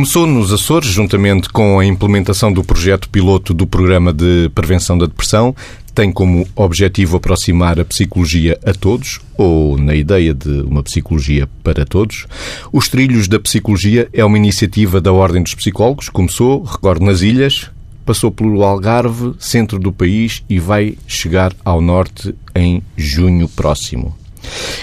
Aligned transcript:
Começou 0.00 0.26
nos 0.26 0.50
Açores, 0.50 0.88
juntamente 0.88 1.50
com 1.50 1.78
a 1.78 1.84
implementação 1.84 2.50
do 2.50 2.64
projeto 2.64 3.06
piloto 3.10 3.52
do 3.52 3.66
Programa 3.66 4.14
de 4.14 4.50
Prevenção 4.54 4.96
da 4.96 5.04
Depressão. 5.04 5.54
Tem 5.94 6.10
como 6.10 6.48
objetivo 6.56 7.18
aproximar 7.18 7.78
a 7.78 7.84
psicologia 7.84 8.58
a 8.64 8.72
todos, 8.72 9.20
ou 9.36 9.76
na 9.76 9.94
ideia 9.94 10.32
de 10.32 10.62
uma 10.62 10.82
psicologia 10.82 11.46
para 11.62 11.84
todos. 11.84 12.26
Os 12.72 12.88
Trilhos 12.88 13.28
da 13.28 13.38
Psicologia 13.38 14.08
é 14.10 14.24
uma 14.24 14.38
iniciativa 14.38 15.02
da 15.02 15.12
Ordem 15.12 15.42
dos 15.42 15.54
Psicólogos. 15.54 16.08
Começou, 16.08 16.62
recordo, 16.62 17.04
nas 17.04 17.20
ilhas, 17.20 17.70
passou 18.06 18.30
pelo 18.30 18.64
Algarve, 18.64 19.34
centro 19.38 19.78
do 19.78 19.92
país 19.92 20.42
e 20.48 20.58
vai 20.58 20.96
chegar 21.06 21.52
ao 21.62 21.82
norte 21.82 22.34
em 22.54 22.82
junho 22.96 23.46
próximo. 23.50 24.16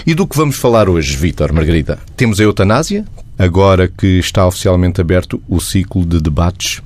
E 0.06 0.14
do 0.14 0.28
que 0.28 0.36
vamos 0.36 0.54
falar 0.54 0.88
hoje, 0.88 1.16
Vítor 1.16 1.52
Margarida? 1.52 1.98
Temos 2.16 2.38
a 2.38 2.44
eutanásia, 2.44 3.04
agora 3.38 3.86
que 3.88 4.18
está 4.18 4.46
oficialmente 4.46 5.00
aberto 5.00 5.40
o 5.48 5.60
ciclo 5.60 6.04
de 6.04 6.20
debates 6.20 6.82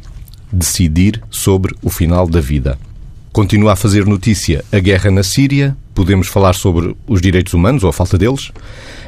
Decidir 0.54 1.22
sobre 1.30 1.74
o 1.80 1.88
final 1.88 2.28
da 2.28 2.38
vida. 2.38 2.78
Continua 3.32 3.72
a 3.72 3.76
fazer 3.76 4.04
notícia 4.04 4.62
a 4.70 4.78
guerra 4.78 5.10
na 5.10 5.22
Síria, 5.22 5.74
podemos 5.94 6.28
falar 6.28 6.52
sobre 6.52 6.94
os 7.06 7.22
direitos 7.22 7.54
humanos 7.54 7.82
ou 7.82 7.88
a 7.88 7.92
falta 7.92 8.18
deles, 8.18 8.52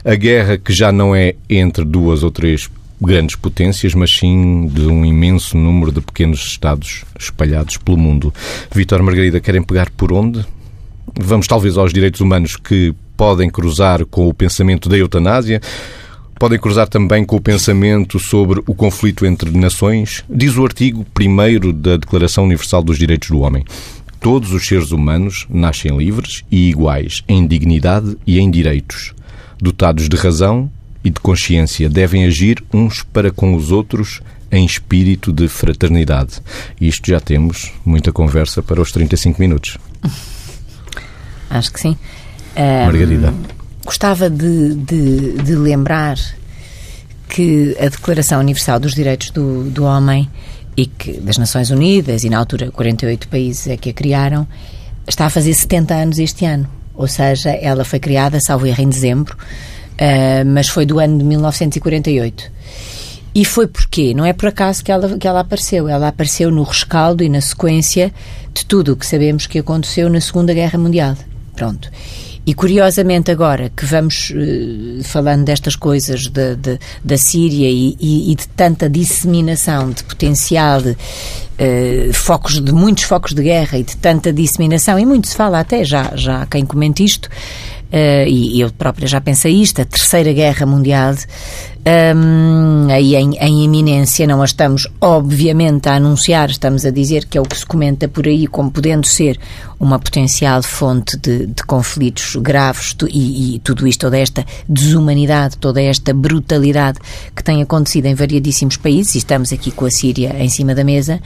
a 0.03 0.15
guerra 0.15 0.57
que 0.57 0.73
já 0.73 0.91
não 0.91 1.15
é 1.15 1.35
entre 1.51 1.85
duas 1.85 2.23
ou 2.23 2.31
três 2.31 2.71
grandes 2.99 3.37
potências, 3.37 3.93
mas 3.93 4.11
sim 4.11 4.67
de 4.69 4.87
um 4.87 5.05
imenso 5.05 5.59
número 5.59 5.93
de 5.93 6.01
pequenos 6.01 6.41
Estados 6.47 7.05
espalhados 7.21 7.77
pelo 7.77 7.99
mundo. 7.99 8.33
Vítor 8.75 9.03
Margarida, 9.03 9.41
querem 9.41 9.63
pegar 9.63 9.91
por 9.91 10.11
onde? 10.11 10.47
Vamos 11.21 11.47
talvez 11.47 11.77
aos 11.77 11.93
direitos 11.93 12.23
humanos 12.23 12.57
que 12.57 12.95
podem 13.19 13.51
cruzar 13.51 14.07
com 14.07 14.29
o 14.29 14.33
pensamento 14.33 14.89
da 14.89 14.97
eutanásia, 14.97 15.61
podem 16.39 16.59
cruzar 16.59 16.89
também 16.89 17.25
com 17.25 17.37
o 17.37 17.41
pensamento 17.41 18.19
sobre 18.19 18.63
o 18.67 18.75
conflito 18.75 19.25
entre 19.25 19.51
nações. 19.57 20.25
Diz 20.29 20.57
o 20.57 20.65
artigo 20.65 21.07
1 21.19 21.73
da 21.73 21.97
Declaração 21.97 22.45
Universal 22.45 22.83
dos 22.83 22.99
Direitos 22.99 23.31
do 23.31 23.41
Homem. 23.41 23.65
Todos 24.21 24.53
os 24.53 24.67
seres 24.67 24.91
humanos 24.91 25.47
nascem 25.51 25.97
livres 25.97 26.45
e 26.51 26.71
iguais 26.71 27.23
em 27.29 27.47
dignidade 27.47 28.17
e 28.27 28.39
em 28.39 28.51
direitos, 28.51 29.13
dotados 29.61 30.09
de 30.09 30.17
razão 30.17 30.71
e 31.05 31.11
de 31.11 31.21
consciência, 31.21 31.89
devem 31.89 32.25
agir 32.25 32.65
uns 32.73 33.03
para 33.03 33.31
com 33.31 33.55
os 33.55 33.71
outros 33.71 34.23
em 34.51 34.65
espírito 34.65 35.33
de 35.33 35.47
fraternidade. 35.49 36.41
Isto 36.81 37.11
já 37.11 37.21
temos 37.21 37.73
muita 37.85 38.13
conversa 38.13 38.63
para 38.63 38.81
os 38.81 38.91
35 38.93 39.41
minutos. 39.41 39.77
Acho 41.51 41.73
que 41.73 41.81
sim. 41.81 41.97
Margarida. 42.57 43.31
Um, 43.31 43.64
gostava 43.85 44.31
de, 44.31 44.75
de, 44.75 45.33
de, 45.35 45.55
lembrar 45.55 46.19
que 47.29 47.77
a 47.79 47.89
Declaração 47.89 48.41
Universal 48.41 48.81
dos 48.81 48.95
Direitos 48.95 49.31
do, 49.31 49.65
do 49.71 49.85
Homem 49.85 50.29
e 50.77 50.87
que 50.87 51.13
das 51.21 51.39
Nações 51.39 51.71
Unidas, 51.71 52.25
e 52.25 52.31
na 52.31 52.39
altura 52.39 52.71
48 52.71 53.29
países 53.29 53.67
é 53.69 53.77
que 53.77 53.91
a 53.91 53.93
criaram, 53.93 54.47
está 55.07 55.27
a 55.27 55.31
fazer 55.31 55.55
70 55.55 55.95
anos 55.95 56.19
este 56.19 56.45
ano. 56.45 56.69
Ou 56.95 57.09
seja, 57.09 57.51
ela 57.51 57.85
foi 57.85 57.99
criada, 57.99 58.41
salvo 58.41 58.67
erro, 58.67 58.83
em 58.83 58.89
dezembro, 58.89 59.37
uh, 59.37 60.47
mas 60.47 60.69
foi 60.69 60.87
do 60.87 60.99
ano 60.99 61.19
de 61.19 61.25
1948. 61.25 62.53
E 63.35 63.45
foi 63.45 63.67
porquê? 63.67 64.15
Não 64.15 64.25
é 64.25 64.33
por 64.33 64.49
acaso 64.49 64.85
que 64.85 64.93
ela, 64.93 65.19
que 65.19 65.27
ela 65.27 65.41
apareceu. 65.41 65.89
Ela 65.89 66.09
apareceu 66.09 66.53
no 66.53 66.63
rescaldo 66.63 67.25
e 67.25 67.29
na 67.29 67.41
sequência 67.41 68.15
de 68.53 68.65
tudo 68.65 68.93
o 68.93 68.97
que 68.97 69.05
sabemos 69.05 69.49
que 69.49 69.59
aconteceu 69.59 70.09
na 70.09 70.21
Segunda 70.21 70.55
Guerra 70.55 70.79
Mundial. 70.79 71.17
Pronto. 71.57 71.91
E 72.47 72.53
curiosamente, 72.53 73.31
agora 73.31 73.71
que 73.75 73.87
vamos 73.87 74.31
uh, 74.31 75.03
falando 75.03 75.45
destas 75.45 75.77
coisas 75.77 76.27
de, 76.27 76.55
de, 76.57 76.79
da 77.03 77.17
Síria 77.17 77.71
e, 77.71 77.97
e, 77.99 78.33
e, 78.33 78.35
de 78.35 78.47
tanta 78.49 78.89
disseminação 78.89 79.91
de 79.91 80.05
potencial, 80.05 80.83
de, 80.83 80.91
uh, 80.91 82.13
focos, 82.13 82.61
de 82.61 82.71
muitos 82.71 83.05
focos 83.05 83.33
de 83.33 83.43
guerra 83.43 83.79
e 83.79 83.83
de 83.83 83.97
tanta 83.97 84.31
disseminação, 84.31 84.99
e 84.99 85.07
muito 85.07 85.27
se 85.27 85.35
fala 85.35 85.59
até, 85.59 85.85
já, 85.85 86.13
já 86.15 86.43
há 86.43 86.47
quem 86.47 86.67
comente 86.67 87.03
isto, 87.03 87.27
uh, 87.27 88.29
e 88.29 88.61
eu 88.61 88.71
própria 88.73 89.09
já 89.09 89.23
pensei 89.23 89.55
isto, 89.55 89.81
a 89.81 89.85
Terceira 89.87 90.33
Guerra 90.35 90.67
Mundial, 90.67 91.15
um, 91.87 92.89
aí 92.91 93.15
em, 93.15 93.37
em 93.37 93.65
iminência, 93.65 94.27
não 94.27 94.41
a 94.41 94.45
estamos 94.45 94.89
obviamente 95.01 95.89
a 95.89 95.97
anunciar, 95.97 96.49
estamos 96.49 96.87
a 96.87 96.91
dizer 96.91 97.27
que 97.27 97.37
é 97.37 97.41
o 97.41 97.45
que 97.45 97.59
se 97.59 97.67
comenta 97.67 98.09
por 98.09 98.27
aí 98.27 98.47
como 98.47 98.71
podendo 98.71 99.07
ser 99.07 99.39
uma 99.79 99.99
potencial 99.99 100.63
fonte 100.63 101.19
de, 101.19 101.47
de 101.47 101.63
conflitos 101.65 102.37
graves 102.37 102.97
e, 103.11 103.57
e, 103.57 103.59
tudo 103.59 103.87
isto, 103.87 104.01
toda 104.01 104.19
esta 104.19 104.47
desumanidade, 104.67 105.59
toda 105.59 105.83
esta 105.83 106.15
brutalidade 106.15 106.99
que 107.37 107.45
tem 107.45 107.61
acontecido 107.61 108.07
em 108.07 108.15
variadíssimos 108.15 108.79
países, 108.79 109.15
e 109.15 109.19
estamos 109.19 109.53
aqui 109.53 109.71
com 109.71 109.85
a 109.85 109.91
Síria 109.91 110.35
em 110.39 110.49
cima 110.49 110.75
da 110.75 110.85
mesa, 110.85 111.21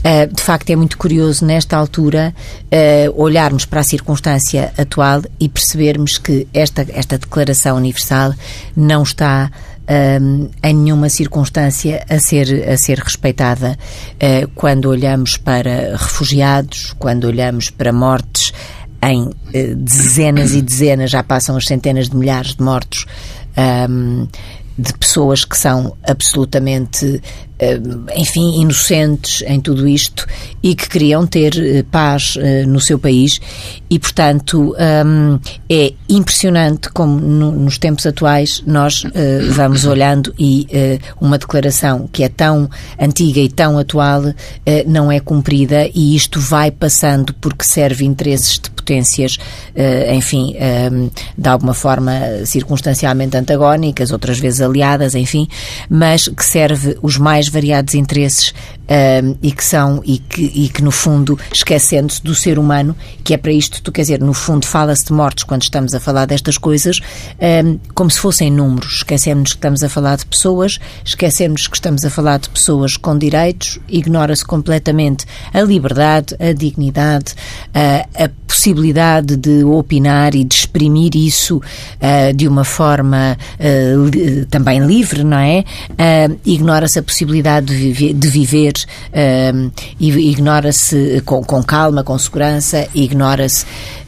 uh, 0.00 0.34
de 0.34 0.42
facto 0.42 0.68
é 0.68 0.76
muito 0.76 0.98
curioso 0.98 1.46
nesta 1.46 1.76
altura 1.78 2.34
uh, 2.66 3.22
olharmos 3.22 3.64
para 3.64 3.80
a 3.80 3.84
circunstância 3.84 4.72
atual 4.76 5.22
e 5.40 5.48
percebermos 5.48 6.18
que 6.18 6.46
esta, 6.52 6.86
esta 6.92 7.16
declaração 7.16 7.76
universal 7.76 8.34
não 8.76 9.02
está 9.02 9.50
um, 9.88 10.48
em 10.62 10.74
nenhuma 10.74 11.08
circunstância 11.08 12.04
a 12.08 12.18
ser, 12.18 12.68
a 12.68 12.76
ser 12.76 12.98
respeitada 12.98 13.76
uh, 14.14 14.48
quando 14.54 14.86
olhamos 14.86 15.36
para 15.36 15.96
refugiados, 15.96 16.94
quando 16.98 17.24
olhamos 17.24 17.70
para 17.70 17.92
mortes 17.92 18.52
em 19.02 19.22
uh, 19.24 19.32
dezenas 19.76 20.52
e 20.52 20.62
dezenas, 20.62 21.10
já 21.10 21.22
passam 21.22 21.56
as 21.56 21.66
centenas 21.66 22.08
de 22.08 22.16
milhares 22.16 22.54
de 22.54 22.62
mortos. 22.62 23.06
Um, 23.56 24.26
de 24.76 24.92
pessoas 24.94 25.44
que 25.44 25.56
são 25.56 25.96
absolutamente 26.02 27.20
eh, 27.56 27.80
enfim, 28.16 28.60
inocentes 28.60 29.44
em 29.46 29.60
tudo 29.60 29.86
isto 29.86 30.26
e 30.60 30.74
que 30.74 30.88
queriam 30.88 31.24
ter 31.24 31.56
eh, 31.56 31.84
paz 31.84 32.36
eh, 32.36 32.66
no 32.66 32.80
seu 32.80 32.98
país. 32.98 33.40
E, 33.88 33.96
portanto, 33.96 34.74
é 35.70 35.92
impressionante 36.08 36.88
como 36.90 37.20
nos 37.20 37.78
tempos 37.78 38.04
atuais 38.04 38.60
nós 38.66 39.04
vamos 39.52 39.84
olhando 39.84 40.34
e 40.36 40.66
uma 41.20 41.38
declaração 41.38 42.08
que 42.10 42.24
é 42.24 42.28
tão 42.28 42.68
antiga 43.00 43.38
e 43.38 43.48
tão 43.48 43.78
atual 43.78 44.22
não 44.84 45.12
é 45.12 45.20
cumprida 45.20 45.88
e 45.94 46.16
isto 46.16 46.40
vai 46.40 46.72
passando 46.72 47.32
porque 47.34 47.62
serve 47.62 48.04
interesses 48.04 48.58
de 48.58 48.70
potências, 48.84 49.38
enfim, 50.14 50.54
hum, 50.92 51.10
de 51.36 51.48
alguma 51.48 51.72
forma 51.72 52.12
circunstancialmente 52.44 53.36
antagónicas, 53.36 54.10
outras 54.12 54.38
vezes 54.38 54.60
aliadas, 54.60 55.14
enfim, 55.14 55.48
mas 55.88 56.28
que 56.28 56.44
serve 56.44 56.98
os 57.02 57.16
mais 57.16 57.48
variados 57.48 57.94
interesses 57.94 58.52
um, 58.88 59.36
e 59.42 59.52
que 59.52 59.64
são 59.64 60.02
e 60.04 60.18
que, 60.18 60.42
e 60.42 60.68
que 60.68 60.82
no 60.82 60.90
fundo 60.90 61.38
esquecendo-se 61.52 62.22
do 62.22 62.34
ser 62.34 62.58
humano 62.58 62.94
que 63.22 63.34
é 63.34 63.36
para 63.36 63.52
isto 63.52 63.82
tu 63.82 63.90
quer 63.90 64.02
dizer 64.02 64.20
no 64.20 64.34
fundo 64.34 64.66
fala-se 64.66 65.06
de 65.06 65.12
mortes 65.12 65.44
quando 65.44 65.62
estamos 65.62 65.94
a 65.94 66.00
falar 66.00 66.26
destas 66.26 66.58
coisas 66.58 67.00
um, 67.64 67.78
como 67.94 68.10
se 68.10 68.20
fossem 68.20 68.50
números. 68.50 68.96
Esquecemos 68.96 69.52
que 69.52 69.58
estamos 69.58 69.82
a 69.82 69.88
falar 69.88 70.16
de 70.16 70.26
pessoas 70.26 70.78
esquecemos 71.04 71.66
que 71.66 71.76
estamos 71.76 72.04
a 72.04 72.10
falar 72.10 72.38
de 72.38 72.48
pessoas 72.50 72.96
com 72.96 73.16
direitos 73.16 73.78
ignora-se 73.88 74.44
completamente 74.44 75.24
a 75.52 75.62
liberdade 75.62 76.36
a 76.38 76.52
dignidade 76.52 77.34
a, 77.72 78.24
a 78.24 78.28
possibilidade 78.46 79.36
de 79.36 79.64
opinar 79.64 80.34
e 80.34 80.44
de 80.44 80.54
exprimir 80.54 81.16
isso 81.16 81.56
uh, 81.56 82.32
de 82.34 82.46
uma 82.46 82.64
forma 82.64 83.36
uh, 83.58 84.04
li, 84.06 84.44
também 84.46 84.80
livre 84.80 85.24
não 85.24 85.38
é? 85.38 85.64
Uh, 85.90 86.38
ignora-se 86.44 86.98
a 86.98 87.02
possibilidade 87.02 87.66
de 87.66 87.94
de 88.12 88.28
viver 88.28 88.73
uh, 88.82 89.72
ignora-se 89.98 91.22
com, 91.24 91.42
com, 91.42 91.62
calma, 91.62 92.02
com 92.02 92.18
segurança, 92.18 92.88
ignora-se 92.94 93.64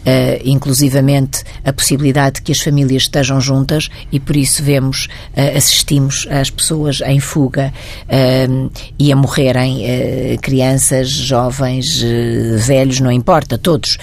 uh, 0.06 0.40
inclusivamente 0.44 1.42
a 1.64 1.72
possibilidade 1.72 2.36
de 2.36 2.42
que 2.42 2.52
as 2.52 2.60
famílias 2.60 3.02
estejam 3.02 3.40
juntas 3.40 3.88
e 4.12 4.20
por 4.20 4.36
isso 4.36 4.62
vemos, 4.62 5.08
uh, 5.36 5.56
assistimos 5.56 6.26
às 6.30 6.48
pessoas 6.48 7.00
em 7.04 7.18
fuga 7.18 7.72
uh, 8.04 8.70
e 8.98 9.12
a 9.12 9.16
morrerem 9.16 10.36
crianças, 10.40 11.10
jovens, 11.10 12.02
velhos, 12.58 13.00
não 13.00 13.10
importa, 13.10 13.58
todos 13.58 13.98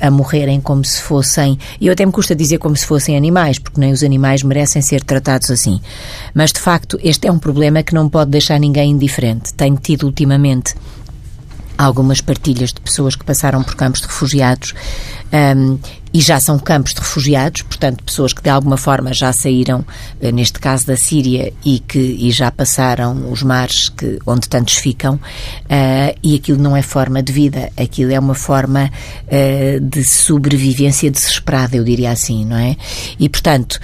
a 0.00 0.10
morrerem 0.10 0.60
como 0.60 0.84
se 0.84 1.02
fossem, 1.02 1.58
e 1.80 1.86
eu 1.86 1.92
até 1.92 2.06
me 2.06 2.12
custa 2.12 2.34
dizer 2.34 2.58
como 2.58 2.76
se 2.76 2.86
fossem 2.86 3.16
animais, 3.16 3.58
porque 3.58 3.80
nem 3.80 3.92
os 3.92 4.02
animais 4.02 4.42
merecem 4.42 4.80
ser 4.80 5.02
tratados 5.02 5.50
assim. 5.50 5.80
Mas 6.34 6.52
de 6.52 6.60
facto, 6.60 6.98
este 7.02 7.26
é 7.26 7.32
um 7.32 7.38
problema 7.38 7.82
que 7.82 7.94
não 7.94 8.08
pode 8.08 8.30
deixar 8.30 8.58
ninguém 8.58 8.90
indiferente. 8.92 9.52
Tenho 9.54 9.76
tido 9.76 10.04
ultimamente 10.04 10.74
algumas 11.76 12.20
partilhas 12.20 12.72
de 12.72 12.80
pessoas 12.80 13.14
que 13.14 13.24
passaram 13.24 13.62
por 13.62 13.74
campos 13.74 14.00
de 14.00 14.06
refugiados 14.06 14.74
um, 15.32 15.78
e 16.16 16.20
já 16.20 16.40
são 16.40 16.58
campos 16.58 16.94
de 16.94 17.00
refugiados, 17.00 17.60
portanto, 17.60 18.02
pessoas 18.02 18.32
que 18.32 18.42
de 18.42 18.48
alguma 18.48 18.78
forma 18.78 19.12
já 19.12 19.34
saíram, 19.34 19.84
eh, 20.18 20.32
neste 20.32 20.58
caso 20.58 20.86
da 20.86 20.96
Síria, 20.96 21.52
e 21.62 21.78
que 21.78 21.98
e 21.98 22.30
já 22.30 22.50
passaram 22.50 23.30
os 23.30 23.42
mares 23.42 23.90
que, 23.90 24.18
onde 24.26 24.48
tantos 24.48 24.76
ficam, 24.76 25.16
uh, 25.16 26.18
e 26.22 26.36
aquilo 26.36 26.58
não 26.58 26.74
é 26.74 26.80
forma 26.80 27.22
de 27.22 27.32
vida, 27.32 27.70
aquilo 27.76 28.12
é 28.12 28.18
uma 28.18 28.34
forma 28.34 28.90
uh, 29.26 29.80
de 29.80 30.04
sobrevivência 30.04 31.10
desesperada, 31.10 31.76
eu 31.76 31.84
diria 31.84 32.12
assim, 32.12 32.46
não 32.46 32.56
é? 32.56 32.76
E, 33.18 33.28
portanto, 33.28 33.78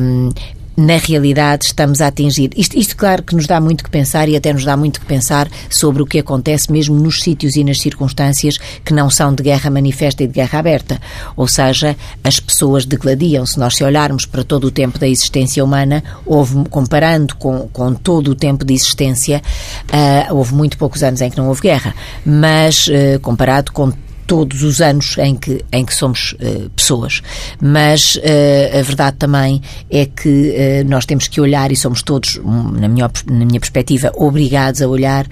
um, 0.00 0.30
na 0.76 0.96
realidade 0.96 1.66
estamos 1.66 2.00
a 2.00 2.08
atingir. 2.08 2.50
Isto, 2.56 2.78
isto, 2.78 2.96
claro, 2.96 3.22
que 3.22 3.34
nos 3.34 3.46
dá 3.46 3.60
muito 3.60 3.82
que 3.82 3.90
pensar 3.90 4.28
e 4.28 4.36
até 4.36 4.52
nos 4.52 4.64
dá 4.64 4.76
muito 4.76 5.00
que 5.00 5.06
pensar 5.06 5.48
sobre 5.70 6.02
o 6.02 6.06
que 6.06 6.18
acontece 6.18 6.70
mesmo 6.70 6.96
nos 6.96 7.20
sítios 7.22 7.56
e 7.56 7.64
nas 7.64 7.78
circunstâncias 7.78 8.58
que 8.84 8.92
não 8.92 9.08
são 9.08 9.34
de 9.34 9.42
guerra 9.42 9.70
manifesta 9.70 10.22
e 10.22 10.26
de 10.26 10.34
guerra 10.34 10.58
aberta. 10.58 11.00
Ou 11.36 11.48
seja, 11.48 11.96
as 12.22 12.38
pessoas 12.38 12.84
degladiam. 12.84 13.46
Se 13.46 13.58
nós 13.58 13.76
se 13.76 13.84
olharmos 13.84 14.26
para 14.26 14.44
todo 14.44 14.66
o 14.66 14.70
tempo 14.70 14.98
da 14.98 15.08
existência 15.08 15.64
humana, 15.64 16.04
houve, 16.24 16.64
comparando 16.68 17.34
com, 17.36 17.68
com 17.72 17.94
todo 17.94 18.32
o 18.32 18.34
tempo 18.34 18.64
de 18.64 18.74
existência, 18.74 19.42
uh, 19.86 20.34
houve 20.34 20.54
muito 20.54 20.76
poucos 20.76 21.02
anos 21.02 21.20
em 21.20 21.30
que 21.30 21.36
não 21.36 21.48
houve 21.48 21.62
guerra, 21.62 21.94
mas 22.24 22.86
uh, 22.88 23.18
comparado 23.20 23.72
com 23.72 23.92
todos 24.26 24.62
os 24.62 24.80
anos 24.80 25.16
em 25.18 25.34
que, 25.36 25.64
em 25.72 25.84
que 25.84 25.94
somos 25.94 26.32
uh, 26.34 26.68
pessoas. 26.70 27.22
Mas 27.60 28.16
uh, 28.16 28.78
a 28.78 28.82
verdade 28.82 29.16
também 29.16 29.62
é 29.90 30.06
que 30.06 30.28
uh, 30.28 30.88
nós 30.88 31.06
temos 31.06 31.28
que 31.28 31.40
olhar, 31.40 31.70
e 31.70 31.76
somos 31.76 32.02
todos, 32.02 32.40
na 32.44 32.88
minha, 32.88 33.10
na 33.26 33.44
minha 33.44 33.60
perspectiva, 33.60 34.12
obrigados 34.14 34.82
a 34.82 34.88
olhar 34.88 35.26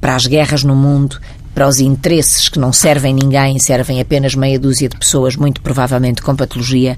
para 0.00 0.14
as 0.14 0.26
guerras 0.26 0.64
no 0.64 0.74
mundo, 0.74 1.20
para 1.54 1.66
os 1.66 1.80
interesses 1.80 2.48
que 2.48 2.58
não 2.58 2.72
servem 2.72 3.12
ninguém, 3.12 3.58
servem 3.58 4.00
apenas 4.00 4.34
meia 4.34 4.58
dúzia 4.58 4.88
de 4.88 4.96
pessoas, 4.96 5.36
muito 5.36 5.60
provavelmente 5.60 6.22
com 6.22 6.34
patologia, 6.36 6.96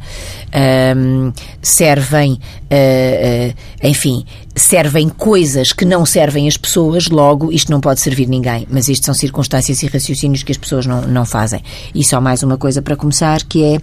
um, 0.97 1.33
servem, 1.61 2.33
uh, 2.33 2.37
uh, 2.37 3.55
enfim, 3.83 4.25
servem 4.55 5.09
coisas 5.09 5.73
que 5.73 5.85
não 5.85 6.05
servem 6.05 6.47
as 6.47 6.57
pessoas, 6.57 7.09
logo 7.09 7.51
isto 7.51 7.73
não 7.73 7.81
pode 7.81 8.01
servir 8.01 8.29
ninguém. 8.29 8.67
Mas 8.71 8.89
isto 8.89 9.07
são 9.07 9.15
circunstâncias 9.15 9.83
e 9.83 9.87
raciocínios 9.87 10.43
que 10.43 10.53
as 10.53 10.59
pessoas 10.59 10.87
não, 10.87 11.03
não 11.03 11.25
fazem. 11.25 11.63
E 11.95 12.05
só 12.05 12.21
mais 12.21 12.43
uma 12.43 12.59
coisa 12.59 12.83
para 12.83 12.97
começar, 12.97 13.43
que 13.45 13.65
é 13.65 13.81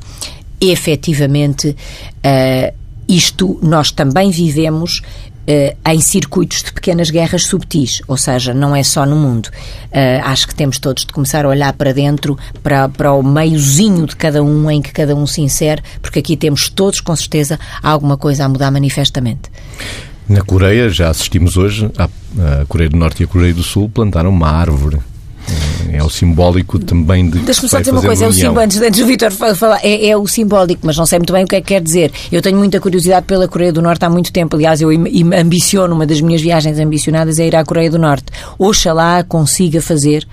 efetivamente. 0.61 1.75
Uh, 2.23 2.79
isto 3.09 3.59
nós 3.63 3.91
também 3.91 4.29
vivemos 4.29 5.01
em 5.85 5.99
circuitos 5.99 6.63
de 6.63 6.71
pequenas 6.71 7.09
guerras 7.09 7.43
subtis, 7.43 8.01
ou 8.07 8.15
seja, 8.15 8.53
não 8.53 8.75
é 8.75 8.83
só 8.83 9.05
no 9.05 9.15
mundo. 9.15 9.47
Uh, 9.87 10.21
acho 10.23 10.47
que 10.47 10.53
temos 10.53 10.77
todos 10.77 11.05
de 11.05 11.11
começar 11.11 11.45
a 11.45 11.49
olhar 11.49 11.73
para 11.73 11.91
dentro, 11.91 12.37
para, 12.61 12.87
para 12.87 13.11
o 13.11 13.23
meiozinho 13.23 14.05
de 14.05 14.15
cada 14.15 14.43
um, 14.43 14.69
em 14.69 14.81
que 14.81 14.91
cada 14.91 15.15
um 15.15 15.25
se 15.25 15.41
insere, 15.41 15.81
porque 16.01 16.19
aqui 16.19 16.37
temos 16.37 16.69
todos, 16.69 17.01
com 17.01 17.15
certeza, 17.15 17.59
alguma 17.81 18.17
coisa 18.17 18.45
a 18.45 18.49
mudar 18.49 18.69
manifestamente. 18.69 19.49
Na 20.27 20.41
Coreia, 20.41 20.89
já 20.89 21.09
assistimos 21.09 21.57
hoje, 21.57 21.89
a 21.97 22.65
Coreia 22.65 22.89
do 22.89 22.97
Norte 22.97 23.23
e 23.23 23.25
a 23.25 23.27
Coreia 23.27 23.53
do 23.53 23.63
Sul 23.63 23.89
plantaram 23.89 24.29
uma 24.29 24.47
árvore 24.47 24.99
é 25.91 26.03
o 26.03 26.09
simbólico 26.09 26.79
também 26.79 27.29
de. 27.29 27.39
Deixa-me 27.39 27.69
só 27.69 27.79
dizer 27.79 27.91
uma 27.91 28.01
coisa, 28.01 28.25
é 28.25 28.27
o 28.27 28.33
símbolo, 28.33 28.59
antes, 28.59 28.81
antes 28.81 28.99
do 28.99 29.05
Vitor 29.05 29.31
falar, 29.31 29.79
é, 29.83 30.07
é, 30.07 30.17
o 30.17 30.27
simbólico, 30.27 30.81
mas 30.83 30.97
não 30.97 31.05
sei 31.05 31.19
muito 31.19 31.33
bem 31.33 31.43
o 31.43 31.47
que 31.47 31.55
é 31.55 31.61
que 31.61 31.67
quer 31.67 31.81
dizer. 31.81 32.11
Eu 32.31 32.41
tenho 32.41 32.57
muita 32.57 32.79
curiosidade 32.79 33.25
pela 33.25 33.47
Coreia 33.47 33.73
do 33.73 33.81
Norte 33.81 34.05
há 34.05 34.09
muito 34.09 34.31
tempo, 34.31 34.55
aliás, 34.55 34.81
eu 34.81 34.89
ambiciono, 34.89 35.93
uma 35.95 36.05
das 36.05 36.21
minhas 36.21 36.41
viagens 36.41 36.79
ambicionadas 36.79 37.39
é 37.39 37.47
ir 37.47 37.55
à 37.55 37.63
Coreia 37.63 37.89
do 37.89 37.99
Norte. 37.99 38.25
Oxalá 38.57 39.23
consiga 39.23 39.81
fazer 39.81 40.27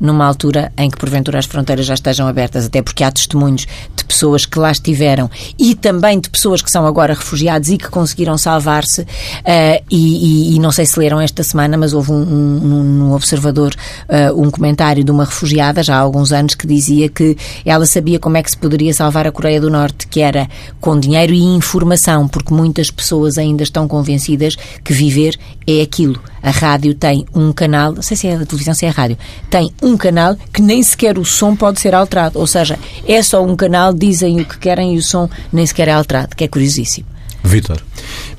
numa 0.00 0.24
altura 0.24 0.72
em 0.76 0.88
que 0.88 0.96
porventura 0.96 1.38
as 1.38 1.46
fronteiras 1.46 1.86
já 1.86 1.94
estejam 1.94 2.26
abertas, 2.26 2.66
até 2.66 2.80
porque 2.80 3.04
há 3.04 3.10
testemunhos 3.10 3.66
de 3.94 4.04
pessoas 4.04 4.46
que 4.46 4.58
lá 4.58 4.70
estiveram 4.70 5.30
e 5.58 5.74
também 5.74 6.18
de 6.18 6.30
pessoas 6.30 6.62
que 6.62 6.70
são 6.70 6.86
agora 6.86 7.14
refugiados 7.14 7.68
e 7.68 7.76
que 7.76 7.88
conseguiram 7.88 8.38
salvar-se. 8.38 9.02
Uh, 9.02 9.84
e, 9.90 10.52
e, 10.52 10.56
e, 10.56 10.58
não 10.58 10.72
sei 10.72 10.86
se 10.86 10.98
leram 10.98 11.20
esta 11.20 11.42
semana, 11.42 11.76
mas 11.76 11.92
houve 11.92 12.12
um, 12.12 12.22
um, 12.22 13.02
um 13.04 13.12
observador, 13.12 13.74
uh, 14.08 14.40
um 14.40 14.50
comentário 14.50 15.04
de 15.04 15.10
uma 15.10 15.24
refugiada 15.24 15.82
já 15.82 15.96
há 15.96 15.98
alguns 15.98 16.32
anos 16.32 16.54
que 16.54 16.66
dizia 16.66 17.08
que 17.08 17.36
ela 17.64 17.84
sabia 17.86 18.18
como 18.18 18.36
é 18.36 18.42
que 18.42 18.50
se 18.50 18.56
poderia 18.56 18.94
salvar 18.94 19.26
a 19.26 19.32
Coreia 19.32 19.60
do 19.60 19.70
Norte, 19.70 20.06
que 20.06 20.20
era 20.20 20.48
com 20.80 20.98
dinheiro 20.98 21.32
e 21.32 21.42
informação, 21.42 22.26
porque 22.26 22.54
muitas 22.54 22.90
pessoas 22.90 23.36
ainda 23.36 23.62
estão 23.62 23.86
convencidas 23.86 24.56
que 24.82 24.92
viver 24.92 25.36
é 25.66 25.82
aquilo. 25.82 26.20
A 26.42 26.50
rádio 26.50 26.94
tem 26.94 27.26
um 27.34 27.52
canal, 27.52 27.92
não 27.92 28.02
sei 28.02 28.16
se 28.16 28.26
é 28.26 28.34
a 28.34 28.46
televisão, 28.46 28.72
se 28.72 28.86
é 28.86 28.88
a 28.88 28.92
rádio, 28.92 29.18
tem 29.50 29.70
um 29.82 29.89
canal 29.96 30.36
que 30.52 30.62
nem 30.62 30.82
sequer 30.82 31.18
o 31.18 31.24
som 31.24 31.54
pode 31.54 31.80
ser 31.80 31.94
alterado. 31.94 32.38
Ou 32.38 32.46
seja, 32.46 32.78
é 33.06 33.22
só 33.22 33.44
um 33.44 33.56
canal, 33.56 33.92
dizem 33.92 34.40
o 34.40 34.44
que 34.44 34.58
querem 34.58 34.94
e 34.94 34.98
o 34.98 35.02
som 35.02 35.28
nem 35.52 35.66
sequer 35.66 35.88
é 35.88 35.92
alterado, 35.92 36.34
que 36.36 36.44
é 36.44 36.48
curiosíssimo. 36.48 37.06
Vitor. 37.42 37.82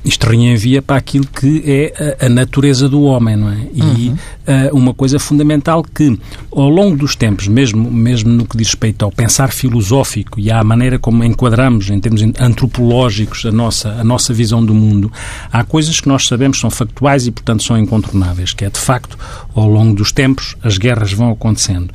Isto 0.04 0.28
reenvia 0.28 0.82
para 0.82 0.96
aquilo 0.96 1.26
que 1.26 1.62
é 1.64 2.16
a, 2.20 2.26
a 2.26 2.28
natureza 2.28 2.88
do 2.88 3.02
homem, 3.02 3.36
não 3.36 3.50
é? 3.50 3.66
E 3.72 3.82
uhum. 3.82 4.14
uh, 4.14 4.76
uma 4.76 4.92
coisa 4.92 5.18
fundamental 5.18 5.82
que, 5.82 6.18
ao 6.50 6.68
longo 6.68 6.96
dos 6.96 7.14
tempos, 7.14 7.46
mesmo, 7.46 7.90
mesmo 7.90 8.30
no 8.30 8.44
que 8.44 8.56
diz 8.56 8.68
respeito 8.68 9.04
ao 9.04 9.12
pensar 9.12 9.52
filosófico 9.52 10.40
e 10.40 10.50
à 10.50 10.62
maneira 10.64 10.98
como 10.98 11.22
enquadramos, 11.22 11.88
em 11.90 12.00
termos 12.00 12.22
antropológicos, 12.40 13.46
a 13.46 13.52
nossa, 13.52 13.90
a 13.90 14.04
nossa 14.04 14.32
visão 14.32 14.64
do 14.64 14.74
mundo, 14.74 15.12
há 15.52 15.62
coisas 15.62 16.00
que 16.00 16.08
nós 16.08 16.24
sabemos 16.26 16.58
são 16.58 16.70
factuais 16.70 17.26
e, 17.26 17.30
portanto, 17.30 17.62
são 17.62 17.78
incontornáveis, 17.78 18.52
que 18.52 18.64
é, 18.64 18.70
de 18.70 18.80
facto, 18.80 19.16
ao 19.54 19.68
longo 19.68 19.94
dos 19.94 20.10
tempos, 20.10 20.56
as 20.62 20.78
guerras 20.78 21.12
vão 21.12 21.30
acontecendo. 21.30 21.90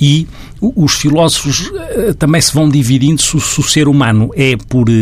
E 0.00 0.26
os 0.60 0.94
filósofos 0.94 1.68
uh, 1.68 2.14
também 2.18 2.40
se 2.40 2.52
vão 2.52 2.68
dividindo 2.68 3.20
se, 3.20 3.40
se, 3.40 3.60
o 3.60 3.62
ser 3.62 3.88
humano 3.88 4.30
é, 4.34 4.56
por 4.56 4.88
uh, 4.88 4.92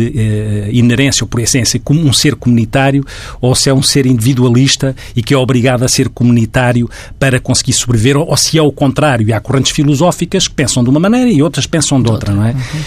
inerência 0.71 1.23
ou 1.23 1.27
por 1.27 1.41
essência, 1.41 1.79
como 1.79 2.01
um 2.01 2.13
ser 2.13 2.35
comunitário 2.49 3.05
ou 3.39 3.55
se 3.55 3.69
é 3.69 3.73
um 3.73 3.81
ser 3.81 4.05
individualista 4.05 4.95
e 5.15 5.21
que 5.21 5.33
é 5.33 5.37
obrigado 5.37 5.83
a 5.83 5.87
ser 5.87 6.09
comunitário 6.09 6.89
para 7.17 7.39
conseguir 7.39 7.73
sobreviver, 7.73 8.17
ou, 8.17 8.27
ou 8.27 8.37
se 8.37 8.57
é 8.57 8.61
o 8.61 8.71
contrário. 8.71 9.27
E 9.27 9.33
há 9.33 9.39
correntes 9.39 9.71
filosóficas 9.71 10.47
que 10.47 10.53
pensam 10.53 10.83
de 10.83 10.89
uma 10.89 10.99
maneira 10.99 11.29
e 11.29 11.41
outras 11.41 11.65
pensam 11.65 12.01
de 12.01 12.09
outra, 12.09 12.33
não 12.33 12.45
é? 12.45 12.51
Uhum. 12.51 12.81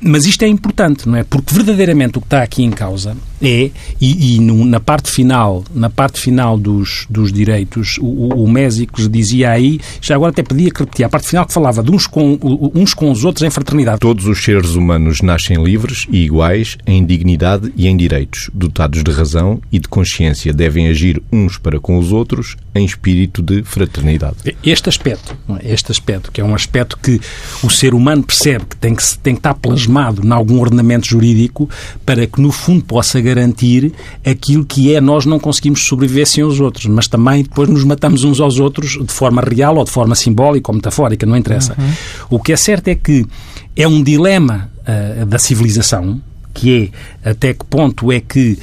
Mas 0.00 0.26
isto 0.26 0.42
é 0.44 0.48
importante, 0.48 1.08
não 1.08 1.16
é? 1.16 1.24
Porque 1.24 1.52
verdadeiramente 1.52 2.18
o 2.18 2.20
que 2.20 2.26
está 2.26 2.42
aqui 2.42 2.62
em 2.62 2.70
causa 2.70 3.16
é, 3.42 3.70
e, 4.00 4.36
e 4.36 4.40
no, 4.40 4.64
na 4.64 4.80
parte 4.80 5.10
final, 5.10 5.64
na 5.74 5.90
parte 5.90 6.20
final 6.20 6.58
dos, 6.58 7.06
dos 7.08 7.32
direitos, 7.32 7.96
o, 8.00 8.44
o 8.44 8.50
Mésicos 8.50 9.08
dizia 9.08 9.50
aí, 9.50 9.80
já 10.00 10.14
agora 10.14 10.30
até 10.30 10.42
pedia 10.42 10.70
que 10.70 10.80
repetia, 10.80 11.06
a 11.06 11.08
parte 11.08 11.28
final 11.28 11.46
que 11.46 11.52
falava 11.52 11.82
de 11.82 11.90
uns 11.90 12.06
com, 12.06 12.38
uns 12.74 12.94
com 12.94 13.10
os 13.10 13.24
outros 13.24 13.44
em 13.44 13.50
fraternidade. 13.50 14.00
Todos 14.00 14.26
os 14.26 14.42
seres 14.42 14.70
humanos 14.70 15.22
nascem 15.22 15.62
livres 15.62 16.06
e 16.10 16.24
iguais 16.24 16.76
em 16.86 17.04
dignidade 17.04 17.72
e 17.76 17.86
em 17.86 17.96
direitos, 17.96 18.50
dotados 18.52 19.02
de 19.02 19.10
razão 19.10 19.60
e 19.70 19.78
de 19.78 19.88
consciência, 19.88 20.52
devem 20.52 20.88
agir 20.88 21.22
uns 21.32 21.58
para 21.58 21.78
com 21.80 21.98
os 21.98 22.12
outros 22.12 22.56
em 22.74 22.84
espírito 22.84 23.42
de 23.42 23.62
fraternidade. 23.62 24.36
Este 24.62 24.88
aspecto, 24.88 25.36
é? 25.60 25.72
este 25.72 25.90
aspecto, 25.90 26.30
que 26.32 26.40
é 26.40 26.44
um 26.44 26.54
aspecto 26.54 26.98
que 26.98 27.20
o 27.62 27.70
ser 27.70 27.94
humano 27.94 28.22
percebe 28.22 28.66
que 28.66 28.76
tem 28.76 28.94
que, 28.94 29.02
tem 29.18 29.34
que 29.34 29.40
estar 29.40 29.54
plasmado 29.54 30.24
em 30.24 30.30
algum 30.30 30.60
ordenamento 30.60 31.06
jurídico 31.06 31.68
para 32.04 32.26
que, 32.26 32.40
no 32.40 32.52
fundo, 32.52 32.84
possa 32.84 33.20
garantir 33.28 33.92
aquilo 34.24 34.64
que 34.64 34.94
é 34.94 35.00
nós 35.00 35.26
não 35.26 35.38
conseguimos 35.38 35.84
sobreviver 35.84 36.26
sem 36.26 36.42
os 36.42 36.60
outros, 36.60 36.86
mas 36.86 37.06
também 37.06 37.42
depois 37.42 37.68
nos 37.68 37.84
matamos 37.84 38.24
uns 38.24 38.40
aos 38.40 38.58
outros 38.58 38.98
de 39.04 39.12
forma 39.12 39.42
real 39.42 39.76
ou 39.76 39.84
de 39.84 39.90
forma 39.90 40.14
simbólica 40.14 40.70
ou 40.70 40.76
metafórica, 40.76 41.26
não 41.26 41.36
interessa. 41.36 41.74
Uhum. 41.78 41.92
O 42.30 42.40
que 42.40 42.52
é 42.52 42.56
certo 42.56 42.88
é 42.88 42.94
que 42.94 43.26
é 43.76 43.86
um 43.86 44.02
dilema 44.02 44.70
uh, 44.80 45.26
da 45.26 45.38
civilização, 45.38 46.20
que 46.54 46.90
é 47.24 47.30
até 47.30 47.52
que 47.52 47.64
ponto 47.64 48.10
é 48.10 48.20
que 48.20 48.52
uh, 48.52 48.58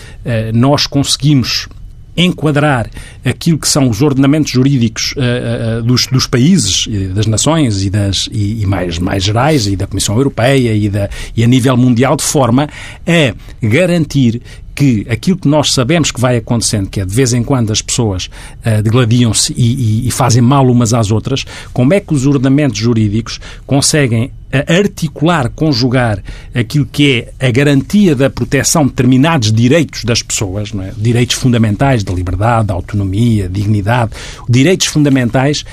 nós 0.53 0.87
conseguimos 0.87 1.67
enquadrar 2.15 2.89
aquilo 3.23 3.57
que 3.57 3.67
são 3.67 3.89
os 3.89 4.01
ordenamentos 4.01 4.51
jurídicos 4.51 5.13
uh, 5.17 5.79
uh, 5.79 5.83
dos, 5.83 6.07
dos, 6.07 6.27
países, 6.27 6.87
das 7.13 7.25
nações 7.25 7.83
e, 7.83 7.89
das, 7.89 8.27
e, 8.31 8.61
e, 8.61 8.65
mais, 8.65 8.97
mais 8.99 9.23
gerais, 9.23 9.67
e 9.67 9.75
da 9.75 9.87
Comissão 9.87 10.15
Europeia 10.15 10.73
e, 10.73 10.89
da, 10.89 11.09
e 11.35 11.43
a 11.43 11.47
nível 11.47 11.75
mundial, 11.75 12.15
de 12.15 12.23
forma 12.23 12.69
a 13.07 13.65
garantir 13.65 14.41
que 14.75 15.07
aquilo 15.09 15.37
que 15.37 15.47
nós 15.47 15.71
sabemos 15.71 16.11
que 16.11 16.19
vai 16.19 16.37
acontecendo, 16.37 16.89
que 16.89 16.99
é 16.99 17.05
de 17.05 17.15
vez 17.15 17.33
em 17.33 17.43
quando 17.43 17.71
as 17.71 17.81
pessoas 17.81 18.25
uh, 18.25 18.81
degladiam-se 18.83 19.53
e, 19.55 20.03
e, 20.03 20.07
e, 20.07 20.11
fazem 20.11 20.41
mal 20.41 20.69
umas 20.69 20.93
às 20.93 21.11
outras, 21.11 21.45
como 21.71 21.93
é 21.93 21.99
que 21.99 22.13
os 22.13 22.27
ordenamentos 22.27 22.77
jurídicos 22.77 23.39
conseguem 23.65 24.31
articular, 24.67 25.49
conjugar 25.49 26.23
aquilo 26.53 26.85
que 26.85 27.27
é 27.39 27.47
a 27.47 27.51
garantia 27.51 28.15
da 28.15 28.29
proteção 28.29 28.83
de 28.83 28.89
determinados 28.89 29.51
direitos 29.51 30.03
das 30.03 30.21
pessoas, 30.21 30.71
é? 30.73 30.93
direitos 30.97 31.35
fundamentais 31.35 32.03
da 32.03 32.13
liberdade, 32.13 32.67
da 32.67 32.73
autonomia, 32.73 33.49
dignidade, 33.49 34.11
direitos 34.47 34.87
fundamentais 34.87 35.65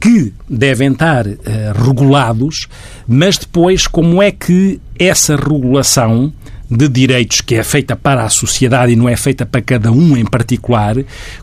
que 0.00 0.32
devem 0.48 0.92
estar 0.92 1.26
uh, 1.26 1.38
regulados, 1.84 2.68
mas 3.06 3.36
depois 3.36 3.86
como 3.86 4.22
é 4.22 4.30
que 4.30 4.80
essa 4.98 5.36
regulação 5.36 6.32
de 6.70 6.88
direitos 6.88 7.40
que 7.40 7.54
é 7.54 7.62
feita 7.62 7.96
para 7.96 8.24
a 8.24 8.28
sociedade 8.28 8.92
e 8.92 8.96
não 8.96 9.08
é 9.08 9.16
feita 9.16 9.46
para 9.46 9.62
cada 9.62 9.90
um 9.90 10.16
em 10.16 10.24
particular, 10.24 10.96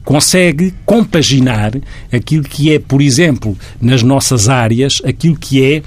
consegue 0.03 0.73
compaginar 0.85 1.71
aquilo 2.11 2.43
que 2.43 2.73
é, 2.73 2.79
por 2.79 3.01
exemplo, 3.01 3.57
nas 3.81 4.03
nossas 4.03 4.49
áreas, 4.49 5.01
aquilo 5.03 5.35
que 5.35 5.63
é 5.63 5.81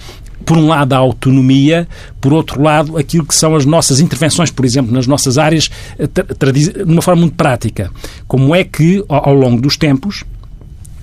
por 0.45 0.57
um 0.57 0.67
lado, 0.67 0.95
a 0.95 0.97
autonomia, 0.97 1.87
por 2.21 2.33
outro 2.33 2.63
lado, 2.63 2.97
aquilo 2.97 3.27
que 3.27 3.35
são 3.35 3.55
as 3.55 3.67
nossas 3.67 4.01
intervenções, 4.01 4.51
por 4.51 4.65
exemplo, 4.65 4.93
nas 4.93 5.07
nossas 5.07 5.37
áreas, 5.37 5.69
eh, 5.99 6.07
de 6.07 6.83
uma 6.85 7.03
forma 7.03 7.21
muito 7.21 7.35
prática. 7.35 7.91
Como 8.27 8.55
é 8.55 8.65
que, 8.65 9.05
ao 9.09 9.35
longo 9.35 9.61
dos 9.61 9.77
tempos, 9.77 10.25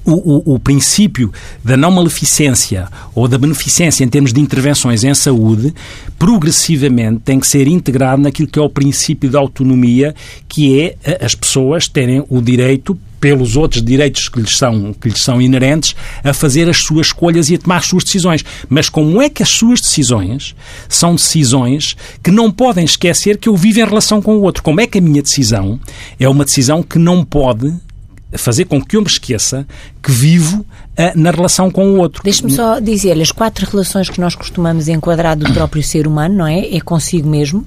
o, 0.05 0.51
o, 0.51 0.55
o, 0.55 0.59
princípio 0.59 1.31
da 1.63 1.75
não 1.75 1.91
maleficência 1.91 2.87
ou 3.13 3.27
da 3.27 3.37
beneficência 3.37 4.03
em 4.03 4.07
termos 4.07 4.31
de 4.31 4.39
intervenções 4.39 5.03
em 5.03 5.13
saúde, 5.13 5.73
progressivamente 6.19 7.21
tem 7.25 7.39
que 7.39 7.47
ser 7.47 7.67
integrado 7.67 8.21
naquilo 8.21 8.47
que 8.47 8.59
é 8.59 8.61
o 8.61 8.69
princípio 8.69 9.29
da 9.29 9.39
autonomia, 9.39 10.13
que 10.47 10.79
é 10.79 10.95
as 11.23 11.33
pessoas 11.35 11.87
terem 11.87 12.23
o 12.29 12.41
direito 12.41 12.97
pelos 13.19 13.55
outros 13.57 13.81
direitos 13.81 14.29
que 14.29 14.39
lhes, 14.39 14.55
são, 14.55 14.93
que 14.93 15.09
lhes 15.09 15.23
são 15.23 15.41
inerentes, 15.41 15.95
a 16.23 16.31
fazer 16.31 16.69
as 16.69 16.77
suas 16.77 17.07
escolhas 17.07 17.49
e 17.49 17.55
a 17.55 17.57
tomar 17.57 17.77
as 17.77 17.87
suas 17.87 18.03
decisões. 18.03 18.45
Mas 18.69 18.87
como 18.87 19.19
é 19.19 19.29
que 19.29 19.41
as 19.41 19.49
suas 19.49 19.81
decisões 19.81 20.55
são 20.87 21.15
decisões 21.15 21.95
que 22.21 22.29
não 22.29 22.51
podem 22.51 22.85
esquecer 22.85 23.37
que 23.39 23.49
eu 23.49 23.55
vivo 23.55 23.79
em 23.79 23.85
relação 23.85 24.21
com 24.21 24.35
o 24.35 24.41
outro? 24.43 24.61
Como 24.61 24.79
é 24.79 24.85
que 24.85 24.99
a 24.99 25.01
minha 25.01 25.23
decisão 25.23 25.79
é 26.19 26.29
uma 26.29 26.45
decisão 26.45 26.83
que 26.83 26.99
não 26.99 27.25
pode 27.25 27.73
fazer 28.33 28.65
com 28.65 28.81
que 28.81 28.97
eu 28.97 29.01
me 29.01 29.07
esqueça 29.07 29.65
que 30.01 30.11
vivo 30.11 30.59
uh, 30.59 30.65
na 31.15 31.31
relação 31.31 31.69
com 31.71 31.91
o 31.91 31.97
outro. 31.97 32.23
Deixe-me 32.23 32.51
só 32.51 32.79
dizer-lhe, 32.79 33.21
as 33.21 33.31
quatro 33.31 33.69
relações 33.69 34.09
que 34.09 34.19
nós 34.19 34.35
costumamos 34.35 34.87
enquadrar 34.87 35.37
do 35.37 35.51
próprio 35.53 35.83
ser 35.83 36.07
humano, 36.07 36.35
não 36.35 36.47
é? 36.47 36.75
É 36.75 36.81
consigo 36.81 37.29
mesmo, 37.29 37.65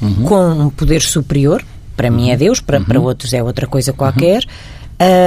uhum. 0.00 0.24
com 0.24 0.50
um 0.50 0.70
poder 0.70 1.02
superior, 1.02 1.64
para 1.96 2.08
uhum. 2.08 2.16
mim 2.16 2.30
é 2.30 2.32
uhum. 2.32 2.38
Deus, 2.38 2.60
para, 2.60 2.78
uhum. 2.78 2.84
para 2.84 3.00
outros 3.00 3.32
é 3.32 3.42
outra 3.42 3.66
coisa 3.66 3.92
qualquer, 3.92 4.44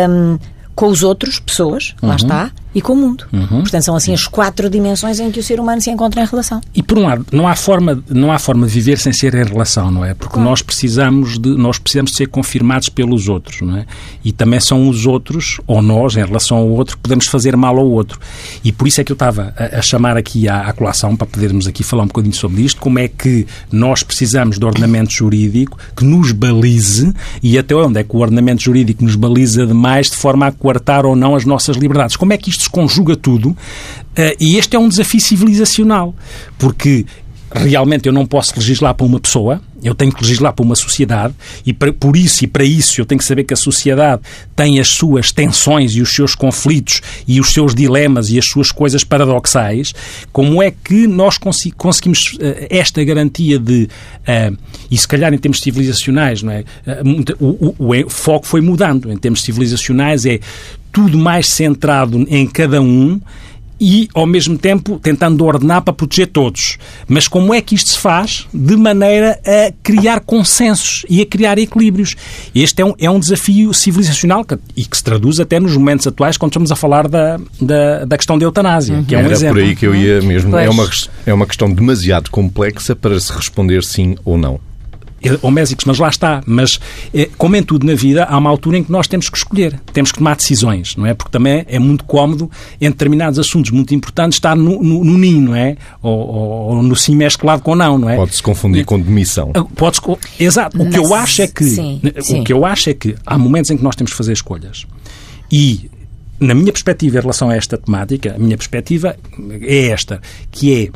um, 0.10 0.38
com 0.76 0.88
os 0.88 1.04
outros, 1.04 1.40
pessoas, 1.40 1.96
lá 2.02 2.10
uhum. 2.10 2.16
está, 2.16 2.52
e 2.74 2.82
com 2.82 2.94
o 2.94 2.96
mundo. 2.96 3.26
Uhum. 3.32 3.62
Portanto, 3.62 3.84
são 3.84 3.96
assim 3.96 4.14
as 4.14 4.26
quatro 4.26 4.70
dimensões 4.70 5.20
em 5.20 5.32
que 5.32 5.40
o 5.40 5.44
ser 5.44 5.60
humano 5.60 5.82
se 5.82 5.90
encontra 5.90 6.22
em 6.22 6.26
relação. 6.26 6.62
E 6.74 6.82
por 6.82 6.98
um 6.98 7.04
lado, 7.04 7.26
não 7.32 7.48
há 7.48 7.56
forma, 7.56 8.04
não 8.10 8.32
há 8.32 8.40
forma 8.40 8.66
de 8.66 8.74
viver 8.74 8.98
sem 8.98 9.12
ser 9.14 9.34
em 9.36 9.44
relação, 9.44 9.92
não 9.92 10.06
é? 10.06 10.14
Porque 10.14 10.34
claro. 10.34 10.50
nós 10.50 10.62
precisamos 10.62 11.38
de 11.38 11.50
nós 11.56 11.78
precisamos 11.78 12.12
de 12.12 12.18
ser 12.18 12.28
confirmados 12.28 12.90
pelos 12.90 13.28
outros, 13.28 13.62
não 13.62 13.78
é? 13.78 13.86
E 14.24 14.32
também 14.32 14.60
são 14.60 14.88
os 14.88 15.06
outros 15.06 15.60
ou 15.68 15.82
nós 15.82 16.16
em 16.16 16.26
relação 16.26 16.58
ao 16.58 16.68
outro 16.70 16.96
que 16.96 17.04
podemos 17.04 17.28
fazer 17.28 17.56
mal 17.56 17.78
ao 17.78 17.90
outro. 17.90 18.20
E 18.64 18.72
por 18.72 18.88
isso 18.88 19.02
é 19.02 19.04
que 19.04 19.12
eu 19.12 19.16
estava 19.16 19.54
a, 19.58 19.80
a 19.80 19.82
chamar 19.82 20.18
aqui 20.18 20.48
à, 20.48 20.62
à 20.62 20.74
colação 20.74 21.16
para 21.16 21.28
podermos 21.28 21.68
aqui 21.68 21.84
falar 21.84 22.04
um 22.04 22.08
bocadinho 22.08 22.36
sobre 22.36 22.62
isto, 22.62 22.80
como 22.80 23.00
é 23.00 23.08
que 23.08 23.46
nós 23.72 24.04
precisamos 24.04 24.58
de 24.58 24.66
ordenamento 24.66 25.12
jurídico 25.12 25.78
que 25.96 26.06
nos 26.06 26.32
balize 26.32 27.14
e 27.44 27.58
até 27.58 27.76
onde 27.76 28.00
é 28.00 28.04
que 28.04 28.16
o 28.16 28.20
ordenamento 28.20 28.64
jurídico 28.64 29.04
nos 29.04 29.16
baliza 29.16 29.66
demais 29.66 30.10
de 30.10 30.18
forma 30.18 30.48
a 30.48 30.52
coartar 30.52 31.06
ou 31.06 31.16
não 31.16 31.36
as 31.36 31.46
nossas 31.46 31.76
liberdades. 31.76 32.16
Como 32.16 32.34
é 32.34 32.38
que 32.38 32.50
isto 32.50 32.61
se 32.62 32.70
conjuga 32.70 33.16
tudo, 33.16 33.56
eh, 34.16 34.36
e 34.40 34.58
este 34.58 34.76
é 34.76 34.80
um 34.80 34.90
desafio 34.90 35.22
civilizacional, 35.22 36.16
porque 36.58 37.06
realmente 37.54 38.08
eu 38.08 38.14
não 38.14 38.26
posso 38.26 38.54
legislar 38.56 38.94
para 38.94 39.06
uma 39.06 39.20
pessoa, 39.20 39.62
eu 39.84 39.96
tenho 39.96 40.12
que 40.12 40.22
legislar 40.24 40.54
para 40.54 40.64
uma 40.64 40.76
sociedade 40.76 41.34
e 41.66 41.74
por 41.74 42.16
isso 42.16 42.44
e 42.44 42.48
para 42.48 42.64
isso 42.64 43.02
eu 43.02 43.06
tenho 43.06 43.20
que 43.20 43.26
saber 43.26 43.44
que 43.44 43.54
a 43.54 43.58
sociedade 43.58 44.22
tem 44.56 44.80
as 44.80 44.90
suas 44.90 45.32
tensões 45.32 45.96
e 45.96 46.02
os 46.02 46.14
seus 46.14 46.36
conflitos 46.36 47.02
e 47.28 47.40
os 47.40 47.52
seus 47.52 47.74
dilemas 47.74 48.30
e 48.30 48.38
as 48.38 48.46
suas 48.46 48.72
coisas 48.72 49.04
paradoxais. 49.04 49.94
Como 50.32 50.62
é 50.62 50.72
que 50.72 51.08
nós 51.08 51.38
conseguimos 51.38 52.34
uh, 52.34 52.68
esta 52.70 53.04
garantia 53.04 53.58
de, 53.58 53.90
uh, 54.22 54.58
e 54.90 54.98
se 54.98 55.08
calhar 55.08 55.34
em 55.34 55.38
termos 55.38 55.62
civilizacionais, 55.62 56.44
não 56.44 56.52
é? 56.52 56.64
Uh, 56.86 57.36
o, 57.40 57.76
o, 57.80 58.06
o 58.06 58.10
foco 58.10 58.46
foi 58.46 58.62
mudando. 58.62 59.12
Em 59.12 59.18
termos 59.18 59.42
civilizacionais 59.42 60.26
é 60.26 60.40
tudo 60.92 61.18
mais 61.18 61.48
centrado 61.48 62.26
em 62.30 62.46
cada 62.46 62.82
um 62.82 63.20
e, 63.82 64.08
ao 64.14 64.28
mesmo 64.28 64.60
tempo, 64.60 65.00
tentando 65.00 65.44
ordenar 65.44 65.82
para 65.82 65.92
proteger 65.92 66.28
todos. 66.28 66.78
Mas 67.08 67.28
como 67.28 67.52
é 67.52 67.60
que 67.60 67.74
isto 67.74 67.90
se 67.90 67.98
faz? 67.98 68.48
De 68.54 68.78
maneira 68.78 69.40
a 69.44 69.74
criar 69.82 70.20
consensos 70.20 71.04
e 71.10 71.20
a 71.20 71.26
criar 71.26 71.58
equilíbrios. 71.58 72.16
Este 72.54 72.84
é 72.84 72.86
um, 72.86 72.94
é 73.00 73.10
um 73.10 73.20
desafio 73.20 73.74
civilizacional 73.74 74.46
que, 74.46 74.56
e 74.78 74.86
que 74.86 74.96
se 74.96 75.04
traduz 75.04 75.40
até 75.40 75.60
nos 75.60 75.76
momentos 75.76 76.06
atuais 76.06 76.38
quando 76.38 76.52
estamos 76.52 76.72
a 76.72 76.76
falar 76.76 77.08
da, 77.08 77.40
da, 77.60 78.06
da 78.06 78.18
questão 78.18 78.38
da 78.38 78.46
eutanásia, 78.46 78.98
uhum. 78.98 79.04
que 79.04 79.16
é 79.16 79.18
um 79.18 79.22
Era 79.22 79.34
exemplo. 79.34 79.56
por 79.56 79.64
aí 79.64 79.76
que 79.76 79.88
eu 79.88 79.96
ia 79.96 80.22
mesmo. 80.22 80.56
É 80.56 80.70
uma, 80.70 80.90
é 81.26 81.34
uma 81.34 81.48
questão 81.48 81.72
demasiado 81.74 82.30
complexa 82.30 82.96
para 82.96 83.20
se 83.20 83.34
responder 83.34 83.84
sim 83.84 84.16
ou 84.24 84.38
não 84.38 84.60
homésicos, 85.42 85.86
mas 85.86 86.00
lá 86.00 86.10
está. 86.10 86.42
Mas, 86.46 86.80
eh, 87.14 87.30
como 87.38 87.56
em 87.56 87.64
tudo 87.64 87.86
na 87.86 87.94
vida, 87.94 88.24
há 88.24 88.38
uma 88.38 88.50
altura 88.50 88.78
em 88.78 88.84
que 88.84 88.92
nós 88.92 89.08
temos 89.08 89.30
que 89.30 89.38
escolher, 89.38 89.80
temos 89.94 90.12
que 90.12 90.18
tomar 90.18 90.36
decisões, 90.36 90.96
não 90.96 91.06
é? 91.06 91.14
Porque 91.14 91.32
também 91.32 91.66
é 91.68 91.80
muito 91.80 92.04
cómodo, 92.06 92.50
em 92.80 92.90
determinados 92.90 93.40
assuntos 93.40 93.72
muito 93.72 93.94
importantes, 93.94 94.38
estar 94.38 94.56
no, 94.56 94.82
no, 94.82 95.04
no 95.04 95.18
ninho, 95.18 95.42
não 95.42 95.56
é? 95.56 95.78
Ou, 96.02 96.20
ou, 96.20 96.50
ou 96.76 96.84
no 96.84 96.96
sim 96.96 97.16
mesclado 97.16 97.62
com 97.62 97.76
não, 97.76 97.98
não 97.98 98.10
é? 98.10 98.16
Pode-se 98.16 98.42
confundir 98.42 98.86
com 98.86 99.00
demissão. 99.00 99.52
Ah, 99.54 99.64
Pode-se... 99.64 100.02
Exato. 100.40 100.78
O 100.78 100.86
mas, 100.86 100.94
que 100.94 101.00
eu 101.00 101.14
acho 101.14 101.42
é 101.42 101.48
que... 101.48 101.64
Sim, 101.64 102.02
sim. 102.22 102.42
O 102.42 102.44
que 102.44 102.54
eu 102.54 102.66
acho 102.66 102.90
é 102.90 102.94
que 102.94 103.16
há 103.26 103.38
momentos 103.38 103.70
em 103.72 103.78
que 103.78 103.84
nós 103.84 103.96
temos 103.96 104.12
que 104.12 104.18
fazer 104.18 104.34
escolhas. 104.34 104.86
E 105.52 105.90
na 106.40 106.56
minha 106.56 106.72
perspectiva 106.72 107.20
em 107.20 107.22
relação 107.22 107.50
a 107.50 107.56
esta 107.56 107.78
temática, 107.78 108.34
a 108.36 108.40
minha 108.40 108.58
perspectiva 108.58 109.16
é 109.62 109.88
esta, 109.88 110.20
que 110.50 110.74
é 110.74 110.90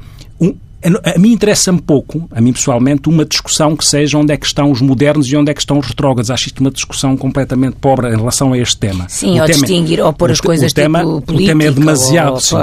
um, 0.89 0.95
a 1.03 1.17
mim 1.17 1.31
interessa-me 1.31 1.81
pouco, 1.81 2.27
a 2.31 2.41
mim 2.41 2.53
pessoalmente, 2.53 3.09
uma 3.09 3.25
discussão 3.25 3.75
que 3.75 3.85
seja 3.85 4.17
onde 4.17 4.33
é 4.33 4.37
que 4.37 4.45
estão 4.45 4.71
os 4.71 4.81
modernos 4.81 5.27
e 5.27 5.35
onde 5.35 5.51
é 5.51 5.53
que 5.53 5.59
estão 5.59 5.79
os 5.79 5.87
retrógrados. 5.87 6.29
Acho 6.31 6.47
isto 6.47 6.59
uma 6.59 6.71
discussão 6.71 7.15
completamente 7.17 7.75
pobre 7.79 8.07
em 8.07 8.15
relação 8.15 8.53
a 8.53 8.57
este 8.57 8.77
tema. 8.77 9.05
Sim, 9.09 9.37
o 9.37 9.41
ou 9.41 9.47
tema, 9.47 9.59
distinguir, 9.59 9.99
ou 10.01 10.13
pôr 10.13 10.31
as 10.31 10.39
coisas 10.39 10.71
o 10.71 10.75
tema, 10.75 10.99
tipo 10.99 11.33
O 11.33 11.45
tema 11.45 11.63
é 11.63 11.71
demasiado... 11.71 12.33
Ou, 12.33 12.39
sim, 12.39 12.55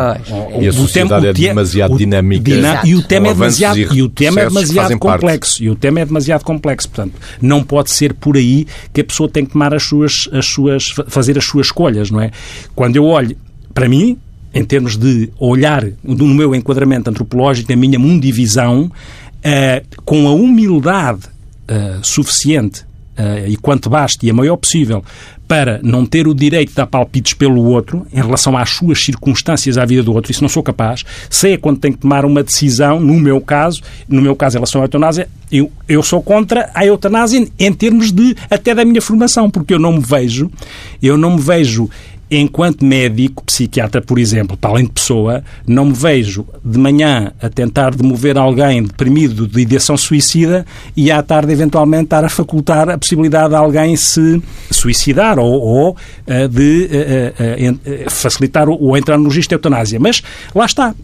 e 0.61 0.69
a 0.69 0.73
sociedade 0.73 1.27
é 1.27 1.33
demasiado 1.33 1.97
dinâmica. 1.97 2.51
e 2.85 2.95
o 2.95 3.03
tema 3.03 3.29
é 3.29 3.35
demasiado, 3.35 3.79
e 3.79 4.03
o 4.03 4.09
tema 4.09 4.41
é 4.41 4.49
demasiado 4.49 4.99
complexo. 4.99 5.53
Parte. 5.53 5.65
E 5.65 5.71
o 5.71 5.77
tema 5.77 6.01
é 6.01 6.05
demasiado 6.05 6.45
complexo. 6.45 6.89
Portanto, 6.89 7.15
não 7.41 7.63
pode 7.63 7.91
ser 7.91 8.15
por 8.15 8.37
aí 8.37 8.67
que 8.93 9.01
a 9.01 9.05
pessoa 9.05 9.29
tem 9.29 9.45
que 9.45 9.53
tomar 9.53 9.75
as 9.75 9.83
suas, 9.83 10.29
as 10.33 10.47
suas, 10.47 10.89
fazer 11.09 11.39
as 11.39 11.45
suas 11.45 11.67
escolhas, 11.67 12.11
não 12.11 12.21
é? 12.21 12.31
Quando 12.75 12.97
eu 12.97 13.05
olho, 13.05 13.37
para 13.75 13.89
mim, 13.89 14.19
em 14.55 14.65
termos 14.65 14.97
de 14.97 15.31
olhar 15.39 15.85
no 16.03 16.27
meu 16.29 16.55
enquadramento 16.55 17.11
antropológico, 17.11 17.71
na 17.71 17.77
minha 17.77 17.99
mundivisão, 17.99 18.85
uh, 19.43 20.03
com 20.05 20.29
a 20.29 20.33
humildade 20.33 21.23
uh, 21.69 22.05
suficiente 22.05 22.83
uh, 23.19 23.49
e 23.49 23.57
quanto 23.57 23.89
baste 23.91 24.27
e 24.27 24.31
a 24.31 24.35
maior 24.35 24.57
possível 24.57 25.05
para 25.53 25.81
não 25.83 26.07
ter 26.07 26.27
o 26.27 26.35
direito 26.35 26.71
de 26.71 26.77
dar 26.77 26.87
palpites 26.87 27.35
pelo 27.35 27.63
outro 27.65 28.07
em 28.11 28.17
relação 28.17 28.57
às 28.57 28.71
suas 28.71 29.05
circunstâncias 29.05 29.77
à 29.77 29.85
vida 29.85 30.03
do 30.03 30.15
outro, 30.15 30.33
isso 30.33 30.41
não 30.41 30.49
sou 30.49 30.63
capaz. 30.63 31.05
Sei 31.29 31.53
é 31.53 31.57
quando 31.59 31.79
tenho 31.79 31.93
que 31.93 32.01
tomar 32.01 32.25
uma 32.25 32.43
decisão, 32.43 32.99
no 32.99 33.13
meu 33.21 33.39
caso, 33.39 33.83
no 34.09 34.23
meu 34.23 34.35
caso 34.35 34.57
em 34.57 34.61
relação 34.61 34.81
à 34.81 34.85
eutanásia, 34.85 35.29
eu, 35.51 35.71
eu 35.87 36.03
sou 36.03 36.23
contra 36.23 36.71
a 36.73 36.87
eutanásia 36.87 37.47
em 37.59 37.73
termos 37.75 38.11
de 38.11 38.35
até 38.49 38.75
da 38.75 38.83
minha 38.83 39.03
formação, 39.03 39.51
porque 39.51 39.75
eu 39.75 39.79
não 39.79 39.93
me 39.93 40.01
vejo, 40.01 40.51
eu 41.03 41.19
não 41.19 41.37
me 41.37 41.43
vejo 41.43 41.91
enquanto 42.39 42.85
médico, 42.85 43.45
psiquiatra, 43.45 44.01
por 44.01 44.19
exemplo, 44.19 44.57
para 44.57 44.71
além 44.71 44.85
de 44.87 44.93
pessoa, 44.93 45.45
não 45.67 45.87
me 45.87 45.93
vejo 45.93 46.47
de 46.65 46.79
manhã 46.79 47.33
a 47.41 47.49
tentar 47.51 47.95
demover 47.95 48.39
alguém 48.39 48.83
deprimido 48.83 49.47
de 49.47 49.61
ideação 49.61 49.97
suicida 49.97 50.65
e 50.97 51.11
à 51.11 51.23
tarde, 51.23 51.53
eventualmente, 51.53 52.05
estar 52.05 52.25
a 52.25 52.31
facultar 52.31 52.89
a 52.89 52.97
possibilidade 52.97 53.51
de 53.51 53.57
alguém 53.57 53.97
se 53.97 54.43
suicidar 54.71 55.39
ou, 55.39 55.53
ou 55.53 55.91
uh, 55.91 56.49
de 56.49 56.89
uh, 56.89 58.07
uh, 58.07 58.11
facilitar 58.11 58.69
ou 58.69 58.97
entrar 58.97 59.19
no 59.19 59.29
registro 59.29 59.51
de 59.51 59.55
eutanásia. 59.57 60.01
Mas 60.01 60.23
lá 60.55 60.65
está. 60.65 60.95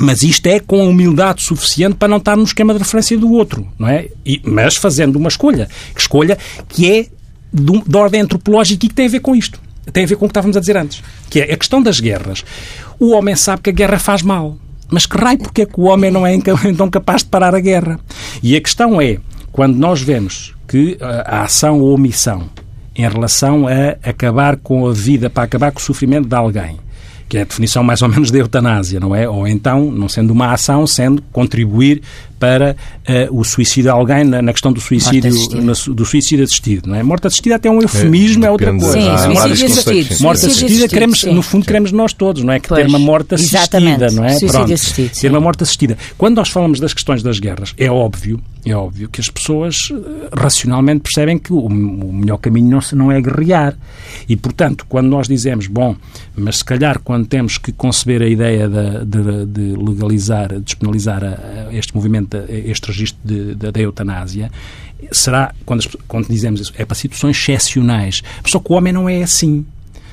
Mas 0.00 0.24
isto 0.24 0.44
é 0.48 0.58
com 0.58 0.88
humildade 0.88 1.40
suficiente 1.42 1.94
para 1.94 2.08
não 2.08 2.16
estar 2.16 2.36
no 2.36 2.42
esquema 2.42 2.72
de 2.72 2.80
referência 2.80 3.16
do 3.16 3.30
outro, 3.30 3.64
não 3.78 3.86
é? 3.86 4.08
E, 4.26 4.40
mas 4.44 4.74
fazendo 4.74 5.14
uma 5.16 5.28
escolha. 5.28 5.68
Escolha 5.96 6.36
que 6.68 6.90
é 6.90 7.06
de, 7.52 7.80
de 7.80 7.96
ordem 7.96 8.22
antropológica 8.22 8.86
e 8.86 8.88
que 8.88 8.94
tem 8.94 9.06
a 9.06 9.10
ver 9.10 9.20
com 9.20 9.36
isto 9.36 9.60
tem 9.92 10.04
a 10.04 10.06
ver 10.06 10.16
com 10.16 10.24
o 10.24 10.28
que 10.28 10.32
estávamos 10.32 10.56
a 10.56 10.60
dizer 10.60 10.76
antes, 10.76 11.02
que 11.28 11.40
é 11.40 11.52
a 11.52 11.56
questão 11.56 11.82
das 11.82 12.00
guerras. 12.00 12.44
O 12.98 13.12
homem 13.12 13.36
sabe 13.36 13.62
que 13.62 13.70
a 13.70 13.72
guerra 13.72 13.98
faz 13.98 14.22
mal, 14.22 14.56
mas 14.90 15.06
que 15.06 15.16
raio 15.16 15.38
porque 15.38 15.62
é 15.62 15.66
que 15.66 15.80
o 15.80 15.84
homem 15.84 16.10
não 16.10 16.26
é 16.26 16.34
então 16.64 16.90
capaz 16.90 17.22
de 17.22 17.28
parar 17.28 17.54
a 17.54 17.60
guerra? 17.60 17.98
E 18.42 18.56
a 18.56 18.60
questão 18.60 19.00
é, 19.00 19.18
quando 19.52 19.76
nós 19.76 20.02
vemos 20.02 20.54
que 20.66 20.96
a 21.00 21.42
ação 21.42 21.80
ou 21.80 21.94
omissão 21.94 22.48
em 22.96 23.02
relação 23.02 23.66
a 23.66 24.08
acabar 24.08 24.56
com 24.56 24.86
a 24.86 24.92
vida, 24.92 25.28
para 25.28 25.42
acabar 25.42 25.72
com 25.72 25.78
o 25.78 25.82
sofrimento 25.82 26.28
de 26.28 26.34
alguém, 26.34 26.78
que 27.34 27.38
é 27.38 27.42
a 27.42 27.44
definição 27.44 27.82
mais 27.82 28.00
ou 28.00 28.08
menos 28.08 28.30
da 28.30 28.38
eutanásia, 28.38 29.00
não 29.00 29.12
é? 29.12 29.28
Ou 29.28 29.48
então, 29.48 29.90
não 29.90 30.08
sendo 30.08 30.30
uma 30.30 30.52
ação, 30.52 30.86
sendo 30.86 31.20
contribuir 31.32 32.00
para 32.38 32.76
uh, 33.30 33.40
o 33.40 33.42
suicídio 33.42 33.84
de 33.84 33.88
alguém 33.88 34.22
na, 34.22 34.42
na 34.42 34.52
questão 34.52 34.72
do 34.72 34.80
suicídio, 34.80 35.32
na, 35.62 35.72
do 35.72 36.04
suicídio 36.04 36.44
assistido, 36.44 36.88
não 36.88 36.94
é? 36.94 37.02
Morte 37.02 37.26
assistida 37.26 37.56
até 37.56 37.68
é 37.68 37.70
um 37.72 37.80
eufemismo, 37.80 38.44
é, 38.44 38.48
é 38.48 38.50
outra 38.50 38.70
coisa. 38.70 38.92
Sim, 38.92 39.08
ah, 39.08 39.18
suicídio 39.18 39.66
assistido. 39.66 40.22
Morte 40.22 40.46
assistida, 40.46 40.88
queremos, 40.88 41.20
sim, 41.20 41.32
no 41.32 41.42
fundo, 41.42 41.62
sim. 41.62 41.66
queremos 41.66 41.90
nós 41.90 42.12
todos, 42.12 42.44
não 42.44 42.52
é? 42.52 42.60
Que 42.60 42.68
pois, 42.68 42.82
ter 42.82 42.88
uma 42.88 42.98
morte 42.98 43.34
assistida, 43.34 43.62
exatamente. 43.62 44.14
não 44.14 44.24
é? 44.24 44.28
Suicídio 44.30 44.52
Pronto, 44.52 44.72
assistido, 44.74 45.20
ter 45.20 45.30
uma 45.30 45.40
morte 45.40 45.62
assistida. 45.62 45.98
Quando 46.18 46.36
nós 46.36 46.48
falamos 46.50 46.78
das 46.78 46.92
questões 46.92 47.22
das 47.22 47.38
guerras, 47.38 47.74
é 47.78 47.90
óbvio, 47.90 48.40
é 48.64 48.74
óbvio 48.74 49.08
que 49.08 49.20
as 49.20 49.28
pessoas 49.28 49.90
eh, 49.90 50.28
racionalmente 50.32 51.00
percebem 51.00 51.38
que 51.38 51.52
o, 51.52 51.60
o 51.60 52.12
melhor 52.12 52.38
caminho 52.38 52.68
não, 52.68 52.80
não 52.92 53.12
é 53.12 53.20
guerrear. 53.20 53.76
E, 54.28 54.36
portanto, 54.36 54.84
quando 54.88 55.08
nós 55.08 55.28
dizemos, 55.28 55.66
bom, 55.66 55.96
mas 56.36 56.58
se 56.58 56.64
calhar 56.64 56.98
quando 56.98 57.23
temos 57.24 57.58
que 57.58 57.72
conceber 57.72 58.22
a 58.22 58.28
ideia 58.28 58.68
de, 58.68 59.04
de, 59.04 59.46
de 59.46 59.76
legalizar, 59.76 60.60
despenalizar 60.60 61.22
este 61.72 61.94
movimento 61.94 62.36
este 62.48 62.88
registro 62.88 63.20
da 63.54 63.80
eutanásia, 63.80 64.50
será, 65.12 65.54
quando, 65.64 65.84
quando 66.06 66.28
dizemos 66.28 66.60
isso, 66.60 66.72
é 66.76 66.84
para 66.84 66.94
situações 66.94 67.36
excepcionais. 67.36 68.22
Só 68.46 68.58
que 68.58 68.72
o 68.72 68.76
homem 68.76 68.92
não 68.92 69.08
é 69.08 69.22
assim. 69.22 69.64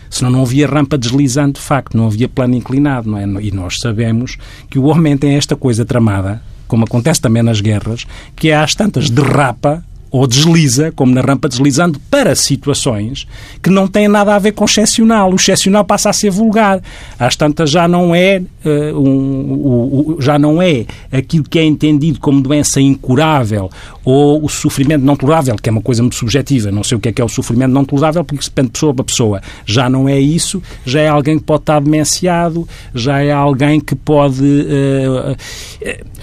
Senão 0.10 0.30
não 0.30 0.42
havia 0.42 0.68
rampa 0.68 0.98
deslizante, 0.98 1.60
de 1.60 1.66
facto, 1.66 1.96
não 1.96 2.08
havia 2.08 2.28
plano 2.28 2.54
inclinado, 2.54 3.10
não 3.10 3.18
é? 3.18 3.24
E 3.42 3.52
nós 3.52 3.80
sabemos 3.80 4.38
que 4.70 4.78
o 4.78 4.84
homem 4.84 5.16
tem 5.16 5.36
esta 5.36 5.56
coisa 5.56 5.86
tramada, 5.86 6.42
como 6.68 6.84
acontece 6.84 7.22
também 7.22 7.42
nas 7.42 7.62
guerras, 7.62 8.06
que 8.36 8.50
é 8.50 8.56
às 8.56 8.76
tantas 8.76 9.10
derrapa 9.10 9.84
ou 10.12 10.28
desliza, 10.28 10.92
como 10.92 11.14
na 11.14 11.22
rampa 11.22 11.48
deslizando, 11.48 12.00
para 12.12 12.36
situações 12.36 13.26
que 13.64 13.70
não 13.70 13.88
têm 13.88 14.10
nada 14.10 14.36
a 14.36 14.40
ver 14.40 14.52
com 14.52 14.66
excepcional. 14.66 15.32
O 15.32 15.36
excepcional 15.36 15.86
passa 15.86 16.10
a 16.10 16.14
ser 16.14 16.30
vulgar. 16.30 16.82
Às 17.18 17.38
tantas 17.38 17.72
já 17.72 17.88
não 17.88 18.14
é, 18.14 18.42
uh, 18.66 19.00
um, 19.00 20.18
já 20.20 20.38
não 20.38 20.62
é 20.62 20.86
aquilo 21.12 21.46
que 21.46 21.58
é 21.58 21.64
entendido 21.64 22.20
como 22.20 22.42
doença 22.42 22.82
incurável 22.82 23.70
ou 24.04 24.44
o 24.44 24.50
sofrimento 24.50 25.04
não 25.04 25.16
tolerável, 25.16 25.56
que 25.56 25.70
é 25.70 25.72
uma 25.72 25.82
coisa 25.82 26.02
muito 26.02 26.16
subjetiva. 26.16 26.72
Não 26.72 26.84
sei 26.84 26.98
o 26.98 27.00
que 27.00 27.10
é 27.10 27.12
que 27.12 27.22
é 27.22 27.26
o 27.26 27.30
sofrimento 27.30 27.72
não 27.72 27.86
tolerável, 27.86 28.24
porque 28.24 28.42
isso 28.42 28.50
depende 28.50 28.68
de 28.68 28.74
pessoa 28.74 28.94
para 28.94 29.06
pessoa. 29.06 29.42
Já 29.66 29.90
não 29.90 30.10
é 30.10 30.20
isso, 30.20 30.62
já 30.86 31.02
é 31.02 31.08
alguém 31.08 31.38
que 31.38 31.44
pode 31.44 31.64
estar 31.64 31.80
demenciado, 31.80 32.68
já 32.94 33.22
é 33.22 33.32
alguém 33.32 33.80
que 33.80 33.96
pode. 33.96 34.44
Uh, 34.44 35.36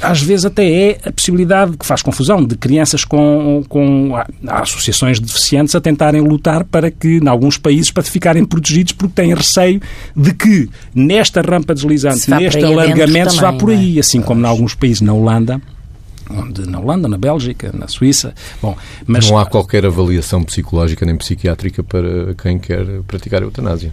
às 0.03 0.21
vezes 0.23 0.45
até 0.45 0.71
é 0.71 0.99
a 1.05 1.13
possibilidade, 1.13 1.77
que 1.77 1.87
faz 1.87 2.03
confusão, 2.03 2.45
de 2.45 2.57
crianças 2.57 3.05
com, 3.05 3.65
com 3.69 4.13
associações 4.47 5.21
de 5.21 5.27
deficientes 5.27 5.75
a 5.75 5.81
tentarem 5.81 6.21
lutar 6.21 6.65
para 6.65 6.91
que, 6.91 7.19
em 7.19 7.29
alguns 7.29 7.59
países, 7.59 7.91
para 7.91 8.03
ficarem 8.03 8.45
protegidos 8.45 8.93
porque 8.93 9.15
têm 9.15 9.35
receio 9.35 9.81
de 10.17 10.33
que 10.35 10.69
nesta 10.95 11.41
rampa 11.41 11.75
deslizante, 11.75 12.31
neste 12.31 12.65
alargamento, 12.65 13.33
se 13.33 13.41
vá 13.41 13.53
por 13.53 13.71
aí, 13.71 13.97
é? 13.97 14.01
assim 14.01 14.21
como 14.21 14.41
em 14.41 14.47
alguns 14.47 14.75
países, 14.75 15.01
na 15.01 15.13
Holanda, 15.13 15.61
onde 16.31 16.69
na 16.69 16.79
Holanda, 16.79 17.09
na 17.09 17.19
Bélgica, 17.19 17.71
na 17.73 17.89
Suíça. 17.89 18.35
Bom, 18.61 18.77
mas 19.07 19.31
não 19.31 19.39
há 19.39 19.47
qualquer 19.47 19.85
avaliação 19.87 20.43
psicológica 20.45 21.05
nem 21.07 21.17
psiquiátrica 21.17 21.83
para 21.83 22.35
quem 22.35 22.59
quer 22.59 22.85
praticar 23.07 23.43
a 23.43 23.47
eutanásia. 23.47 23.93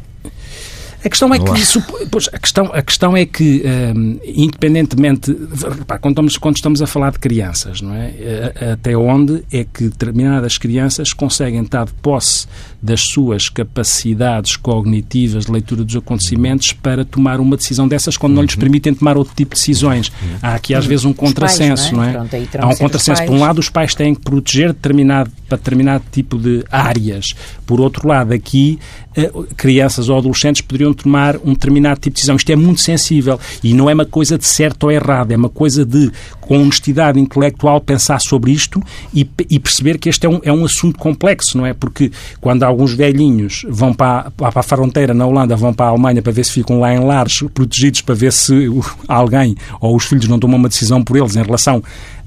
A 1.04 1.10
questão 1.10 1.32
é 1.32 1.38
que 1.38 1.60
isso, 1.60 1.80
pois, 2.10 2.28
a 2.34 2.40
questão, 2.40 2.66
a 2.74 2.82
questão 2.82 3.16
é 3.16 3.28
que, 3.28 3.62
um, 3.96 4.20
independentemente, 4.26 5.38
repá, 5.78 6.00
quando, 6.00 6.14
estamos, 6.14 6.38
quando 6.38 6.56
estamos 6.56 6.82
a 6.82 6.88
falar 6.88 7.12
de 7.12 7.20
crianças, 7.20 7.80
não 7.80 7.94
é? 7.94 8.72
Até 8.74 8.98
onde 8.98 9.44
é 9.52 9.64
que 9.64 9.84
determinadas 9.84 10.58
crianças 10.58 11.14
conseguem 11.14 11.62
estar 11.62 11.86
de 11.86 11.94
posse 11.94 12.48
das 12.86 13.02
suas 13.02 13.50
capacidades 13.50 14.56
cognitivas 14.56 15.46
de 15.46 15.52
leitura 15.52 15.84
dos 15.84 15.96
acontecimentos 15.96 16.72
para 16.72 17.04
tomar 17.04 17.40
uma 17.40 17.58
decisão 17.58 17.88
dessas 17.88 18.16
quando 18.16 18.34
não 18.34 18.44
lhes 18.44 18.54
uhum. 18.54 18.60
permitem 18.60 18.94
tomar 18.94 19.18
outro 19.18 19.34
tipo 19.36 19.56
de 19.56 19.60
decisões. 19.60 20.12
Há 20.42 20.54
aqui 20.54 20.76
às 20.76 20.86
vezes 20.86 21.04
um 21.04 21.14
contrassenso, 21.14 21.96
não 21.96 22.04
é? 22.04 22.14
Não 22.14 22.24
é? 22.24 22.28
Pronto, 22.28 22.58
Há 22.60 22.68
um 22.68 22.76
contrassenso. 22.76 23.26
Por 23.26 23.34
um 23.34 23.40
lado, 23.40 23.60
os 23.60 23.70
pais 23.70 23.96
têm 23.96 24.14
que 24.14 24.22
proteger 24.22 24.72
determinado, 24.72 25.32
para 25.50 25.58
determinado 25.58 26.04
tipo 26.12 26.38
de 26.38 26.64
áreas. 26.72 27.34
Por 27.66 27.82
outro 27.82 28.08
lado, 28.08 28.34
aqui 28.34 28.80
eh, 29.18 29.32
crianças 29.56 30.10
ou 30.10 30.18
adolescentes 30.18 30.62
poderiam 30.62 30.94
tomar 30.94 31.38
um 31.38 31.54
determinado 31.54 32.02
tipo 32.02 32.16
de 32.16 32.16
decisão. 32.16 32.36
Isto 32.36 32.52
é 32.52 32.56
muito 32.56 32.82
sensível 32.82 33.40
e 33.64 33.74
não 33.74 33.90
é 33.90 33.94
uma 33.94 34.06
coisa 34.06 34.38
de 34.38 34.46
certo 34.46 34.84
ou 34.84 34.92
errado, 34.92 35.32
é 35.32 35.38
uma 35.38 35.50
coisa 35.50 35.86
de, 35.86 36.12
com 36.42 36.62
honestidade 36.62 37.18
intelectual, 37.18 37.80
pensar 37.80 38.20
sobre 38.20 38.52
isto 38.52 38.84
e, 39.14 39.28
e 39.50 39.58
perceber 39.58 39.98
que 39.98 40.10
este 40.10 40.26
é 40.26 40.30
um, 40.30 40.42
é 40.44 40.52
um 40.52 40.66
assunto 40.66 41.00
complexo, 41.00 41.58
não 41.58 41.66
é? 41.66 41.74
Porque 41.74 42.12
quando 42.42 42.64
alguns 42.76 42.94
velhinhos 42.94 43.66
vão 43.70 43.94
para, 43.94 44.30
para 44.32 44.60
a 44.60 44.64
fronteira 44.64 45.14
na 45.14 45.26
Holanda, 45.26 45.56
vão 45.56 45.74
para 45.74 45.88
a 45.88 45.90
Alemanha 45.90 46.22
para 46.22 46.32
ver 46.32 46.44
se 46.44 46.52
ficam 46.52 46.80
lá 46.80 46.94
em 46.94 47.00
lares 47.00 47.42
protegidos, 47.54 48.02
para 48.02 48.14
ver 48.14 48.34
se 48.34 48.70
alguém 49.08 49.56
ou 49.80 49.96
os 49.96 50.06
filhos 50.06 50.28
não 50.28 50.38
tomam 50.38 50.58
uma 50.58 50.70
decisão 50.70 51.04
por 51.04 51.18
eles 51.18 51.36
em 51.36 51.42
relação 51.42 51.82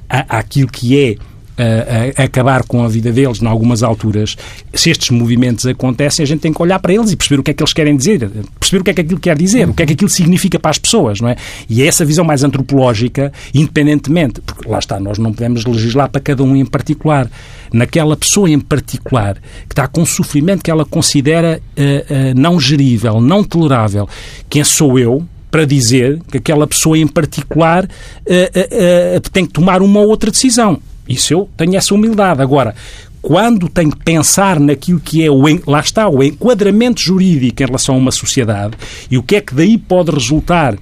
àquilo 0.08 0.68
que 0.68 0.98
é 0.98 1.16
a, 1.58 2.24
acabar 2.24 2.62
com 2.64 2.84
a 2.84 2.88
vida 2.88 3.10
deles 3.12 3.42
em 3.42 3.46
algumas 3.46 3.82
alturas, 3.82 4.36
se 4.72 4.90
estes 4.90 5.10
movimentos 5.10 5.66
acontecem, 5.66 6.22
a 6.22 6.26
gente 6.26 6.40
tem 6.40 6.52
que 6.52 6.62
olhar 6.62 6.78
para 6.78 6.92
eles 6.92 7.12
e 7.12 7.16
perceber 7.16 7.40
o 7.40 7.42
que 7.42 7.50
é 7.50 7.54
que 7.54 7.62
eles 7.62 7.72
querem 7.72 7.96
dizer, 7.96 8.30
perceber 8.58 8.80
o 8.80 8.84
que 8.84 8.90
é 8.90 8.94
que 8.94 9.00
aquilo 9.00 9.20
quer 9.20 9.36
dizer, 9.36 9.68
o 9.68 9.74
que 9.74 9.82
é 9.82 9.86
que 9.86 9.92
aquilo 9.92 10.10
significa 10.10 10.58
para 10.58 10.70
as 10.70 10.78
pessoas, 10.78 11.20
não 11.20 11.28
é? 11.28 11.36
E 11.68 11.82
é 11.82 11.86
essa 11.86 12.04
visão 12.04 12.24
mais 12.24 12.44
antropológica, 12.44 13.32
independentemente, 13.54 14.40
porque 14.40 14.68
lá 14.68 14.78
está, 14.78 15.00
nós 15.00 15.18
não 15.18 15.32
podemos 15.32 15.64
legislar 15.64 16.08
para 16.08 16.20
cada 16.20 16.42
um 16.42 16.54
em 16.56 16.64
particular. 16.64 17.30
Naquela 17.70 18.16
pessoa 18.16 18.48
em 18.48 18.58
particular 18.58 19.34
que 19.34 19.72
está 19.72 19.86
com 19.86 20.04
sofrimento 20.06 20.62
que 20.62 20.70
ela 20.70 20.86
considera 20.86 21.60
uh, 21.76 21.82
uh, 21.82 22.40
não 22.40 22.58
gerível, 22.58 23.20
não 23.20 23.44
tolerável, 23.44 24.08
quem 24.48 24.64
sou 24.64 24.98
eu, 24.98 25.22
para 25.50 25.64
dizer 25.64 26.20
que 26.30 26.38
aquela 26.38 26.66
pessoa 26.66 26.98
em 26.98 27.06
particular 27.06 27.84
uh, 27.84 27.86
uh, 27.86 29.16
uh, 29.16 29.30
tem 29.32 29.46
que 29.46 29.52
tomar 29.52 29.82
uma 29.82 30.00
ou 30.00 30.08
outra 30.08 30.30
decisão. 30.30 30.80
Isso 31.08 31.32
eu 31.32 31.48
tenho 31.56 31.76
essa 31.76 31.94
humildade. 31.94 32.42
Agora, 32.42 32.74
quando 33.20 33.68
tenho 33.68 33.90
que 33.90 34.04
pensar 34.04 34.60
naquilo 34.60 35.00
que 35.00 35.24
é 35.24 35.30
o, 35.30 35.42
lá 35.66 35.80
está, 35.80 36.08
o 36.08 36.22
enquadramento 36.22 37.00
jurídico 37.00 37.62
em 37.62 37.66
relação 37.66 37.94
a 37.94 37.98
uma 37.98 38.12
sociedade 38.12 38.76
e 39.10 39.18
o 39.18 39.22
que 39.22 39.36
é 39.36 39.40
que 39.40 39.54
daí 39.54 39.76
pode 39.76 40.10
resultar 40.10 40.76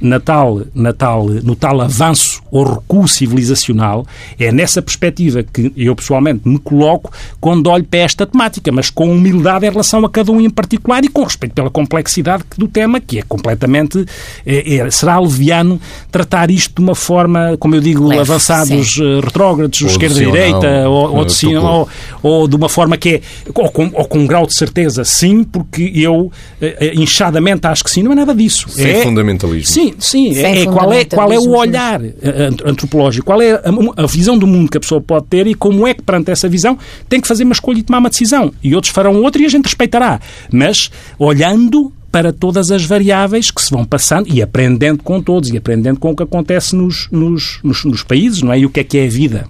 na 0.00 0.18
tal, 0.18 0.62
na 0.74 0.92
tal, 0.92 1.26
no 1.26 1.54
tal 1.54 1.80
avanço 1.80 2.42
ou 2.50 2.64
recuo 2.64 3.06
civilizacional, 3.06 4.06
é 4.38 4.50
nessa 4.50 4.82
perspectiva 4.82 5.42
que 5.42 5.72
eu 5.76 5.94
pessoalmente 5.94 6.48
me 6.48 6.58
coloco 6.58 7.12
quando 7.40 7.68
olho 7.68 7.84
para 7.84 8.00
esta 8.00 8.26
temática, 8.26 8.72
mas 8.72 8.90
com 8.90 9.10
humildade 9.10 9.66
em 9.66 9.70
relação 9.70 10.04
a 10.04 10.10
cada 10.10 10.32
um 10.32 10.40
em 10.40 10.50
particular 10.50 11.04
e 11.04 11.08
com 11.08 11.22
respeito 11.22 11.54
pela 11.54 11.70
complexidade 11.70 12.44
do 12.56 12.66
tema, 12.66 13.00
que 13.00 13.18
é 13.18 13.22
completamente. 13.22 14.04
É, 14.44 14.76
é, 14.76 14.90
será 14.90 15.18
leviano 15.18 15.80
tratar 16.10 16.50
isto 16.50 16.74
de 16.74 16.80
uma 16.80 16.94
forma, 16.94 17.56
como 17.58 17.74
eu 17.74 17.80
digo, 17.80 18.06
Leve, 18.06 18.20
avançados, 18.20 18.94
sim. 18.94 19.02
Eh, 19.02 19.20
retrógrados, 19.22 19.80
esquerda-direita, 19.80 20.88
ou, 20.88 21.16
ou, 21.16 21.24
de, 21.24 21.56
ou, 21.56 21.88
ou, 22.22 22.48
de 22.48 22.56
uma 22.56 22.68
forma 22.68 22.96
que 22.96 23.08
é. 23.08 23.20
Ou 23.54 23.70
com, 23.70 23.90
ou 23.92 24.04
com 24.06 24.18
um 24.18 24.26
grau 24.26 24.46
de 24.46 24.54
certeza, 24.54 25.04
sim, 25.04 25.44
porque 25.44 25.92
eu, 25.94 26.32
eh, 26.60 26.92
inchadamente, 26.96 27.66
acho 27.66 27.84
que 27.84 27.90
sim, 27.90 28.02
não 28.02 28.12
é 28.12 28.14
nada 28.14 28.34
disso. 28.34 28.68
Sem 28.68 28.90
é, 28.90 29.02
fundamentalismo. 29.02 29.72
Sim, 29.72 29.89
Sim, 29.98 30.36
é, 30.38 30.64
qual, 30.64 30.92
é, 30.92 31.04
qual 31.04 31.32
é 31.32 31.38
o 31.38 31.50
olhar 31.50 32.02
eh, 32.04 32.50
antropológico, 32.64 33.26
qual 33.26 33.40
é 33.40 33.52
a, 33.52 33.62
a, 33.96 34.06
visão 34.06 34.38
do 34.38 34.46
mundo 34.46 34.70
que 34.70 34.76
a 34.76 34.80
pessoa 34.80 35.00
pode 35.00 35.26
ter 35.26 35.46
e 35.46 35.54
como 35.54 35.86
é 35.86 35.94
que, 35.94 36.02
perante 36.02 36.30
essa 36.30 36.48
visão, 36.48 36.78
tem 37.08 37.20
que 37.20 37.28
fazer 37.28 37.44
uma 37.44 37.52
escolha 37.52 37.78
e 37.78 37.82
tomar 37.82 37.98
uma 37.98 38.10
decisão. 38.10 38.52
E 38.62 38.74
outros 38.74 38.92
farão 38.92 39.22
outra 39.22 39.42
e 39.42 39.46
a 39.46 39.48
gente 39.48 39.64
respeitará. 39.64 40.20
Mas 40.52 40.90
olhando 41.18 41.92
para 42.10 42.32
todas 42.32 42.70
as 42.70 42.84
variáveis 42.84 43.50
que 43.50 43.62
se 43.62 43.70
vão 43.70 43.84
passando 43.84 44.28
e 44.28 44.42
aprendendo 44.42 45.02
com 45.02 45.22
todos 45.22 45.50
e 45.50 45.56
aprendendo 45.56 45.98
com 45.98 46.10
o 46.10 46.16
que 46.16 46.22
acontece 46.22 46.74
nos, 46.74 47.08
nos, 47.10 47.60
nos, 47.62 47.84
nos 47.84 48.02
países, 48.02 48.42
não 48.42 48.52
é? 48.52 48.58
E 48.58 48.66
o 48.66 48.70
que 48.70 48.80
é 48.80 48.84
que 48.84 48.98
é 48.98 49.06
a 49.06 49.10
vida. 49.10 49.46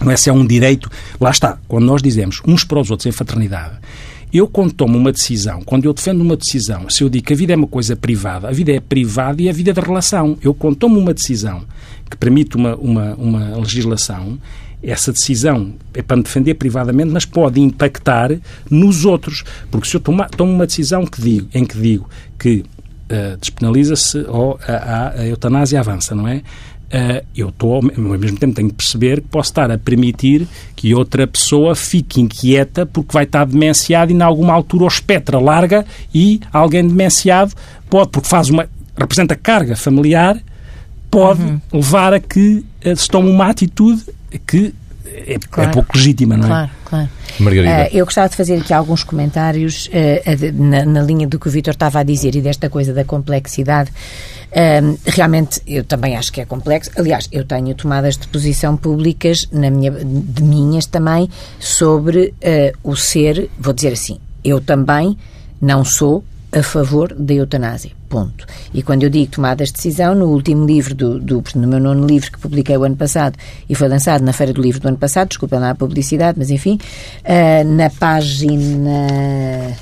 Não 0.00 0.12
é 0.12 0.16
se 0.16 0.30
é 0.30 0.32
um 0.32 0.46
direito. 0.46 0.88
Lá 1.20 1.30
está, 1.30 1.58
quando 1.66 1.84
nós 1.84 2.00
dizemos 2.00 2.40
uns 2.46 2.62
para 2.62 2.78
os 2.78 2.90
outros 2.90 3.06
em 3.06 3.12
fraternidade 3.12 3.78
eu, 4.32 4.46
quando 4.46 4.72
tomo 4.72 4.98
uma 4.98 5.12
decisão, 5.12 5.62
quando 5.62 5.84
eu 5.84 5.92
defendo 5.92 6.20
uma 6.20 6.36
decisão, 6.36 6.88
se 6.90 7.02
eu 7.02 7.08
digo 7.08 7.26
que 7.26 7.32
a 7.32 7.36
vida 7.36 7.52
é 7.52 7.56
uma 7.56 7.66
coisa 7.66 7.96
privada, 7.96 8.48
a 8.48 8.52
vida 8.52 8.72
é 8.72 8.80
privada 8.80 9.40
e 9.40 9.48
a 9.48 9.52
vida 9.52 9.70
é 9.70 9.74
da 9.74 9.82
relação. 9.82 10.36
Eu, 10.42 10.52
quando 10.52 10.76
tomo 10.76 10.98
uma 10.98 11.14
decisão 11.14 11.64
que 12.10 12.16
permite 12.16 12.56
uma, 12.56 12.76
uma, 12.76 13.14
uma 13.14 13.56
legislação, 13.56 14.38
essa 14.82 15.12
decisão 15.12 15.74
é 15.94 16.02
para 16.02 16.16
me 16.16 16.22
defender 16.22 16.54
privadamente, 16.54 17.10
mas 17.10 17.24
pode 17.24 17.60
impactar 17.60 18.30
nos 18.70 19.04
outros. 19.04 19.44
Porque 19.70 19.88
se 19.88 19.96
eu 19.96 20.00
tomo, 20.00 20.24
tomo 20.36 20.52
uma 20.52 20.66
decisão 20.66 21.04
que 21.04 21.20
digo, 21.20 21.48
em 21.52 21.64
que 21.64 21.78
digo 21.78 22.08
que 22.38 22.64
uh, 23.10 23.36
despenaliza-se 23.40 24.18
ou 24.28 24.58
a, 24.66 24.72
a, 24.72 25.10
a 25.20 25.26
eutanásia 25.26 25.80
avança, 25.80 26.14
não 26.14 26.28
é? 26.28 26.42
Uh, 26.88 27.22
eu 27.36 27.50
estou, 27.50 27.74
ao 27.74 27.82
mesmo 27.82 28.38
tempo, 28.38 28.54
tenho 28.54 28.68
que 28.68 28.74
perceber 28.74 29.20
que 29.20 29.28
posso 29.28 29.50
estar 29.50 29.70
a 29.70 29.76
permitir 29.76 30.48
que 30.74 30.94
outra 30.94 31.26
pessoa 31.26 31.76
fique 31.76 32.18
inquieta 32.18 32.86
porque 32.86 33.12
vai 33.12 33.24
estar 33.24 33.44
demenciado 33.44 34.10
e, 34.10 34.14
em 34.14 34.22
alguma 34.22 34.54
altura, 34.54 34.84
o 34.84 34.88
espectro 34.88 35.38
larga 35.38 35.84
e 36.14 36.40
alguém 36.50 36.86
demenciado 36.86 37.52
pode, 37.90 38.08
porque 38.08 38.26
faz 38.26 38.48
uma, 38.48 38.66
representa 38.96 39.36
carga 39.36 39.76
familiar, 39.76 40.38
pode 41.10 41.42
uhum. 41.42 41.60
levar 41.72 42.14
a 42.14 42.20
que 42.20 42.64
uh, 42.84 42.96
se 42.96 43.06
tome 43.06 43.30
uma 43.30 43.50
atitude 43.50 44.04
que 44.46 44.74
é, 45.04 45.34
é 45.34 45.38
claro. 45.38 45.70
é 45.70 45.72
pouco 45.72 45.96
legítima, 45.96 46.36
não 46.36 46.44
é? 46.44 46.48
Claro, 46.48 46.70
claro. 46.84 47.08
Margarida. 47.40 47.70
Uh, 47.70 47.96
eu 47.96 48.04
gostava 48.04 48.28
de 48.28 48.36
fazer 48.36 48.56
aqui 48.56 48.72
alguns 48.72 49.04
comentários 49.04 49.88
uh, 49.88 50.62
na, 50.62 50.84
na, 50.84 51.02
linha 51.02 51.26
do 51.26 51.38
que 51.38 51.48
o 51.48 51.50
Vítor 51.50 51.74
estava 51.74 52.00
a 52.00 52.02
dizer 52.02 52.34
e 52.34 52.40
desta 52.40 52.68
coisa 52.68 52.92
da 52.92 53.04
complexidade. 53.04 53.90
Uh, 54.50 54.98
realmente, 55.04 55.60
eu 55.66 55.84
também 55.84 56.16
acho 56.16 56.32
que 56.32 56.40
é 56.40 56.44
complexo. 56.44 56.90
Aliás, 56.96 57.28
eu 57.30 57.44
tenho 57.44 57.74
tomadas 57.74 58.16
de 58.16 58.26
posição 58.28 58.76
públicas, 58.76 59.46
na 59.52 59.70
minha, 59.70 59.90
de 59.90 60.42
minhas 60.42 60.86
também, 60.86 61.28
sobre 61.60 62.34
o 62.82 62.96
ser, 62.96 63.50
vou 63.58 63.72
dizer 63.72 63.92
assim, 63.92 64.18
eu 64.44 64.60
também 64.60 65.16
não 65.60 65.84
sou 65.84 66.24
a 66.52 66.62
favor 66.62 67.14
da 67.14 67.34
eutanásia. 67.34 67.90
Ponto. 68.08 68.46
E 68.72 68.82
quando 68.82 69.02
eu 69.02 69.10
digo 69.10 69.30
tomadas 69.30 69.68
de 69.68 69.74
decisão, 69.74 70.14
no 70.14 70.28
último 70.28 70.64
livro, 70.64 70.94
do, 70.94 71.20
do, 71.20 71.44
no 71.54 71.68
meu 71.68 71.78
nono 71.78 72.06
livro 72.06 72.32
que 72.32 72.38
publiquei 72.38 72.74
o 72.74 72.84
ano 72.84 72.96
passado 72.96 73.36
e 73.68 73.74
foi 73.74 73.86
lançado 73.86 74.24
na 74.24 74.32
Feira 74.32 74.52
do 74.52 74.62
Livro 74.62 74.80
do 74.80 74.88
ano 74.88 74.96
passado, 74.96 75.28
desculpa 75.28 75.58
lá 75.58 75.70
a 75.70 75.74
publicidade, 75.74 76.38
mas 76.38 76.50
enfim, 76.50 76.78
uh, 77.24 77.68
na 77.74 77.90
página 77.90 79.76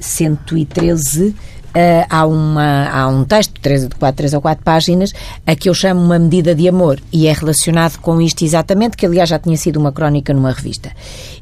113 0.00 1.36
uh, 1.74 2.06
há, 2.08 2.26
uma, 2.26 2.88
há 2.88 3.08
um 3.08 3.24
texto 3.24 3.54
de, 3.54 3.60
três, 3.60 3.88
de 3.88 3.94
quatro, 3.94 4.16
três 4.16 4.32
ou 4.32 4.40
quatro 4.40 4.64
páginas 4.64 5.12
a 5.46 5.54
que 5.54 5.68
eu 5.68 5.74
chamo 5.74 6.00
uma 6.00 6.18
medida 6.18 6.54
de 6.54 6.68
amor 6.68 7.00
e 7.12 7.26
é 7.26 7.32
relacionado 7.32 7.98
com 7.98 8.20
isto 8.20 8.44
exatamente, 8.44 8.96
que 8.96 9.06
aliás 9.06 9.28
já 9.28 9.38
tinha 9.38 9.56
sido 9.56 9.78
uma 9.78 9.92
crónica 9.92 10.32
numa 10.32 10.52
revista. 10.52 10.90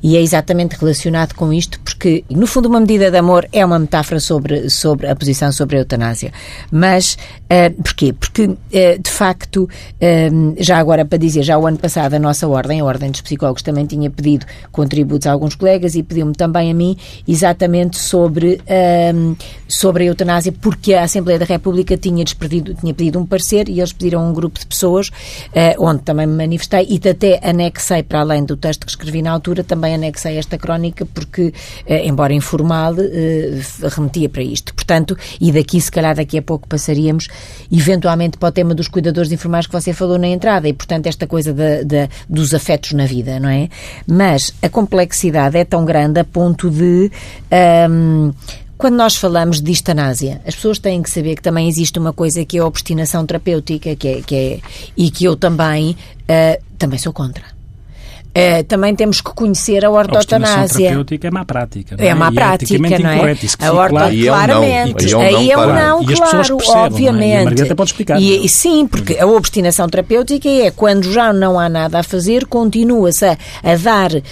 E 0.02 0.16
é 0.16 0.20
exatamente 0.20 0.76
relacionado 0.76 1.34
com 1.34 1.52
isto 1.52 1.78
porque, 1.80 2.24
no 2.30 2.46
fundo, 2.46 2.68
uma 2.68 2.80
medida 2.80 3.10
de 3.10 3.16
amor 3.16 3.48
é 3.52 3.64
uma 3.64 3.78
metáfora 3.78 4.18
sobre, 4.18 4.68
sobre 4.68 5.06
a 5.06 5.14
posição 5.14 5.52
sobre 5.52 5.76
a 5.76 5.80
eutanásia. 5.80 6.32
Mas, 6.70 7.16
uh, 7.44 7.82
porquê? 7.82 8.12
Porque, 8.12 8.44
uh, 8.44 8.58
de 9.00 9.10
facto, 9.10 9.64
uh, 9.64 10.54
já 10.58 10.78
agora 10.78 11.04
para 11.04 11.18
dizer, 11.18 11.42
já 11.42 11.58
o 11.58 11.66
ano 11.66 11.78
passado 11.78 12.14
a 12.14 12.18
nossa 12.18 12.48
ordem, 12.48 12.80
a 12.80 12.84
Ordem 12.84 13.10
dos 13.10 13.20
Psicólogos, 13.20 13.62
também 13.62 13.86
tinha 13.86 14.10
pedido 14.10 14.46
contributos 14.70 15.26
a 15.26 15.32
alguns 15.32 15.54
colegas 15.54 15.94
e 15.94 16.02
pediu-me 16.02 16.32
também 16.32 16.70
a 16.70 16.74
mim 16.74 16.96
exatamente 17.26 17.98
sobre, 17.98 18.60
sobre 19.68 20.04
a 20.04 20.06
eutanásia, 20.06 20.21
porque 20.60 20.94
a 20.94 21.04
Assembleia 21.04 21.38
da 21.38 21.44
República 21.44 21.96
tinha, 21.96 22.24
tinha 22.24 22.94
pedido 22.94 23.18
um 23.18 23.26
parecer 23.26 23.68
e 23.68 23.78
eles 23.78 23.92
pediram 23.92 24.28
um 24.28 24.32
grupo 24.32 24.58
de 24.58 24.66
pessoas, 24.66 25.10
onde 25.78 26.02
também 26.02 26.26
me 26.26 26.36
manifestei 26.36 26.86
e 26.88 27.08
até 27.08 27.40
anexei, 27.42 28.02
para 28.02 28.20
além 28.20 28.44
do 28.44 28.56
texto 28.56 28.86
que 28.86 28.90
escrevi 28.90 29.22
na 29.22 29.30
altura, 29.30 29.62
também 29.64 29.94
anexei 29.94 30.36
esta 30.36 30.58
crónica, 30.58 31.06
porque, 31.06 31.52
embora 31.86 32.32
informal, 32.32 32.94
remetia 33.94 34.28
para 34.28 34.42
isto. 34.42 34.74
Portanto, 34.74 35.16
e 35.40 35.52
daqui, 35.52 35.80
se 35.80 35.90
calhar, 35.90 36.14
daqui 36.14 36.38
a 36.38 36.42
pouco 36.42 36.68
passaríamos, 36.68 37.28
eventualmente, 37.70 38.38
para 38.38 38.48
o 38.48 38.52
tema 38.52 38.74
dos 38.74 38.88
cuidadores 38.88 39.32
informais 39.32 39.66
que 39.66 39.72
você 39.72 39.92
falou 39.92 40.18
na 40.18 40.28
entrada, 40.28 40.68
e, 40.68 40.72
portanto, 40.72 41.06
esta 41.06 41.26
coisa 41.26 41.54
dos 42.28 42.54
afetos 42.54 42.92
na 42.92 43.06
vida, 43.06 43.38
não 43.40 43.48
é? 43.48 43.68
Mas 44.06 44.52
a 44.62 44.68
complexidade 44.68 45.56
é 45.56 45.64
tão 45.64 45.84
grande 45.84 46.20
a 46.20 46.24
ponto 46.24 46.70
de. 46.70 47.10
Um, 47.90 48.32
quando 48.82 48.96
nós 48.96 49.14
falamos 49.14 49.60
de 49.60 49.70
eutanásia, 49.70 50.40
as 50.44 50.56
pessoas 50.56 50.76
têm 50.80 51.04
que 51.04 51.08
saber 51.08 51.36
que 51.36 51.42
também 51.42 51.68
existe 51.68 52.00
uma 52.00 52.12
coisa 52.12 52.44
que 52.44 52.58
é 52.58 52.60
a 52.60 52.66
obstinação 52.66 53.24
terapêutica, 53.24 53.94
que 53.94 54.08
é, 54.08 54.22
que 54.22 54.34
é 54.34 54.60
e 54.96 55.08
que 55.08 55.24
eu 55.24 55.36
também, 55.36 55.92
uh, 56.22 56.60
também 56.76 56.98
sou 56.98 57.12
contra. 57.12 57.44
Uh, 58.34 58.64
também 58.64 58.96
temos 58.96 59.20
que 59.20 59.30
conhecer 59.34 59.84
a 59.84 59.90
ortotanásia. 59.90 60.64
A 60.64 60.78
terapêutica 60.78 61.28
é 61.28 61.30
má 61.30 61.44
prática. 61.44 61.96
Não 61.98 62.04
é, 62.04 62.08
é 62.08 62.14
má 62.14 62.32
prática, 62.32 62.78
não 62.78 63.10
é? 63.10 63.32
Isso 63.32 63.56
a 63.60 63.72
orto, 63.72 63.90
claro. 63.90 64.24
claramente. 64.24 65.14
Aí 65.14 65.50
é 65.50 65.58
um 65.58 65.66
não, 65.66 65.74
não, 65.74 66.02
e 66.02 66.14
claro, 66.14 66.56
percebem, 66.56 66.82
obviamente. 66.82 67.24
É? 67.24 67.34
E 67.34 67.36
a 67.36 67.44
Margarida 67.44 67.74
pode 67.76 67.90
explicar. 67.90 68.18
E, 68.18 68.46
e, 68.46 68.48
sim, 68.48 68.86
porque 68.86 69.18
a 69.18 69.26
obstinação 69.26 69.86
terapêutica 69.86 70.48
é 70.48 70.70
quando 70.70 71.12
já 71.12 71.30
não 71.30 71.60
há 71.60 71.68
nada 71.68 71.98
a 71.98 72.02
fazer, 72.02 72.46
continua-se 72.46 73.26
a, 73.26 73.36
a, 73.62 73.76
dar, 73.76 74.12
uh, 74.14 74.22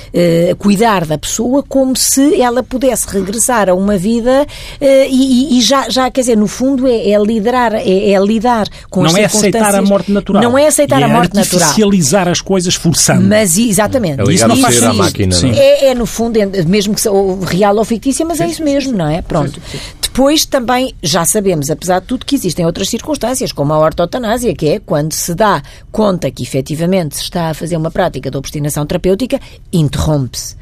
a 0.51 0.55
cuidar 0.55 1.05
da 1.05 1.19
pessoa 1.19 1.63
como 1.63 1.95
se 1.95 2.41
ela 2.41 2.63
pudesse 2.63 3.07
regressar 3.07 3.69
a 3.69 3.75
uma 3.75 3.99
vida 3.99 4.47
uh, 4.81 4.85
e, 5.11 5.59
e, 5.59 5.61
já, 5.61 5.91
já, 5.91 6.11
quer 6.11 6.23
dizer, 6.23 6.39
no 6.39 6.47
fundo 6.47 6.87
é, 6.87 7.11
é 7.11 7.23
liderar, 7.23 7.75
é, 7.75 8.13
é, 8.13 8.19
lidar 8.19 8.67
com 8.89 9.03
não 9.03 9.11
as 9.11 9.17
é 9.17 9.25
aceitar 9.27 9.75
a 9.75 9.83
morte 9.83 10.11
natural. 10.11 10.43
Não 10.43 10.57
é 10.57 10.69
aceitar 10.69 11.03
e 11.03 11.05
a 11.05 11.07
é 11.07 11.13
morte 11.13 11.35
natural. 11.35 11.61
artificializar 11.61 12.29
as 12.29 12.41
coisas 12.41 12.75
forçando. 12.75 13.29
Mas, 13.29 13.59
exatamente. 13.59 13.89
É 14.29 14.33
isso 14.33 14.48
não 14.48 14.57
ser 14.57 14.85
à 14.85 14.92
máquina. 14.92 15.35
Sim. 15.35 15.53
é, 15.53 15.87
é, 15.87 15.94
no 15.94 16.07
fundo, 16.07 16.37
é, 16.37 16.46
mesmo 16.64 16.94
que 16.94 17.00
seja 17.00 17.14
real 17.46 17.76
ou 17.76 17.85
fictícia, 17.85 18.24
mas 18.24 18.40
é 18.40 18.46
isso 18.46 18.62
mesmo, 18.62 18.96
não 18.96 19.09
é? 19.09 19.22
Pronto. 19.22 19.61
Depois 20.00 20.44
também 20.44 20.92
já 21.03 21.24
sabemos, 21.24 21.70
apesar 21.70 22.00
de 22.00 22.07
tudo, 22.07 22.26
que 22.26 22.35
existem 22.35 22.66
outras 22.66 22.88
circunstâncias, 22.88 23.53
como 23.53 23.72
a 23.72 23.79
ortotanásia, 23.79 24.55
que 24.55 24.68
é 24.68 24.81
quando 24.81 25.12
se 25.12 25.35
dá 25.35 25.62
conta 25.92 26.31
que 26.31 26.42
efetivamente 26.42 27.16
se 27.16 27.22
está 27.22 27.50
a 27.50 27.55
fazer 27.55 27.76
uma 27.76 27.90
prática 27.90 28.31
de 28.31 28.37
obstinação 28.37 28.85
terapêutica, 28.85 29.40
interrompe-se. 29.72 30.57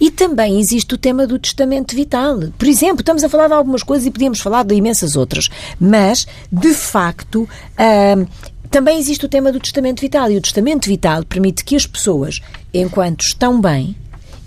E 0.00 0.10
também 0.10 0.58
existe 0.58 0.94
o 0.94 0.98
tema 0.98 1.26
do 1.26 1.38
testamento 1.38 1.94
vital. 1.94 2.38
Por 2.58 2.66
exemplo, 2.66 3.00
estamos 3.00 3.22
a 3.22 3.28
falar 3.28 3.48
de 3.48 3.54
algumas 3.54 3.82
coisas 3.82 4.06
e 4.06 4.10
podíamos 4.10 4.40
falar 4.40 4.64
de 4.64 4.74
imensas 4.74 5.16
outras, 5.16 5.48
mas, 5.78 6.26
de 6.50 6.72
facto, 6.72 7.48
hum, 7.78 8.26
também 8.74 8.98
existe 8.98 9.24
o 9.24 9.28
tema 9.28 9.52
do 9.52 9.60
testamento 9.60 10.00
vital. 10.00 10.28
E 10.32 10.36
o 10.36 10.40
testamento 10.40 10.88
vital 10.88 11.24
permite 11.24 11.64
que 11.64 11.76
as 11.76 11.86
pessoas, 11.86 12.40
enquanto 12.72 13.20
estão 13.20 13.60
bem, 13.60 13.94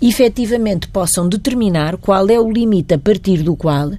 efetivamente 0.02 0.86
possam 0.86 1.26
determinar 1.26 1.96
qual 1.96 2.28
é 2.28 2.38
o 2.38 2.52
limite 2.52 2.92
a 2.92 2.98
partir 2.98 3.42
do 3.42 3.56
qual 3.56 3.90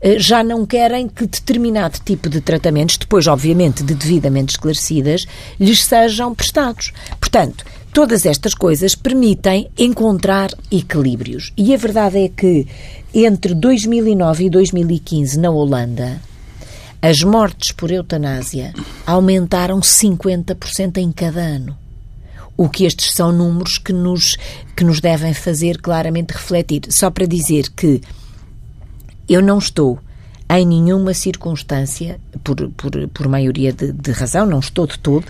eh, 0.00 0.18
já 0.18 0.42
não 0.42 0.66
querem 0.66 1.06
que 1.06 1.24
determinado 1.24 2.00
tipo 2.04 2.28
de 2.28 2.40
tratamentos, 2.40 2.96
depois, 2.96 3.28
obviamente, 3.28 3.84
de 3.84 3.94
devidamente 3.94 4.54
esclarecidas, 4.54 5.24
lhes 5.58 5.84
sejam 5.84 6.34
prestados. 6.34 6.92
Portanto, 7.20 7.64
todas 7.92 8.26
estas 8.26 8.54
coisas 8.54 8.96
permitem 8.96 9.70
encontrar 9.78 10.50
equilíbrios. 10.68 11.52
E 11.56 11.72
a 11.72 11.76
verdade 11.76 12.24
é 12.24 12.28
que 12.28 12.66
entre 13.14 13.54
2009 13.54 14.46
e 14.46 14.50
2015, 14.50 15.38
na 15.38 15.50
Holanda, 15.50 16.20
as 17.00 17.22
mortes 17.22 17.72
por 17.72 17.90
eutanásia 17.90 18.72
aumentaram 19.06 19.80
50% 19.80 20.98
em 20.98 21.12
cada 21.12 21.40
ano 21.40 21.76
o 22.56 22.68
que 22.68 22.84
estes 22.84 23.12
são 23.12 23.32
números 23.32 23.78
que 23.78 23.92
nos, 23.92 24.36
que 24.74 24.82
nos 24.82 25.00
devem 25.00 25.34
fazer 25.34 25.78
claramente 25.78 26.32
refletir. 26.32 26.82
Só 26.88 27.10
para 27.10 27.26
dizer 27.26 27.70
que 27.70 28.00
eu 29.28 29.42
não 29.42 29.58
estou 29.58 29.98
em 30.48 30.64
nenhuma 30.64 31.12
circunstância, 31.12 32.18
por, 32.42 32.56
por, 32.70 33.08
por 33.08 33.28
maioria 33.28 33.72
de, 33.72 33.92
de 33.92 34.12
razão, 34.12 34.46
não 34.46 34.60
estou 34.60 34.86
de 34.86 34.98
todo, 34.98 35.26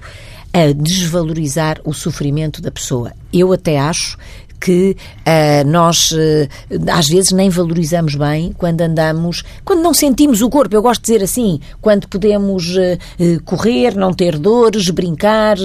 a 0.53 0.73
desvalorizar 0.73 1.81
o 1.85 1.93
sofrimento 1.93 2.63
da 2.63 2.71
pessoa. 2.71 3.13
Eu 3.33 3.53
até 3.53 3.79
acho 3.79 4.17
que 4.61 4.97
uh, 5.21 5.69
nós 5.69 6.13
uh, 6.13 6.49
às 6.93 7.09
vezes 7.09 7.33
nem 7.33 7.49
valorizamos 7.49 8.15
bem 8.15 8.53
quando 8.57 8.81
andamos, 8.81 9.43
quando 9.65 9.83
não 9.83 9.95
sentimos 9.95 10.43
o 10.43 10.51
corpo, 10.51 10.75
eu 10.75 10.83
gosto 10.83 11.03
de 11.03 11.13
dizer 11.13 11.25
assim, 11.25 11.61
quando 11.81 12.09
podemos 12.09 12.75
uh, 12.77 13.43
correr, 13.45 13.95
não 13.95 14.13
ter 14.13 14.39
dores, 14.39 14.91
brincar, 14.91 15.57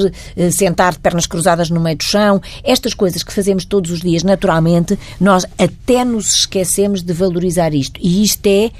sentar 0.52 0.94
de 0.94 1.00
pernas 1.00 1.26
cruzadas 1.26 1.70
no 1.70 1.80
meio 1.80 1.98
do 1.98 2.04
chão, 2.04 2.42
estas 2.64 2.94
coisas 2.94 3.24
que 3.24 3.34
fazemos 3.34 3.66
todos 3.66 3.92
os 3.92 4.02
dias 4.02 4.24
naturalmente, 4.24 4.98
nós 5.20 5.46
até 5.58 6.04
nos 6.04 6.34
esquecemos 6.34 7.02
de 7.02 7.14
valorizar 7.14 7.74
isto. 7.74 8.00
E 8.02 8.24
isto 8.24 8.46
é 8.48 8.72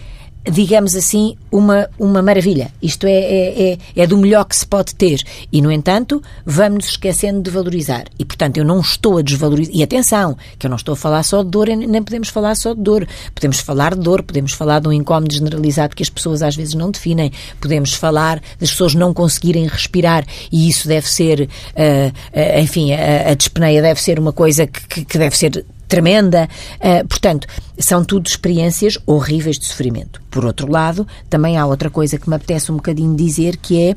digamos 0.44 0.96
assim, 0.96 1.36
uma, 1.52 1.90
uma 2.00 2.22
maravilha. 2.22 2.72
Isto 2.82 3.06
é, 3.06 3.12
é, 3.12 3.72
é, 3.72 3.78
é, 3.96 4.08
do 4.08 4.18
melhor 4.18 4.46
que 4.46 4.56
se 4.56 4.66
pode 4.66 4.96
ter. 4.96 5.22
E, 5.52 5.62
no 5.62 5.72
entanto, 5.72 6.22
vamos 6.46 6.86
esquecendo 6.90 7.42
de 7.42 7.52
valorizar. 7.52 8.06
E, 8.18 8.26
portanto, 8.26 8.58
eu 8.58 8.66
não 8.66 8.80
estou 8.80 9.18
a 9.18 9.22
desvalorizar. 9.22 9.76
E 9.76 9.84
atenção, 9.84 10.38
que 10.58 10.66
eu 10.66 10.70
não 10.70 10.78
estou 10.78 10.94
a 10.94 10.98
falar 10.98 11.24
só 11.24 11.44
de 11.44 11.50
dor, 11.50 11.68
nem 11.68 12.02
podemos 12.02 12.30
falar 12.30 12.56
só 12.56 12.74
de 12.74 12.82
dor. 12.82 13.08
Podemos 13.36 13.60
falar 13.60 13.96
de 13.96 14.02
dor, 14.02 14.24
podemos 14.24 14.54
falar 14.54 14.80
de 14.80 14.88
um 14.88 14.94
incómodo 14.94 15.34
generalizado 15.34 15.96
que 15.96 16.04
as 16.04 16.10
pessoas 16.10 16.42
às 16.42 16.56
vezes 16.56 16.74
não 16.74 16.90
definem. 16.90 17.32
Podemos 17.60 17.94
falar 17.94 18.42
das 18.60 18.72
pessoas 18.72 18.96
não 18.96 19.14
conseguirem 19.14 19.68
respirar 19.68 20.26
e 20.52 20.70
isso 20.70 20.88
deve 20.88 21.08
ser, 21.08 21.42
uh, 21.42 21.48
uh, 21.48 22.60
enfim, 22.60 22.94
a, 22.94 23.32
a 23.32 23.82
deve 23.82 24.02
ser 24.02 24.20
uma 24.20 24.34
coisa 24.34 24.66
que, 24.66 25.06
que 25.06 25.18
deve 25.18 25.38
ser 25.38 25.66
tremenda. 25.92 26.48
Uh, 26.78 27.06
portanto, 27.06 27.46
são 27.78 28.04
tudo 28.06 28.28
experiências 28.28 28.98
horríveis 29.06 29.60
de 29.60 29.66
sofrimento. 29.66 30.22
Por 30.32 30.46
outro 30.46 30.72
lado, 30.72 31.06
também 31.30 31.58
há 31.58 31.66
outra 31.66 31.90
coisa 31.90 32.18
que 32.18 32.30
me 32.30 32.36
apetece 32.36 32.72
um 32.72 32.78
bocadinho 32.78 33.14
dizer 33.14 33.58
que 33.58 33.90
é: 33.90 33.96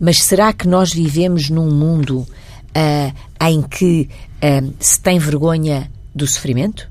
mas 0.00 0.24
será 0.24 0.52
que 0.52 0.66
nós 0.66 0.92
vivemos 0.92 1.48
num 1.48 1.70
mundo 1.70 2.18
uh, 2.18 3.46
em 3.46 3.62
que 3.62 4.08
uh, 4.42 4.74
se 4.80 5.00
tem 5.00 5.20
vergonha 5.20 5.88
do 6.12 6.26
sofrimento? 6.26 6.90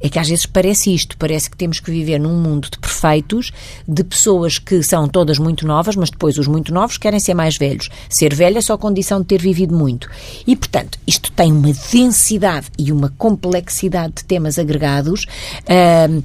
É 0.00 0.08
que 0.08 0.18
às 0.18 0.28
vezes 0.28 0.46
parece 0.46 0.94
isto, 0.94 1.16
parece 1.16 1.50
que 1.50 1.56
temos 1.56 1.80
que 1.80 1.90
viver 1.90 2.18
num 2.18 2.40
mundo 2.40 2.68
de 2.70 2.78
perfeitos, 2.78 3.50
de 3.86 4.04
pessoas 4.04 4.58
que 4.58 4.82
são 4.82 5.08
todas 5.08 5.38
muito 5.38 5.66
novas, 5.66 5.96
mas 5.96 6.10
depois 6.10 6.38
os 6.38 6.46
muito 6.46 6.72
novos 6.72 6.98
querem 6.98 7.18
ser 7.18 7.34
mais 7.34 7.56
velhos. 7.56 7.88
Ser 8.08 8.34
velho 8.34 8.58
é 8.58 8.60
só 8.60 8.76
condição 8.76 9.20
de 9.20 9.26
ter 9.26 9.40
vivido 9.40 9.76
muito. 9.76 10.08
E, 10.46 10.54
portanto, 10.54 10.98
isto 11.06 11.32
tem 11.32 11.52
uma 11.52 11.72
densidade 11.92 12.66
e 12.78 12.92
uma 12.92 13.12
complexidade 13.16 14.14
de 14.16 14.24
temas 14.24 14.58
agregados. 14.58 15.24
Uh, 15.62 16.22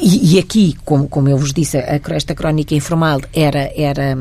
e, 0.00 0.34
e, 0.34 0.38
aqui, 0.38 0.76
como, 0.84 1.08
como 1.08 1.28
eu 1.28 1.38
vos 1.38 1.52
disse, 1.52 1.78
a, 1.78 2.00
esta 2.10 2.34
crónica 2.34 2.74
informal 2.74 3.20
era, 3.32 3.72
era 3.74 4.16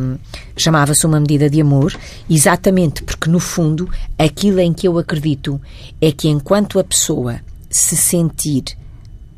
chamava-se 0.55 1.05
uma 1.05 1.19
medida 1.19 1.49
de 1.49 1.59
amor, 1.59 1.97
exatamente 2.29 3.03
porque, 3.03 3.29
no 3.29 3.39
fundo, 3.39 3.89
aquilo 4.17 4.59
em 4.59 4.73
que 4.73 4.87
eu 4.87 4.97
acredito 4.97 5.59
é 5.99 6.11
que 6.11 6.29
enquanto 6.29 6.79
a 6.79 6.83
pessoa 6.83 7.41
se 7.71 7.95
sentir 7.95 8.77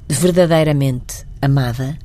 verdadeiramente 0.09 1.25
amada, 1.41 1.97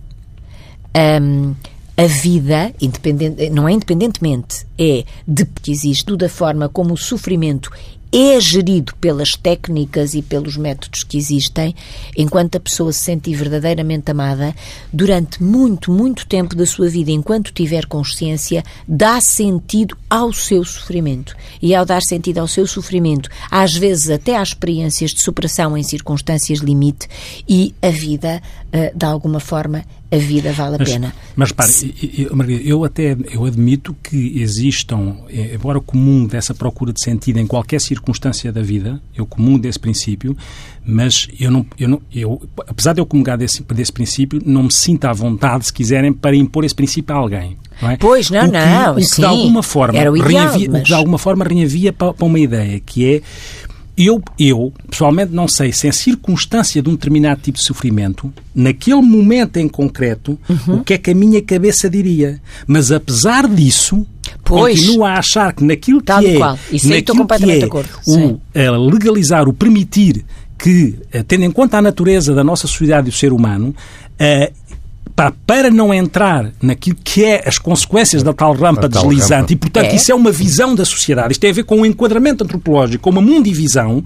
um, 1.23 1.55
a 1.97 2.07
vida, 2.07 2.73
independente, 2.81 3.51
não 3.51 3.69
é 3.69 3.73
independentemente, 3.73 4.65
é 4.79 5.05
de 5.27 5.45
que 5.45 5.73
existe, 5.73 6.17
da 6.17 6.29
forma 6.29 6.69
como 6.69 6.95
o 6.95 6.97
sofrimento 6.97 7.71
é 8.13 8.41
gerido 8.41 8.95
pelas 8.97 9.35
técnicas 9.35 10.15
e 10.15 10.23
pelos 10.23 10.57
métodos 10.57 11.03
que 11.03 11.19
existem, 11.19 11.75
enquanto 12.17 12.57
a 12.57 12.61
pessoa 12.61 12.93
se 12.93 13.01
sentir 13.01 13.35
verdadeiramente 13.35 14.11
amada, 14.11 14.55
durante 14.93 15.43
muito, 15.43 15.91
muito 15.91 16.27
tempo 16.27 16.55
da 16.55 16.65
sua 16.65 16.89
vida, 16.89 17.11
enquanto 17.11 17.53
tiver 17.53 17.87
consciência, 17.87 18.65
dá 18.87 19.21
sentido 19.21 19.97
ao 20.09 20.33
seu 20.33 20.65
sofrimento. 20.65 21.37
E 21.61 21.75
ao 21.75 21.85
dar 21.85 22.03
sentido 22.03 22.39
ao 22.39 22.49
seu 22.49 22.67
sofrimento, 22.67 23.29
às 23.51 23.75
vezes 23.77 24.11
até 24.11 24.37
às 24.37 24.49
experiências 24.49 25.11
de 25.11 25.23
superação 25.23 25.77
em 25.77 25.83
circunstâncias 25.83 26.61
limite, 26.61 27.09
e 27.49 27.75
a 27.83 27.91
vida, 27.91 28.43
eh, 28.73 28.93
de 28.95 29.05
alguma 29.05 29.41
forma, 29.41 29.85
a 30.11 30.17
vida 30.17 30.53
vale 30.53 30.77
a 30.77 30.79
mas, 30.79 30.89
pena. 30.89 31.15
Mas 31.37 31.51
repare, 31.51 31.95
eu, 32.17 32.61
eu 32.65 32.85
até 32.85 33.17
eu 33.31 33.45
admito 33.45 33.95
que 34.03 34.41
existam, 34.41 35.17
eh, 35.29 35.55
embora 35.55 35.81
comum 35.81 36.27
dessa 36.27 36.55
procura 36.55 36.93
de 36.95 37.03
sentido 37.03 37.39
em 37.39 37.47
qualquer 37.47 37.79
circunstância 37.81 38.51
da 38.51 38.63
vida, 38.63 39.01
eu 39.15 39.27
comum 39.27 39.59
desse 39.59 39.79
princípio, 39.79 40.35
mas 40.85 41.29
eu 41.39 41.51
não, 41.51 41.67
eu 41.79 41.89
não 41.89 42.01
eu, 42.15 42.41
apesar 42.67 42.95
de 42.95 43.01
eu 43.01 43.07
comungar 43.07 43.37
desse, 43.37 43.63
desse 43.63 43.93
princípio, 43.93 44.41
não 44.47 44.63
me 44.65 44.73
sinto 44.73 45.05
à 45.05 45.13
vontade, 45.13 45.67
se 45.67 45.73
quiserem, 45.73 46.13
para 46.13 46.35
impor 46.35 46.65
esse 46.65 46.75
princípio 46.75 47.15
a 47.15 47.19
alguém. 47.19 47.59
Não 47.83 47.91
é? 47.91 47.97
Pois, 47.99 48.31
não, 48.31 48.41
o 48.41 48.45
que, 48.47 48.53
não, 48.53 48.93
o 48.93 48.97
que 48.97 49.05
sim, 49.05 49.21
de 49.21 49.27
alguma 49.27 49.63
forma 49.63 49.99
ideal, 49.99 50.55
mas... 50.71 50.83
de 50.85 50.95
alguma 50.95 51.19
forma 51.19 51.45
reavia 51.45 51.93
para, 51.93 52.15
para 52.15 52.27
uma 52.27 52.41
ideia 52.41 52.81
que 52.81 53.15
é 53.15 53.23
eu, 53.99 54.23
eu, 54.39 54.73
pessoalmente, 54.89 55.35
não 55.35 55.49
sei 55.49 55.73
se 55.73 55.89
em 55.89 55.93
circunstância 55.93 56.81
de 56.81 56.89
um 56.89 56.93
determinado 56.93 57.41
tipo 57.41 57.59
de 57.59 57.65
sofrimento, 57.65 58.33
naquele 58.55 59.03
momento 59.03 59.57
em 59.57 59.69
concreto, 59.69 60.39
uhum. 60.49 60.77
o 60.77 60.85
que 60.85 60.95
é 60.95 60.99
que 60.99 61.11
a 61.11 61.15
minha 61.15 61.43
cabeça 61.43 61.91
diria. 61.91 62.41
Mas, 62.67 62.93
apesar 62.93 63.49
disso, 63.49 64.07
pois. 64.45 64.79
continuo 64.79 65.05
a 65.05 65.15
achar 65.15 65.53
que 65.53 65.65
naquilo 65.65 66.01
que 66.01 66.13
é, 66.13 66.37
qual. 66.37 66.59
Isso 66.71 66.89
naquilo 66.89 67.27
que 67.27 67.35
é 68.55 68.71
o 68.71 68.87
legalizar, 68.89 69.49
o 69.49 69.53
permitir 69.53 70.25
que, 70.57 70.97
eh, 71.13 71.23
tendo 71.23 71.45
em 71.45 71.51
conta 71.51 71.79
a 71.79 71.83
natureza 71.83 72.35
da 72.35 72.45
nossa 72.45 72.67
sociedade 72.67 73.09
e 73.09 73.11
do 73.11 73.17
ser 73.17 73.33
humano, 73.33 73.69
uh, 73.69 74.53
para, 75.19 75.33
para 75.45 75.69
não 75.69 75.93
entrar 75.93 76.53
naquilo 76.63 76.97
que 77.03 77.25
é 77.25 77.43
as 77.45 77.59
consequências 77.59 78.23
da 78.23 78.33
tal 78.33 78.55
rampa 78.55 78.89
tal 78.89 79.03
deslizante, 79.03 79.33
rampa. 79.41 79.53
e 79.53 79.57
portanto 79.57 79.87
é. 79.87 79.97
isso 79.97 80.13
é 80.13 80.15
uma 80.15 80.31
visão 80.31 80.77
da 80.77 80.85
sociedade, 80.85 81.33
isto 81.33 81.41
tem 81.41 81.51
a 81.51 81.53
ver 81.53 81.65
com 81.65 81.79
um 81.79 81.85
enquadramento 81.85 82.45
antropológico, 82.45 83.03
com 83.03 83.11
uma 83.11 83.21
mundivisão 83.21 84.05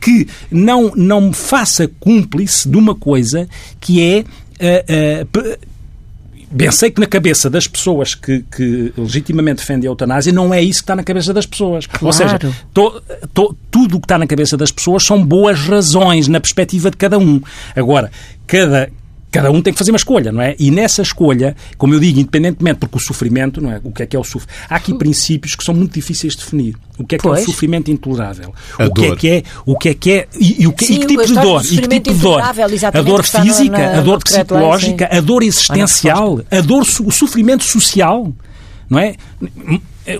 que 0.00 0.26
não, 0.50 0.90
não 0.96 1.20
me 1.20 1.34
faça 1.34 1.86
cúmplice 2.00 2.66
de 2.66 2.78
uma 2.78 2.94
coisa 2.94 3.46
que 3.78 4.02
é. 4.02 4.24
Uh, 4.54 5.38
uh, 5.38 5.74
Bem, 6.50 6.70
sei 6.70 6.88
que 6.88 7.00
na 7.00 7.06
cabeça 7.08 7.50
das 7.50 7.66
pessoas 7.66 8.14
que, 8.14 8.44
que, 8.54 8.92
legitimamente 8.96 9.56
defendem 9.56 9.88
a 9.88 9.90
eutanásia 9.90 10.32
não 10.32 10.54
é 10.54 10.62
isso 10.62 10.80
que 10.80 10.84
está 10.84 10.94
na 10.94 11.02
cabeça 11.02 11.34
das 11.34 11.46
pessoas. 11.46 11.84
Claro. 11.84 12.06
Ou 12.06 12.12
seja, 12.12 12.38
to, 12.72 13.02
to, 13.34 13.56
tudo 13.72 13.96
o 13.96 14.00
que 14.00 14.04
está 14.04 14.16
na 14.16 14.26
cabeça 14.26 14.56
das 14.56 14.70
pessoas 14.70 15.04
são 15.04 15.20
boas 15.20 15.58
razões 15.58 16.28
na 16.28 16.38
perspectiva 16.38 16.92
de 16.92 16.96
cada 16.96 17.18
um. 17.18 17.40
Agora, 17.74 18.08
cada, 18.46 18.88
cada 19.34 19.50
um 19.50 19.60
tem 19.60 19.72
que 19.72 19.78
fazer 19.78 19.90
uma 19.90 19.96
escolha, 19.96 20.30
não 20.30 20.40
é? 20.40 20.54
E 20.60 20.70
nessa 20.70 21.02
escolha, 21.02 21.56
como 21.76 21.92
eu 21.92 21.98
digo, 21.98 22.20
independentemente, 22.20 22.78
porque 22.78 22.96
o 22.96 23.00
sofrimento, 23.00 23.60
não 23.60 23.72
é? 23.72 23.80
O 23.82 23.90
que 23.90 24.04
é 24.04 24.06
que 24.06 24.14
é 24.14 24.18
o 24.18 24.22
sofrimento? 24.22 24.60
Há 24.70 24.76
aqui 24.76 24.94
princípios 24.94 25.56
que 25.56 25.64
são 25.64 25.74
muito 25.74 25.92
difíceis 25.92 26.34
de 26.34 26.44
definir. 26.44 26.76
O 26.96 27.04
que 27.04 27.16
é 27.16 27.18
que 27.18 27.24
pois. 27.24 27.40
é 27.40 27.42
o 27.42 27.46
sofrimento 27.46 27.90
intolerável? 27.90 28.54
A 28.78 28.84
o 28.84 28.94
que 28.94 29.02
dor. 29.02 29.12
é 29.12 29.16
que 29.16 29.28
é, 29.28 29.42
o 29.66 29.76
que 29.76 29.88
é 29.88 29.94
que 29.94 30.12
é 30.12 30.28
e, 30.38 30.62
e 30.62 30.66
o 30.68 30.72
que, 30.72 30.84
Sim, 30.84 30.94
e 30.94 30.98
que 31.00 31.06
tipo 31.08 31.26
de 31.26 31.34
dor? 31.34 31.64
E 31.64 31.78
que 31.78 31.88
tipo 31.88 32.14
de 32.14 32.20
dor? 32.20 32.40
A 32.40 33.02
dor 33.02 33.24
física, 33.24 33.98
a 33.98 34.00
dor 34.00 34.22
psicológica, 34.22 35.08
a 35.10 35.20
dor 35.20 35.42
existencial, 35.42 36.40
a 36.48 36.60
dor, 36.60 36.82
o 36.82 37.10
sofrimento 37.10 37.64
social, 37.64 38.32
não 38.88 39.00
é? 39.00 39.16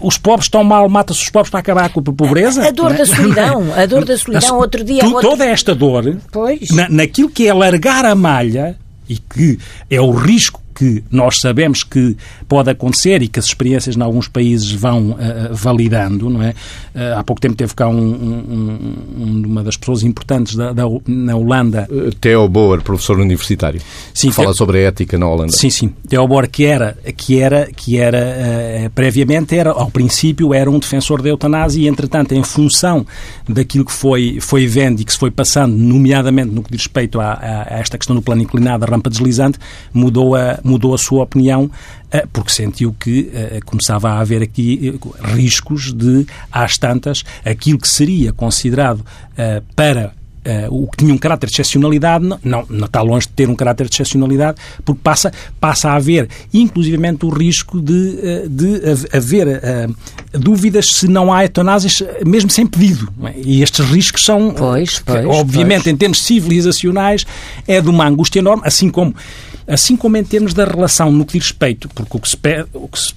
os 0.00 0.16
pobres 0.16 0.46
estão 0.46 0.64
mal, 0.64 0.88
mata-se 0.88 1.22
os 1.22 1.28
pobres 1.28 1.50
para 1.50 1.60
acabar 1.60 1.88
com 1.90 2.00
a 2.00 2.02
pobreza. 2.02 2.64
A, 2.64 2.68
a 2.68 2.70
dor 2.70 2.92
é? 2.92 2.96
da 2.96 3.06
solidão, 3.06 3.74
a 3.76 3.86
dor 3.86 4.02
da 4.06 4.16
solidão, 4.16 4.58
outro 4.58 4.82
dia... 4.82 5.00
Tu, 5.00 5.06
outro... 5.06 5.30
Toda 5.30 5.44
esta 5.44 5.74
dor, 5.74 6.16
pois. 6.32 6.70
Na, 6.70 6.88
naquilo 6.88 7.28
que 7.28 7.46
é 7.46 7.52
largar 7.52 8.04
a 8.06 8.14
malha, 8.14 8.78
e 9.08 9.18
que 9.18 9.58
é 9.90 10.00
o 10.00 10.10
risco 10.12 10.63
que 10.74 11.04
nós 11.10 11.40
sabemos 11.40 11.82
que 11.82 12.16
pode 12.48 12.70
acontecer 12.70 13.22
e 13.22 13.28
que 13.28 13.38
as 13.38 13.46
experiências 13.46 13.96
em 13.96 14.02
alguns 14.02 14.28
países 14.28 14.70
vão 14.72 15.10
uh, 15.10 15.16
validando, 15.52 16.28
não 16.30 16.42
é? 16.42 16.50
Uh, 16.94 17.18
há 17.18 17.24
pouco 17.24 17.40
tempo 17.40 17.54
teve 17.54 17.74
cá 17.74 17.88
um, 17.88 17.96
um, 17.96 18.88
um, 19.18 19.42
uma 19.46 19.62
das 19.62 19.76
pessoas 19.76 20.02
importantes 20.02 20.54
da, 20.54 20.72
da, 20.72 20.84
na 21.06 21.36
Holanda. 21.36 21.88
Theo 22.20 22.48
Boer, 22.48 22.82
professor 22.82 23.18
universitário, 23.18 23.80
sim, 24.12 24.28
que 24.28 24.34
fala 24.34 24.54
sobre 24.54 24.78
a 24.78 24.88
ética 24.88 25.18
na 25.18 25.28
Holanda. 25.28 25.52
Sim, 25.52 25.70
sim. 25.70 25.92
Theo 26.08 26.26
Boer, 26.26 26.48
que 26.48 26.64
era, 26.64 26.96
que 27.16 27.40
era, 27.40 27.68
que 27.74 27.98
era 27.98 28.18
uh, 28.86 28.90
previamente, 28.90 29.56
era, 29.56 29.70
ao 29.70 29.90
princípio, 29.90 30.54
era 30.54 30.70
um 30.70 30.78
defensor 30.78 31.22
da 31.22 31.28
eutanásia 31.28 31.82
e, 31.82 31.88
entretanto, 31.88 32.32
em 32.34 32.42
função 32.42 33.06
daquilo 33.48 33.84
que 33.84 33.92
foi, 33.92 34.38
foi 34.40 34.66
vendo 34.66 35.00
e 35.00 35.04
que 35.04 35.12
se 35.12 35.18
foi 35.18 35.30
passando, 35.30 35.74
nomeadamente 35.76 36.50
no 36.50 36.62
que 36.62 36.70
diz 36.70 36.84
respeito 36.84 37.20
a, 37.20 37.32
a, 37.32 37.74
a 37.74 37.78
esta 37.78 37.98
questão 37.98 38.14
do 38.14 38.22
plano 38.22 38.42
inclinado, 38.42 38.84
a 38.84 38.88
rampa 38.88 39.10
deslizante, 39.10 39.58
mudou 39.92 40.34
a, 40.34 40.58
mudou 40.64 40.94
a 40.94 40.98
sua 40.98 41.22
opinião 41.22 41.70
eh, 42.14 42.26
porque 42.32 42.52
sentiu 42.52 42.94
que 42.98 43.28
eh, 43.34 43.60
começava 43.64 44.08
a 44.10 44.20
haver 44.20 44.40
aqui 44.40 44.94
eh, 44.94 45.32
riscos 45.34 45.92
de, 45.92 46.24
às 46.50 46.78
tantas, 46.78 47.24
aquilo 47.44 47.76
que 47.76 47.88
seria 47.88 48.32
considerado 48.32 49.04
para 49.74 50.12
Uh, 50.46 50.82
o 50.82 50.90
que 50.90 50.98
tinha 50.98 51.14
um 51.14 51.16
caráter 51.16 51.46
de 51.46 51.54
excepcionalidade 51.54 52.22
não, 52.22 52.38
não, 52.44 52.66
não, 52.68 52.84
está 52.84 53.00
longe 53.00 53.26
de 53.26 53.32
ter 53.32 53.48
um 53.48 53.56
caráter 53.56 53.88
de 53.88 53.94
excepcionalidade, 53.94 54.58
porque 54.84 55.00
passa, 55.02 55.32
passa 55.58 55.88
a 55.88 55.94
haver, 55.94 56.28
inclusivamente, 56.52 57.24
o 57.24 57.30
risco 57.30 57.80
de, 57.80 58.46
de 58.46 58.82
haver 59.10 59.46
uh, 59.48 60.38
dúvidas 60.38 60.84
se 60.92 61.08
não 61.08 61.32
há 61.32 61.44
eutanásias, 61.44 62.02
mesmo 62.26 62.50
sem 62.50 62.66
pedido. 62.66 63.10
É? 63.24 63.32
E 63.38 63.62
estes 63.62 63.86
riscos 63.86 64.22
são, 64.22 64.52
pois, 64.52 64.98
pois, 64.98 65.24
obviamente, 65.24 65.84
pois. 65.84 65.94
em 65.94 65.96
termos 65.96 66.20
civilizacionais, 66.20 67.24
é 67.66 67.80
de 67.80 67.88
uma 67.88 68.06
angústia 68.06 68.40
enorme, 68.40 68.64
assim 68.66 68.90
como 68.90 69.14
Assim 69.66 69.96
como 69.96 70.16
em 70.16 70.24
termos 70.24 70.52
da 70.52 70.64
relação 70.64 71.10
no 71.10 71.24
que 71.24 71.38
diz 71.38 71.48
respeito, 71.48 71.88
porque 71.88 72.16
o 72.16 72.20
que 72.20 72.28
se, 72.28 72.36
pede, 72.36 72.68
o 72.74 72.88
que 72.88 72.98
se 72.98 73.14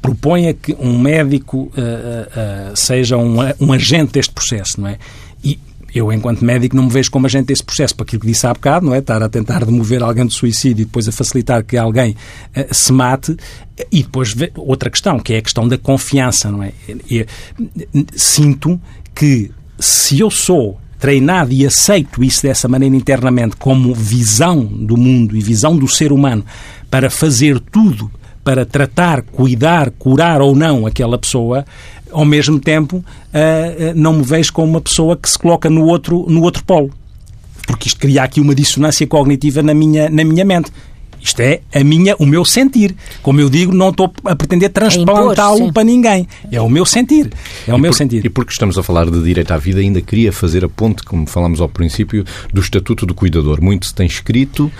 propõe 0.00 0.46
é 0.46 0.54
que 0.54 0.74
um 0.80 0.98
médico 0.98 1.58
uh, 1.58 2.72
uh, 2.72 2.76
seja 2.76 3.16
um, 3.16 3.36
um 3.60 3.72
agente 3.72 4.12
deste 4.12 4.32
processo, 4.32 4.80
não 4.80 4.88
é? 4.88 4.98
E 5.44 5.58
eu, 5.94 6.12
enquanto 6.12 6.44
médico, 6.44 6.76
não 6.76 6.84
me 6.84 6.90
vejo 6.90 7.10
como 7.10 7.26
agente 7.26 7.46
desse 7.46 7.64
processo, 7.64 7.94
para 7.94 8.04
aquilo 8.04 8.20
que 8.20 8.28
disse 8.28 8.46
há 8.46 8.52
bocado, 8.54 8.86
não 8.86 8.94
é? 8.94 8.98
Estar 8.98 9.22
a 9.22 9.28
tentar 9.28 9.64
demover 9.64 10.02
alguém 10.02 10.24
do 10.24 10.32
suicídio 10.32 10.82
e 10.82 10.84
depois 10.84 11.06
a 11.08 11.12
facilitar 11.12 11.64
que 11.64 11.76
alguém 11.76 12.12
uh, 12.56 12.74
se 12.74 12.92
mate. 12.92 13.36
E 13.90 14.02
depois 14.02 14.34
outra 14.56 14.88
questão, 14.90 15.18
que 15.18 15.34
é 15.34 15.38
a 15.38 15.42
questão 15.42 15.66
da 15.66 15.76
confiança, 15.76 16.50
não 16.50 16.62
é? 16.62 16.72
Sinto 18.14 18.80
que 19.14 19.50
se 19.78 20.20
eu 20.20 20.30
sou 20.30 20.78
treinado 21.00 21.52
e 21.52 21.66
aceito 21.66 22.22
isso 22.22 22.42
dessa 22.42 22.68
maneira 22.68 22.94
internamente 22.94 23.56
como 23.56 23.94
visão 23.94 24.62
do 24.62 24.96
mundo 24.96 25.36
e 25.36 25.40
visão 25.40 25.76
do 25.76 25.88
ser 25.88 26.12
humano 26.12 26.44
para 26.90 27.10
fazer 27.10 27.58
tudo 27.58 28.10
para 28.44 28.64
tratar, 28.64 29.22
cuidar, 29.22 29.90
curar 29.90 30.40
ou 30.40 30.54
não 30.54 30.86
aquela 30.86 31.18
pessoa, 31.18 31.64
ao 32.10 32.24
mesmo 32.24 32.58
tempo 32.58 32.96
uh, 32.96 33.94
não 33.94 34.14
me 34.14 34.22
vejo 34.22 34.52
como 34.52 34.68
uma 34.68 34.80
pessoa 34.80 35.16
que 35.16 35.28
se 35.28 35.38
coloca 35.38 35.68
no 35.68 35.84
outro, 35.86 36.26
no 36.28 36.42
outro 36.42 36.64
polo. 36.64 36.90
Porque 37.66 37.88
isto 37.88 38.00
cria 38.00 38.22
aqui 38.22 38.40
uma 38.40 38.54
dissonância 38.54 39.06
cognitiva 39.06 39.62
na 39.62 39.74
minha, 39.74 40.08
na 40.10 40.24
minha 40.24 40.44
mente. 40.44 40.72
Isto 41.22 41.40
é 41.40 41.60
a 41.74 41.84
minha, 41.84 42.16
o 42.18 42.26
meu 42.26 42.44
sentir. 42.44 42.94
Como 43.22 43.40
eu 43.40 43.50
digo, 43.50 43.72
não 43.72 43.90
estou 43.90 44.12
a 44.24 44.34
pretender 44.34 44.70
transplantá-lo 44.70 45.72
para 45.72 45.84
ninguém. 45.84 46.26
É 46.50 46.60
o 46.60 46.68
meu 46.68 46.84
sentir. 46.86 47.30
É 47.66 47.72
o 47.72 47.78
e 47.78 47.80
meu 47.80 47.90
por, 47.90 47.96
sentir. 47.96 48.24
E 48.24 48.28
porque 48.28 48.52
estamos 48.52 48.78
a 48.78 48.82
falar 48.82 49.10
de 49.10 49.22
direito 49.22 49.50
à 49.52 49.58
vida, 49.58 49.80
ainda 49.80 50.00
queria 50.00 50.32
fazer 50.32 50.64
a 50.64 50.68
ponte, 50.68 51.02
como 51.02 51.26
falámos 51.26 51.60
ao 51.60 51.68
princípio, 51.68 52.24
do 52.52 52.60
Estatuto 52.60 53.04
do 53.06 53.14
Cuidador. 53.14 53.62
Muito 53.62 53.86
se 53.86 53.94
tem 53.94 54.06
escrito 54.06 54.70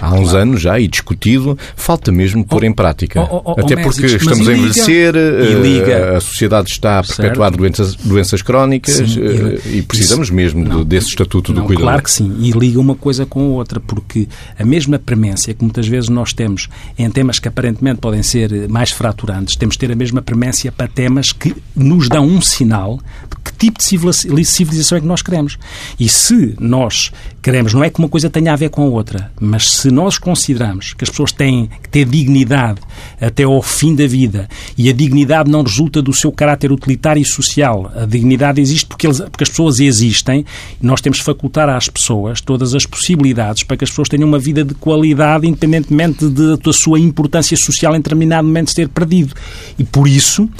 há 0.00 0.12
uns 0.14 0.30
claro. 0.30 0.38
anos 0.38 0.60
já 0.60 0.78
e 0.78 0.88
discutido, 0.88 1.58
falta 1.74 2.12
mesmo 2.12 2.44
pôr 2.44 2.62
oh, 2.62 2.66
em 2.66 2.72
prática. 2.72 3.22
Oh, 3.30 3.42
oh, 3.44 3.60
Até 3.60 3.76
porque 3.76 4.06
estamos 4.06 4.48
a 4.48 4.52
envelhecer, 4.52 5.14
uh, 5.14 6.16
a 6.16 6.20
sociedade 6.20 6.70
está 6.70 6.98
a 6.98 7.02
perpetuar 7.02 7.50
doenças, 7.56 7.94
doenças 7.94 8.42
crónicas 8.42 8.94
sim, 8.94 9.20
uh, 9.20 9.60
e, 9.66 9.82
precisamos 9.82 10.28
isso, 10.28 10.34
mesmo 10.34 10.64
não, 10.64 10.84
desse 10.84 11.08
Estatuto 11.08 11.52
não, 11.52 11.62
do 11.62 11.66
Cuidador. 11.66 11.90
Claro 11.90 12.02
que 12.02 12.10
sim, 12.10 12.36
e 12.40 12.50
liga 12.52 12.78
uma 12.78 12.94
coisa 12.94 13.24
com 13.24 13.40
a 13.40 13.56
outra, 13.56 13.80
porque 13.80 14.28
a 14.58 14.64
mesma 14.64 14.98
premência 14.98 15.54
que 15.54 15.62
muitas 15.62 15.85
vezes 15.86 16.08
nós 16.08 16.32
temos 16.32 16.68
em 16.98 17.10
temas 17.10 17.38
que 17.38 17.48
aparentemente 17.48 18.00
podem 18.00 18.22
ser 18.22 18.68
mais 18.68 18.90
fraturantes, 18.90 19.56
temos 19.56 19.74
de 19.74 19.80
ter 19.80 19.92
a 19.92 19.96
mesma 19.96 20.22
premência 20.22 20.70
para 20.70 20.88
temas 20.88 21.32
que 21.32 21.54
nos 21.74 22.08
dão 22.08 22.26
um 22.26 22.40
sinal 22.40 22.98
de 23.30 23.36
que 23.44 23.52
tipo 23.52 23.78
de 23.78 24.44
civilização 24.44 24.98
é 24.98 25.00
que 25.00 25.06
nós 25.06 25.22
queremos. 25.22 25.58
E 25.98 26.08
se 26.08 26.54
nós 26.58 27.12
queremos, 27.46 27.72
não 27.72 27.84
é 27.84 27.88
que 27.88 28.00
uma 28.00 28.08
coisa 28.08 28.28
tenha 28.28 28.52
a 28.52 28.56
ver 28.56 28.70
com 28.70 28.82
a 28.82 28.86
outra, 28.86 29.30
mas 29.40 29.70
se 29.70 29.88
nós 29.88 30.18
consideramos 30.18 30.94
que 30.94 31.04
as 31.04 31.10
pessoas 31.10 31.30
têm 31.30 31.70
que 31.80 31.88
ter 31.88 32.04
dignidade 32.04 32.80
até 33.20 33.44
ao 33.44 33.62
fim 33.62 33.94
da 33.94 34.04
vida 34.04 34.48
e 34.76 34.90
a 34.90 34.92
dignidade 34.92 35.48
não 35.48 35.62
resulta 35.62 36.02
do 36.02 36.12
seu 36.12 36.32
caráter 36.32 36.72
utilitário 36.72 37.22
e 37.22 37.24
social, 37.24 37.88
a 37.94 38.04
dignidade 38.04 38.60
existe 38.60 38.86
porque, 38.86 39.06
eles, 39.06 39.20
porque 39.20 39.44
as 39.44 39.48
pessoas 39.48 39.78
existem, 39.78 40.44
nós 40.82 41.00
temos 41.00 41.18
de 41.18 41.22
facultar 41.22 41.68
às 41.68 41.88
pessoas 41.88 42.40
todas 42.40 42.74
as 42.74 42.84
possibilidades 42.84 43.62
para 43.62 43.76
que 43.76 43.84
as 43.84 43.90
pessoas 43.90 44.08
tenham 44.08 44.26
uma 44.26 44.40
vida 44.40 44.64
de 44.64 44.74
qualidade, 44.74 45.46
independentemente 45.46 46.28
de, 46.28 46.56
da 46.56 46.72
sua 46.72 46.98
importância 46.98 47.56
social 47.56 47.94
em 47.94 47.98
determinado 47.98 48.44
momento 48.44 48.70
de 48.70 48.74
ter 48.74 48.88
perdido. 48.88 49.32
E 49.78 49.84
por 49.84 50.08
isso 50.08 50.50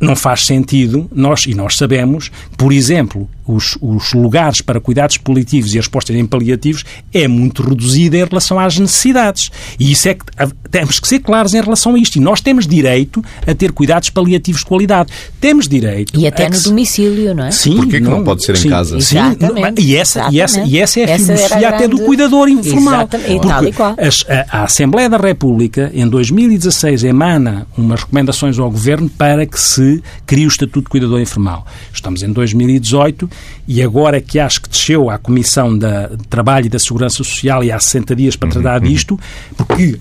não 0.00 0.16
faz 0.16 0.46
sentido 0.46 1.06
nós, 1.12 1.44
e 1.46 1.54
nós 1.54 1.76
sabemos, 1.76 2.30
por 2.56 2.72
exemplo, 2.72 3.28
os, 3.48 3.78
os 3.80 4.12
lugares 4.12 4.60
para 4.60 4.78
cuidados 4.78 5.16
paliativos 5.16 5.74
e 5.74 5.78
as 5.78 5.86
respostas 5.86 6.14
em 6.14 6.26
paliativos 6.26 6.84
é 7.12 7.26
muito 7.26 7.62
reduzida 7.62 8.18
em 8.18 8.24
relação 8.24 8.60
às 8.60 8.78
necessidades. 8.78 9.50
E 9.80 9.90
isso 9.90 10.08
é 10.08 10.14
que 10.14 10.24
temos 10.70 11.00
que 11.00 11.08
ser 11.08 11.20
claros 11.20 11.54
em 11.54 11.60
relação 11.60 11.94
a 11.94 11.98
isto. 11.98 12.16
E 12.16 12.20
nós 12.20 12.42
temos 12.42 12.66
direito 12.66 13.24
a 13.46 13.54
ter 13.54 13.72
cuidados 13.72 14.10
paliativos 14.10 14.60
de 14.60 14.66
qualidade. 14.66 15.10
Temos 15.40 15.66
direito. 15.66 16.20
E 16.20 16.26
até 16.26 16.48
no 16.48 16.54
se... 16.54 16.68
domicílio, 16.68 17.34
não 17.34 17.44
é? 17.44 17.50
Sim. 17.50 17.76
Porquê 17.76 17.92
que 17.92 18.00
não, 18.00 18.18
não 18.18 18.24
pode 18.24 18.44
ser 18.44 18.56
sim, 18.56 18.68
em 18.68 18.70
casa? 18.70 19.00
Sim, 19.00 19.18
exatamente, 19.18 19.80
e, 19.82 19.96
essa, 19.96 20.28
e, 20.30 20.40
essa, 20.40 20.60
e 20.60 20.78
essa 20.78 21.00
é 21.00 21.04
a 21.04 21.10
essa 21.10 21.24
filosofia 21.24 21.68
até 21.70 21.88
do 21.88 21.98
cuidador 22.00 22.48
informal. 22.48 22.94
Exatamente, 22.94 23.48
tal 23.48 23.64
e 23.64 23.72
qual. 23.72 23.96
A, 23.98 24.58
a 24.58 24.64
Assembleia 24.64 25.08
da 25.08 25.16
República, 25.16 25.90
em 25.94 26.06
2016, 26.06 27.04
emana 27.04 27.66
umas 27.76 28.00
recomendações 28.00 28.58
ao 28.58 28.70
Governo 28.70 29.08
para 29.08 29.46
que 29.46 29.58
se 29.58 30.02
crie 30.26 30.44
o 30.44 30.48
Estatuto 30.48 30.82
de 30.82 30.88
Cuidador 30.90 31.20
Informal. 31.20 31.66
Estamos 31.92 32.22
em 32.22 32.30
2018 32.30 33.28
e 33.66 33.82
agora 33.82 34.20
que 34.20 34.38
acho 34.38 34.62
que 34.62 34.68
desceu 34.68 35.10
à 35.10 35.18
Comissão 35.18 35.76
da, 35.76 36.06
de 36.06 36.26
Trabalho 36.28 36.66
e 36.66 36.68
da 36.68 36.78
Segurança 36.78 37.16
Social 37.16 37.62
e 37.62 37.70
há 37.70 37.78
60 37.78 38.16
dias 38.16 38.36
para 38.36 38.48
tratar 38.48 38.82
uhum, 38.82 38.88
disto, 38.88 39.20
porque 39.56 39.98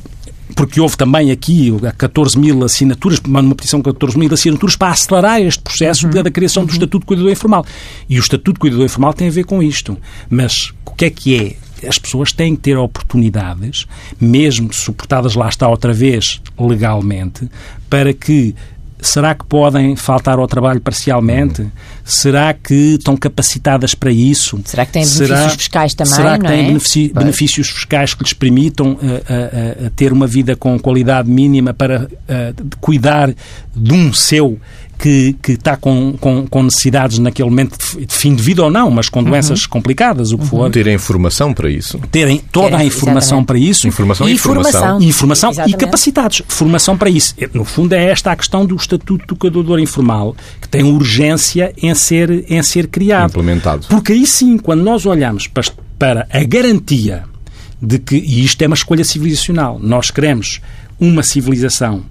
porque 0.56 0.80
houve 0.80 0.96
também 0.96 1.30
aqui 1.30 1.72
14 1.98 2.40
mil 2.40 2.64
assinaturas, 2.64 3.20
uma 3.20 3.54
petição 3.54 3.82
com 3.82 3.92
14 3.92 4.18
mil 4.18 4.34
assinaturas 4.34 4.76
para 4.76 4.90
acelerar 4.90 5.42
este 5.42 5.62
processo 5.62 6.08
uhum. 6.08 6.24
da 6.24 6.32
criação 6.32 6.64
do 6.64 6.70
uhum. 6.70 6.74
Estatuto 6.74 7.00
de 7.02 7.06
Cuidador 7.06 7.32
Informal. 7.32 7.66
E 8.10 8.18
o 8.18 8.22
Estatuto 8.22 8.54
de 8.54 8.60
Cuidador 8.60 8.86
Informal 8.86 9.14
tem 9.14 9.28
a 9.28 9.32
ver 9.32 9.44
com 9.44 9.62
isto. 9.62 9.98
Mas 10.30 10.74
o 10.86 10.92
que 10.92 11.06
é 11.06 11.10
que 11.10 11.36
é? 11.36 11.88
As 11.88 12.00
pessoas 12.00 12.32
têm 12.32 12.56
que 12.56 12.62
ter 12.64 12.78
oportunidades, 12.78 13.86
mesmo 14.20 14.74
suportadas 14.74 15.36
lá 15.36 15.48
está 15.48 15.68
outra 15.68 15.94
vez 15.94 16.42
legalmente, 16.58 17.48
para 17.88 18.14
que 18.14 18.56
Será 19.00 19.36
que 19.36 19.46
podem 19.46 19.96
faltar 19.96 20.40
ao 20.40 20.48
trabalho 20.48 20.82
parcialmente? 20.82 21.62
Uhum. 21.62 21.72
Será 22.04 22.54
que 22.54 22.74
estão 22.96 23.16
capacitadas 23.16 23.94
para 23.94 24.12
isso? 24.12 24.60
Será 24.66 24.86
que 24.86 24.94
têm 24.94 25.04
benefícios 25.04 25.28
será, 25.28 25.50
fiscais 25.50 25.94
também? 25.94 26.14
Será 26.14 26.38
que 26.40 26.48
têm 26.48 26.76
é? 26.76 27.14
benefícios 27.14 27.70
fiscais 27.70 28.14
que 28.14 28.24
lhes 28.24 28.34
permitam 28.34 28.94
uh, 28.94 28.96
uh, 28.96 29.86
uh, 29.86 29.90
ter 29.92 30.12
uma 30.12 30.26
vida 30.26 30.56
com 30.56 30.80
qualidade 30.80 31.30
mínima 31.30 31.74
para 31.74 32.08
cuidar 32.82 33.34
de 33.76 33.94
um 33.94 34.12
seu 34.12 34.60
que, 34.98 35.36
que 35.42 35.52
está 35.54 35.78
com, 35.78 36.16
com, 36.20 36.48
com, 36.48 36.64
necessidades 36.64 37.20
naquele 37.20 37.50
momento 37.50 37.78
de 38.00 38.14
fim 38.14 38.36
de 38.36 38.42
vida 38.42 38.64
ou 38.64 38.72
não, 38.72 38.90
mas 38.90 39.10
com 39.10 39.24
doenças 39.24 39.64
uhum. 39.64 39.70
complicadas, 39.70 40.32
o 40.32 40.38
que 40.38 40.44
uhum. 40.44 40.50
for. 40.50 40.72
Terem 40.72 40.96
informação 40.96 41.54
para 41.54 41.70
isso. 41.70 42.00
Terem 42.12 42.42
toda 42.52 42.72
Terem, 42.72 42.82
a 42.82 42.86
informação 42.86 43.40
exatamente. 43.40 43.46
para 43.46 43.58
isso. 43.60 43.88
Informação 43.88 44.28
e, 44.28 44.34
informação. 44.34 45.02
Informação, 45.02 45.50
informação 45.50 45.68
e 45.68 45.74
capacitados. 45.74 46.42
Formação 46.48 46.98
para 46.98 47.10
isso. 47.10 47.36
No 47.54 47.64
fundo, 47.64 47.94
é 47.94 48.06
esta 48.06 48.32
a 48.32 48.36
questão 48.36 48.66
do 48.66 48.76
Estatuto 48.76 49.36
do 49.36 49.48
Educador 49.48 49.80
Informal, 49.80 50.36
que 50.60 50.68
tem 50.68 50.84
urgência 50.84 51.74
em 51.78 51.94
ser, 51.94 52.46
em 52.50 52.62
ser 52.64 52.88
criado. 52.88 53.30
Implementado. 53.30 53.88
Porque 53.88 54.14
aí 54.14 54.26
sim, 54.26 54.58
quando 54.58 54.84
nós 54.84 55.06
olhamos 55.06 55.48
para, 55.48 55.64
para 55.98 56.28
a 56.32 56.44
garantia 56.44 57.24
de 57.82 58.00
que, 58.00 58.16
e 58.16 58.44
isto 58.44 58.62
é 58.62 58.68
uma 58.68 58.76
escolha 58.76 59.04
civilizacional, 59.04 59.80
nós 59.80 60.10
queremos 60.10 60.60
uma 61.00 61.22
civilização 61.22 62.04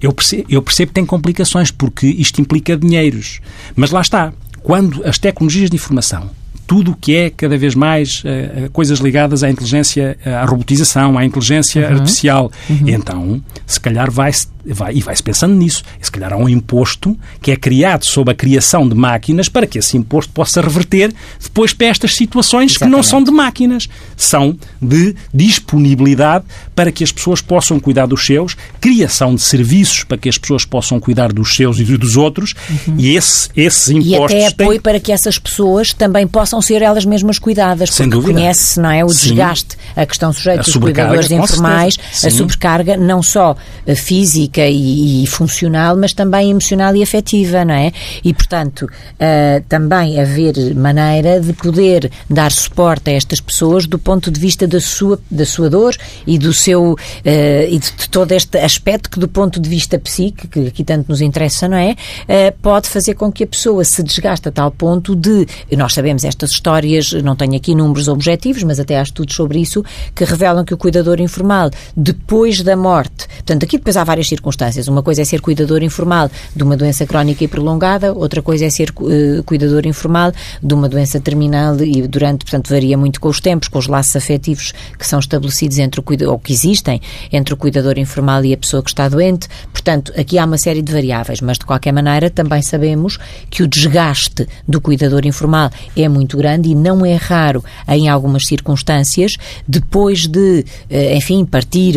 eu 0.00 0.12
percebo, 0.12 0.44
eu 0.48 0.62
percebo 0.62 0.88
que 0.88 0.94
tem 0.94 1.06
complicações, 1.06 1.70
porque 1.70 2.06
isto 2.06 2.40
implica 2.40 2.76
dinheiros. 2.76 3.40
Mas 3.74 3.90
lá 3.90 4.00
está. 4.00 4.32
Quando 4.62 5.06
as 5.06 5.18
tecnologias 5.18 5.70
de 5.70 5.76
informação 5.76 6.30
tudo 6.68 6.92
o 6.92 6.94
que 6.94 7.16
é 7.16 7.30
cada 7.30 7.56
vez 7.56 7.74
mais 7.74 8.22
uh, 8.22 8.70
coisas 8.72 8.98
ligadas 8.98 9.42
à 9.42 9.50
inteligência, 9.50 10.18
à 10.24 10.44
robotização, 10.44 11.16
à 11.16 11.24
inteligência 11.24 11.88
uhum. 11.88 11.94
artificial. 11.94 12.52
Uhum. 12.68 12.88
Então, 12.88 13.42
se 13.66 13.80
calhar 13.80 14.10
vai-se 14.10 14.46
vai, 14.74 14.94
e 14.94 15.00
vai-se 15.00 15.22
pensando 15.22 15.54
nisso. 15.54 15.82
E 16.00 16.04
se 16.04 16.10
calhar 16.10 16.32
há 16.32 16.36
um 16.36 16.48
imposto 16.48 17.16
que 17.40 17.50
é 17.50 17.56
criado 17.56 18.04
sob 18.04 18.30
a 18.30 18.34
criação 18.34 18.88
de 18.88 18.94
máquinas 18.94 19.48
para 19.48 19.66
que 19.66 19.78
esse 19.78 19.96
imposto 19.96 20.32
possa 20.32 20.60
reverter 20.60 21.12
depois 21.40 21.72
para 21.72 21.86
estas 21.88 22.14
situações 22.14 22.72
Exatamente. 22.72 22.92
que 22.92 22.96
não 22.96 23.02
são 23.02 23.22
de 23.22 23.30
máquinas, 23.30 23.88
são 24.16 24.56
de 24.80 25.14
disponibilidade 25.32 26.44
para 26.74 26.92
que 26.92 27.02
as 27.02 27.10
pessoas 27.10 27.40
possam 27.40 27.80
cuidar 27.80 28.06
dos 28.06 28.24
seus, 28.24 28.56
criação 28.80 29.34
de 29.34 29.40
serviços 29.40 30.04
para 30.04 30.18
que 30.18 30.28
as 30.28 30.38
pessoas 30.38 30.64
possam 30.64 31.00
cuidar 31.00 31.32
dos 31.32 31.54
seus 31.54 31.78
e 31.78 31.84
dos 31.96 32.16
outros, 32.16 32.54
uhum. 32.68 32.96
e 32.98 33.16
esse, 33.16 33.48
esses 33.56 33.88
impostos. 33.88 34.32
E 34.32 34.44
até 34.44 34.46
apoio 34.46 34.70
têm... 34.72 34.80
para 34.80 35.00
que 35.00 35.12
essas 35.12 35.38
pessoas 35.38 35.92
também 35.92 36.26
possam 36.26 36.57
ser 36.62 36.82
elas 36.82 37.04
mesmas 37.04 37.38
cuidadas, 37.38 37.90
Sem 37.90 38.08
porque 38.08 38.32
conhece 38.32 38.80
não 38.80 38.90
é, 38.90 39.04
o 39.04 39.08
Sim. 39.08 39.28
desgaste 39.28 39.76
a 39.96 40.06
que 40.06 40.12
estão 40.12 40.32
sujeitos 40.32 40.68
os 40.68 40.76
cuidadores 40.76 41.30
informais, 41.30 41.98
a 42.24 42.30
sobrecarga 42.30 42.96
não 42.96 43.22
só 43.22 43.56
física 43.96 44.28
física 44.28 44.66
e, 44.66 45.24
e, 45.24 45.26
funcional, 45.26 45.96
mas 45.96 46.12
também 46.12 46.50
emocional 46.50 46.94
e 46.94 47.02
afetiva, 47.02 47.64
não 47.64 47.74
é? 47.74 47.92
E, 48.24 48.34
portanto, 48.34 48.82
uh, 48.82 49.62
também 49.68 50.20
haver 50.20 50.74
maneira 50.74 51.40
de 51.40 51.52
poder 51.52 52.10
dar 52.28 52.52
suporte 52.52 53.10
a 53.10 53.12
estas 53.12 53.40
pessoas 53.40 53.86
do 53.86 53.98
ponto 53.98 54.30
de 54.30 54.38
vista 54.40 54.66
da 54.66 54.80
sua, 54.80 55.18
da 55.30 55.46
sua 55.46 55.70
dor 55.70 55.94
e 56.26 56.38
do 56.38 56.52
seu 56.52 56.92
uh, 56.92 56.96
e 57.24 57.78
de, 57.78 57.90
de, 57.92 58.08
todo 58.08 58.32
este 58.32 58.58
aspecto 58.58 59.10
que 59.10 59.20
do 59.20 59.28
ponto 59.28 59.60
de 59.60 59.68
vista 59.68 59.98
psíquico, 59.98 60.48
que 60.48 60.66
aqui 60.68 60.84
tanto 60.84 61.08
nos 61.08 61.20
interessa, 61.20 61.68
não 61.68 61.76
é? 61.76 61.92
Uh, 61.92 62.56
pode 62.60 62.88
fazer 62.88 63.14
com 63.14 63.30
que 63.30 63.44
a 63.44 63.46
pessoa 63.46 63.84
se 63.84 64.02
desgaste 64.02 64.48
a 64.48 64.52
tal 64.52 64.70
ponto 64.70 65.14
de, 65.14 65.46
nós 65.76 65.92
sabemos 65.94 66.24
histórias, 66.50 67.12
não 67.12 67.36
tenho 67.36 67.54
aqui 67.54 67.74
números 67.74 68.08
objetivos, 68.08 68.62
mas 68.62 68.80
até 68.80 68.98
há 68.98 69.02
estudos 69.02 69.34
sobre 69.34 69.60
isso, 69.60 69.84
que 70.14 70.24
revelam 70.24 70.64
que 70.64 70.74
o 70.74 70.76
cuidador 70.76 71.20
informal, 71.20 71.70
depois 71.96 72.62
da 72.62 72.76
morte, 72.76 73.26
portanto, 73.28 73.64
aqui 73.64 73.78
depois 73.78 73.96
há 73.96 74.04
várias 74.04 74.28
circunstâncias. 74.28 74.88
Uma 74.88 75.02
coisa 75.02 75.22
é 75.22 75.24
ser 75.24 75.40
cuidador 75.40 75.82
informal 75.82 76.30
de 76.54 76.62
uma 76.62 76.76
doença 76.76 77.06
crónica 77.06 77.44
e 77.44 77.48
prolongada, 77.48 78.12
outra 78.12 78.42
coisa 78.42 78.64
é 78.64 78.70
ser 78.70 78.90
uh, 78.90 79.42
cuidador 79.44 79.86
informal 79.86 80.32
de 80.62 80.74
uma 80.74 80.88
doença 80.88 81.20
terminal 81.20 81.76
e 81.80 82.06
durante, 82.06 82.44
portanto, 82.44 82.68
varia 82.68 82.96
muito 82.96 83.20
com 83.20 83.28
os 83.28 83.40
tempos, 83.40 83.68
com 83.68 83.78
os 83.78 83.86
laços 83.86 84.16
afetivos 84.16 84.72
que 84.98 85.06
são 85.06 85.18
estabelecidos 85.18 85.78
entre 85.78 86.00
o 86.00 86.04
ou 86.30 86.38
que 86.38 86.52
existem 86.52 87.00
entre 87.32 87.54
o 87.54 87.56
cuidador 87.56 87.98
informal 87.98 88.44
e 88.44 88.52
a 88.52 88.56
pessoa 88.56 88.82
que 88.82 88.90
está 88.90 89.08
doente. 89.08 89.48
Portanto, 89.72 90.12
aqui 90.16 90.38
há 90.38 90.44
uma 90.44 90.58
série 90.58 90.82
de 90.82 90.92
variáveis, 90.92 91.40
mas 91.40 91.58
de 91.58 91.66
qualquer 91.66 91.92
maneira 91.92 92.30
também 92.30 92.62
sabemos 92.62 93.18
que 93.50 93.62
o 93.62 93.68
desgaste 93.68 94.46
do 94.66 94.80
cuidador 94.80 95.26
informal 95.26 95.70
é 95.96 96.08
muito 96.08 96.37
grande 96.38 96.70
e 96.70 96.74
não 96.74 97.04
é 97.04 97.14
raro 97.14 97.62
em 97.88 98.08
algumas 98.08 98.46
circunstâncias, 98.46 99.36
depois 99.66 100.26
de, 100.26 100.64
uh, 100.90 101.16
enfim, 101.16 101.44
partir 101.44 101.94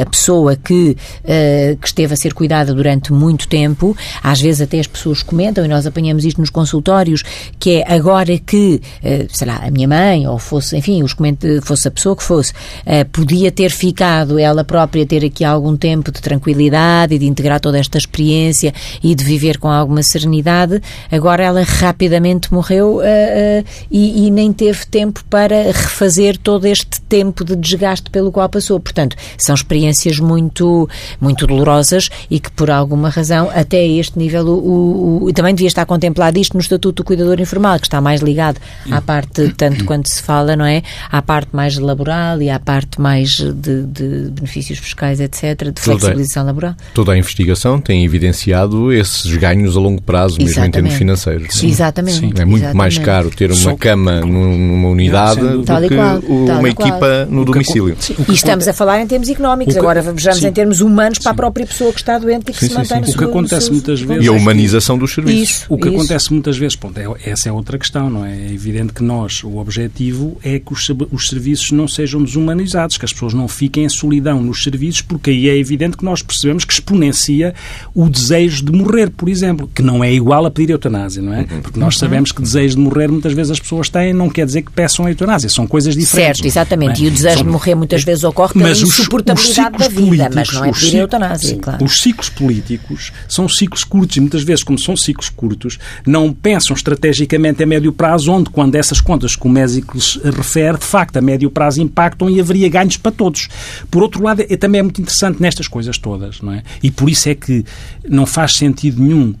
a 0.00 0.06
pessoa 0.06 0.56
que 0.56 0.96
uh, 1.24 1.76
que 1.80 1.86
esteve 1.86 2.14
a 2.14 2.16
ser 2.16 2.34
cuidada 2.34 2.74
durante 2.74 3.12
muito 3.12 3.48
tempo. 3.48 3.96
Às 4.22 4.40
vezes 4.40 4.60
até 4.60 4.78
as 4.78 4.86
pessoas 4.86 5.22
comentam, 5.22 5.64
e 5.64 5.68
nós 5.68 5.86
apanhamos 5.86 6.24
isto 6.24 6.40
nos 6.40 6.50
consultórios, 6.50 7.22
que 7.58 7.78
é 7.78 7.92
agora 7.92 8.38
que, 8.38 8.80
eh, 9.02 9.26
sei 9.30 9.46
lá, 9.46 9.60
a 9.64 9.70
minha 9.70 9.88
mãe, 9.88 10.26
ou 10.26 10.38
fosse, 10.38 10.76
enfim, 10.76 11.02
os 11.02 11.14
fosse 11.62 11.88
a 11.88 11.90
pessoa 11.90 12.16
que 12.16 12.22
fosse, 12.22 12.52
eh, 12.84 13.04
podia 13.04 13.50
ter 13.50 13.70
ficado 13.70 14.38
ela 14.38 14.64
própria 14.64 15.06
ter 15.06 15.24
aqui 15.24 15.44
algum 15.44 15.76
tempo 15.76 16.10
de 16.10 16.20
tranquilidade 16.20 17.14
e 17.14 17.18
de 17.18 17.26
integrar 17.26 17.60
toda 17.60 17.78
esta 17.78 17.98
experiência 17.98 18.72
e 19.02 19.14
de 19.14 19.24
viver 19.24 19.58
com 19.58 19.68
alguma 19.68 20.02
serenidade, 20.02 20.80
agora 21.10 21.42
ela 21.44 21.62
rapidamente 21.62 22.52
morreu 22.52 23.00
eh, 23.02 23.59
e, 23.90 24.26
e 24.26 24.30
nem 24.30 24.52
teve 24.52 24.86
tempo 24.86 25.24
para 25.28 25.72
refazer 25.72 26.36
todo 26.38 26.66
este 26.66 27.00
tempo 27.02 27.44
de 27.44 27.56
desgaste 27.56 28.10
pelo 28.10 28.32
qual 28.32 28.48
passou. 28.48 28.78
Portanto, 28.80 29.16
são 29.38 29.54
experiências 29.54 30.18
muito, 30.18 30.88
muito 31.20 31.46
dolorosas 31.46 32.08
e 32.30 32.38
que, 32.40 32.50
por 32.50 32.70
alguma 32.70 33.08
razão, 33.08 33.50
até 33.54 33.78
a 33.78 33.86
este 33.86 34.18
nível, 34.18 34.46
o, 34.46 35.24
o, 35.24 35.32
também 35.32 35.54
devia 35.54 35.68
estar 35.68 35.86
contemplado 35.86 36.38
isto 36.38 36.54
no 36.54 36.60
Estatuto 36.60 37.02
do 37.02 37.04
Cuidador 37.04 37.40
Informal, 37.40 37.78
que 37.78 37.86
está 37.86 38.00
mais 38.00 38.20
ligado 38.20 38.60
à 38.90 39.00
parte, 39.00 39.52
tanto 39.56 39.84
quanto 39.84 40.08
se 40.08 40.22
fala, 40.22 40.56
não 40.56 40.64
é? 40.64 40.82
À 41.10 41.22
parte 41.22 41.48
mais 41.52 41.78
laboral 41.78 42.40
e 42.42 42.50
à 42.50 42.58
parte 42.58 43.00
mais 43.00 43.30
de, 43.30 43.82
de 43.82 44.30
benefícios 44.30 44.78
fiscais, 44.78 45.20
etc., 45.20 45.70
de 45.72 45.80
flexibilização 45.80 46.42
toda, 46.42 46.46
laboral. 46.46 46.74
Toda 46.94 47.12
a 47.12 47.18
investigação 47.18 47.80
tem 47.80 48.04
evidenciado 48.04 48.92
esses 48.92 49.34
ganhos 49.36 49.76
a 49.76 49.80
longo 49.80 50.02
prazo, 50.02 50.36
mesmo 50.36 50.50
Exatamente. 50.50 50.68
em 50.68 50.72
termos 50.72 50.94
financeiros. 50.94 51.54
Sim. 51.54 51.68
Exatamente. 51.68 52.18
Sim. 52.18 52.32
É 52.36 52.44
muito 52.44 52.64
Exatamente. 52.64 52.76
mais 52.76 52.98
caro 52.98 53.30
ter 53.30 53.49
uma 53.54 53.76
cama 53.76 54.20
numa 54.20 54.88
unidade 54.88 55.40
do 55.40 55.64
que 55.64 55.94
uma 55.94 56.68
equipa 56.68 57.26
no 57.28 57.44
domicílio. 57.44 57.96
E 58.28 58.32
estamos 58.32 58.66
a 58.68 58.72
falar 58.72 59.00
em 59.00 59.06
termos 59.06 59.28
económicos, 59.28 59.74
que, 59.74 59.78
agora 59.78 60.02
vejamos 60.02 60.42
em 60.42 60.52
termos 60.52 60.80
humanos 60.80 61.18
para 61.18 61.32
a 61.32 61.34
própria 61.34 61.66
pessoa 61.66 61.92
que 61.92 62.00
está 62.00 62.18
doente 62.18 62.50
e 62.50 62.52
que 62.52 62.60
sim, 62.60 62.68
se 62.68 62.74
mantém 62.74 63.04
sim. 63.04 63.12
O 63.12 63.18
que 63.18 63.24
acontece 63.24 63.70
muitas 63.70 64.00
vezes. 64.00 64.24
E 64.24 64.28
a 64.28 64.32
humanização 64.32 64.98
dos 64.98 65.12
serviços. 65.12 65.50
Isso, 65.50 65.66
o 65.68 65.78
que 65.78 65.88
isso. 65.88 65.96
acontece 65.96 66.32
muitas 66.32 66.56
vezes, 66.56 66.76
pronto, 66.76 66.98
é, 66.98 67.30
essa 67.30 67.48
é 67.48 67.52
outra 67.52 67.78
questão, 67.78 68.08
não 68.10 68.24
é? 68.24 68.30
É 68.30 68.52
evidente 68.52 68.92
que 68.92 69.02
nós, 69.02 69.42
o 69.44 69.58
objetivo 69.58 70.38
é 70.42 70.58
que 70.58 70.72
os, 70.72 70.90
os 71.12 71.28
serviços 71.28 71.70
não 71.72 71.88
sejam 71.88 72.22
desumanizados, 72.22 72.96
que 72.96 73.04
as 73.04 73.12
pessoas 73.12 73.34
não 73.34 73.48
fiquem 73.48 73.84
em 73.84 73.88
solidão 73.88 74.42
nos 74.42 74.62
serviços, 74.62 75.02
porque 75.02 75.30
aí 75.30 75.48
é 75.48 75.56
evidente 75.56 75.96
que 75.96 76.04
nós 76.04 76.22
percebemos 76.22 76.64
que 76.64 76.72
exponencia 76.72 77.54
o 77.94 78.08
desejo 78.08 78.64
de 78.64 78.72
morrer, 78.72 79.10
por 79.10 79.28
exemplo, 79.28 79.70
que 79.74 79.82
não 79.82 80.02
é 80.02 80.12
igual 80.12 80.46
a 80.46 80.50
pedir 80.50 80.72
eutanásia, 80.72 81.22
não 81.22 81.34
é? 81.34 81.40
Uhum. 81.40 81.60
Porque 81.62 81.80
nós 81.80 81.96
sabemos 81.98 82.32
que 82.32 82.42
desejo 82.42 82.76
de 82.76 82.82
morrer 82.82 83.08
muitas 83.08 83.32
vezes 83.32 83.39
vezes 83.40 83.52
as 83.52 83.60
pessoas 83.60 83.88
têm 83.88 84.12
não 84.12 84.28
quer 84.28 84.46
dizer 84.46 84.62
que 84.62 84.70
peçam 84.70 85.06
a 85.06 85.10
eutanásia. 85.10 85.48
São 85.48 85.66
coisas 85.66 85.96
diferentes. 85.96 86.38
Certo, 86.38 86.46
exatamente. 86.46 87.02
É? 87.02 87.04
E 87.06 87.08
o 87.08 87.10
desejo 87.10 87.36
são... 87.36 87.44
de 87.44 87.50
morrer 87.50 87.74
muitas 87.74 88.04
vezes 88.04 88.24
ocorre 88.24 88.52
pela 88.52 88.68
mas 88.68 88.80
insuportabilidade 88.80 89.78
da 89.78 89.88
vida, 89.88 90.30
mas 90.34 90.52
não 90.52 90.64
é 90.64 90.72
pedir 90.72 90.96
eutanásia, 90.96 91.56
claro. 91.56 91.84
Os 91.84 92.00
ciclos 92.00 92.28
políticos 92.28 93.12
são 93.28 93.48
ciclos 93.48 93.84
curtos 93.84 94.16
e 94.16 94.20
muitas 94.20 94.42
vezes, 94.42 94.62
como 94.62 94.78
são 94.78 94.96
ciclos 94.96 95.28
curtos, 95.28 95.78
não 96.06 96.32
pensam 96.32 96.74
estrategicamente 96.74 97.62
a 97.62 97.66
médio 97.66 97.92
prazo, 97.92 98.32
onde, 98.32 98.50
quando 98.50 98.74
essas 98.74 99.00
contas 99.00 99.36
que 99.36 99.46
o 99.46 99.50
Mésicles 99.50 100.18
refere, 100.24 100.78
de 100.78 100.84
facto, 100.84 101.16
a 101.16 101.20
médio 101.20 101.50
prazo 101.50 101.80
impactam 101.80 102.28
e 102.30 102.40
haveria 102.40 102.68
ganhos 102.68 102.96
para 102.96 103.12
todos. 103.12 103.48
Por 103.90 104.02
outro 104.02 104.22
lado, 104.22 104.44
é, 104.48 104.56
também 104.56 104.80
é 104.80 104.82
muito 104.82 105.00
interessante 105.00 105.40
nestas 105.40 105.68
coisas 105.68 105.98
todas, 105.98 106.40
não 106.40 106.52
é? 106.52 106.62
E 106.82 106.90
por 106.90 107.08
isso 107.08 107.28
é 107.28 107.34
que 107.34 107.64
não 108.08 108.26
faz 108.26 108.52
sentido 108.52 109.02
nenhum 109.02 109.34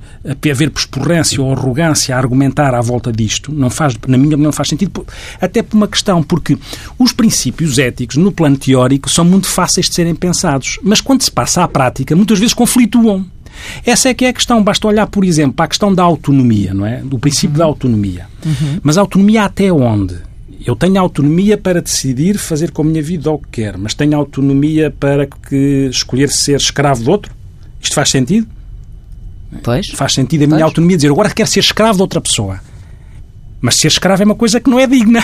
haver 0.50 0.70
pesporrência 0.70 1.42
ou 1.42 1.52
arrogância 1.52 2.14
a 2.14 2.18
argumentar 2.18 2.74
à 2.74 2.80
volta 2.80 3.12
disto. 3.12 3.52
Não 3.52 3.70
faz, 3.70 3.89
na 4.06 4.16
minha 4.16 4.30
opinião, 4.30 4.48
não 4.48 4.52
faz 4.52 4.68
sentido, 4.68 5.06
até 5.40 5.62
por 5.62 5.76
uma 5.76 5.88
questão, 5.88 6.22
porque 6.22 6.56
os 6.98 7.12
princípios 7.12 7.78
éticos, 7.78 8.16
no 8.16 8.32
plano 8.32 8.56
teórico, 8.56 9.08
são 9.08 9.24
muito 9.24 9.46
fáceis 9.46 9.88
de 9.88 9.94
serem 9.94 10.14
pensados, 10.14 10.78
mas 10.82 11.00
quando 11.00 11.22
se 11.22 11.30
passa 11.30 11.62
à 11.62 11.68
prática, 11.68 12.14
muitas 12.16 12.38
vezes 12.38 12.54
conflituam. 12.54 13.26
Essa 13.84 14.08
é 14.08 14.14
que 14.14 14.24
é 14.24 14.28
a 14.28 14.32
questão. 14.32 14.62
Basta 14.62 14.86
olhar, 14.86 15.06
por 15.06 15.24
exemplo, 15.24 15.54
para 15.54 15.64
a 15.64 15.68
questão 15.68 15.94
da 15.94 16.02
autonomia, 16.02 16.72
não 16.72 16.86
é? 16.86 16.98
Do 16.98 17.18
princípio 17.18 17.50
uhum. 17.50 17.58
da 17.58 17.64
autonomia. 17.64 18.26
Uhum. 18.44 18.80
Mas 18.82 18.96
autonomia 18.96 19.44
até 19.44 19.72
onde? 19.72 20.16
Eu 20.64 20.76
tenho 20.76 21.00
autonomia 21.00 21.56
para 21.56 21.80
decidir 21.80 22.36
fazer 22.36 22.70
com 22.70 22.82
a 22.82 22.84
minha 22.84 23.02
vida 23.02 23.30
o 23.30 23.38
que 23.38 23.48
quero, 23.62 23.78
mas 23.78 23.94
tenho 23.94 24.16
autonomia 24.16 24.90
para 24.90 25.26
que 25.26 25.88
escolher 25.90 26.28
ser 26.28 26.56
escravo 26.56 27.02
de 27.02 27.10
outro? 27.10 27.32
Isto 27.80 27.94
faz 27.94 28.10
sentido? 28.10 28.46
Pois. 29.62 29.88
Faz 29.88 30.12
sentido 30.12 30.44
a 30.44 30.46
minha 30.46 30.58
pois. 30.58 30.68
autonomia 30.68 30.96
dizer 30.96 31.10
agora 31.10 31.30
quero 31.30 31.48
ser 31.48 31.60
escravo 31.60 31.96
de 31.96 32.02
outra 32.02 32.20
pessoa. 32.20 32.60
Mas 33.60 33.76
ser 33.76 33.88
escravo 33.88 34.22
é 34.22 34.26
uma 34.26 34.34
coisa 34.34 34.60
que 34.60 34.70
não 34.70 34.78
é 34.78 34.86
digna. 34.86 35.22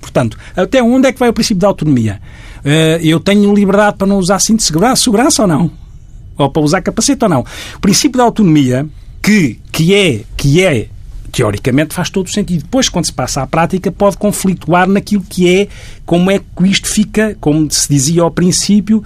Portanto, 0.00 0.36
até 0.54 0.82
onde 0.82 1.08
é 1.08 1.12
que 1.12 1.18
vai 1.18 1.28
o 1.28 1.32
princípio 1.32 1.60
da 1.60 1.68
autonomia? 1.68 2.20
Uh, 2.60 3.00
eu 3.02 3.18
tenho 3.18 3.54
liberdade 3.54 3.96
para 3.96 4.06
não 4.06 4.18
usar 4.18 4.38
cinto 4.38 4.58
de 4.58 4.64
segurança, 4.64 5.02
segurança 5.02 5.42
ou 5.42 5.48
não? 5.48 5.70
Ou 6.36 6.50
para 6.50 6.62
usar 6.62 6.82
capacete 6.82 7.24
ou 7.24 7.30
não? 7.30 7.44
O 7.76 7.80
princípio 7.80 8.18
da 8.18 8.24
autonomia, 8.24 8.86
que, 9.22 9.58
que, 9.72 9.94
é, 9.94 10.20
que 10.36 10.62
é 10.62 10.88
teoricamente 11.34 11.92
faz 11.92 12.08
todo 12.10 12.26
o 12.26 12.30
sentido. 12.30 12.62
Depois, 12.62 12.88
quando 12.88 13.06
se 13.06 13.12
passa 13.12 13.42
à 13.42 13.46
prática, 13.46 13.90
pode 13.90 14.16
conflituar 14.16 14.88
naquilo 14.88 15.24
que 15.28 15.48
é, 15.48 15.68
como 16.06 16.30
é 16.30 16.38
que 16.38 16.64
isto 16.64 16.88
fica, 16.88 17.36
como 17.40 17.68
se 17.70 17.88
dizia 17.88 18.22
ao 18.22 18.30
princípio, 18.30 19.02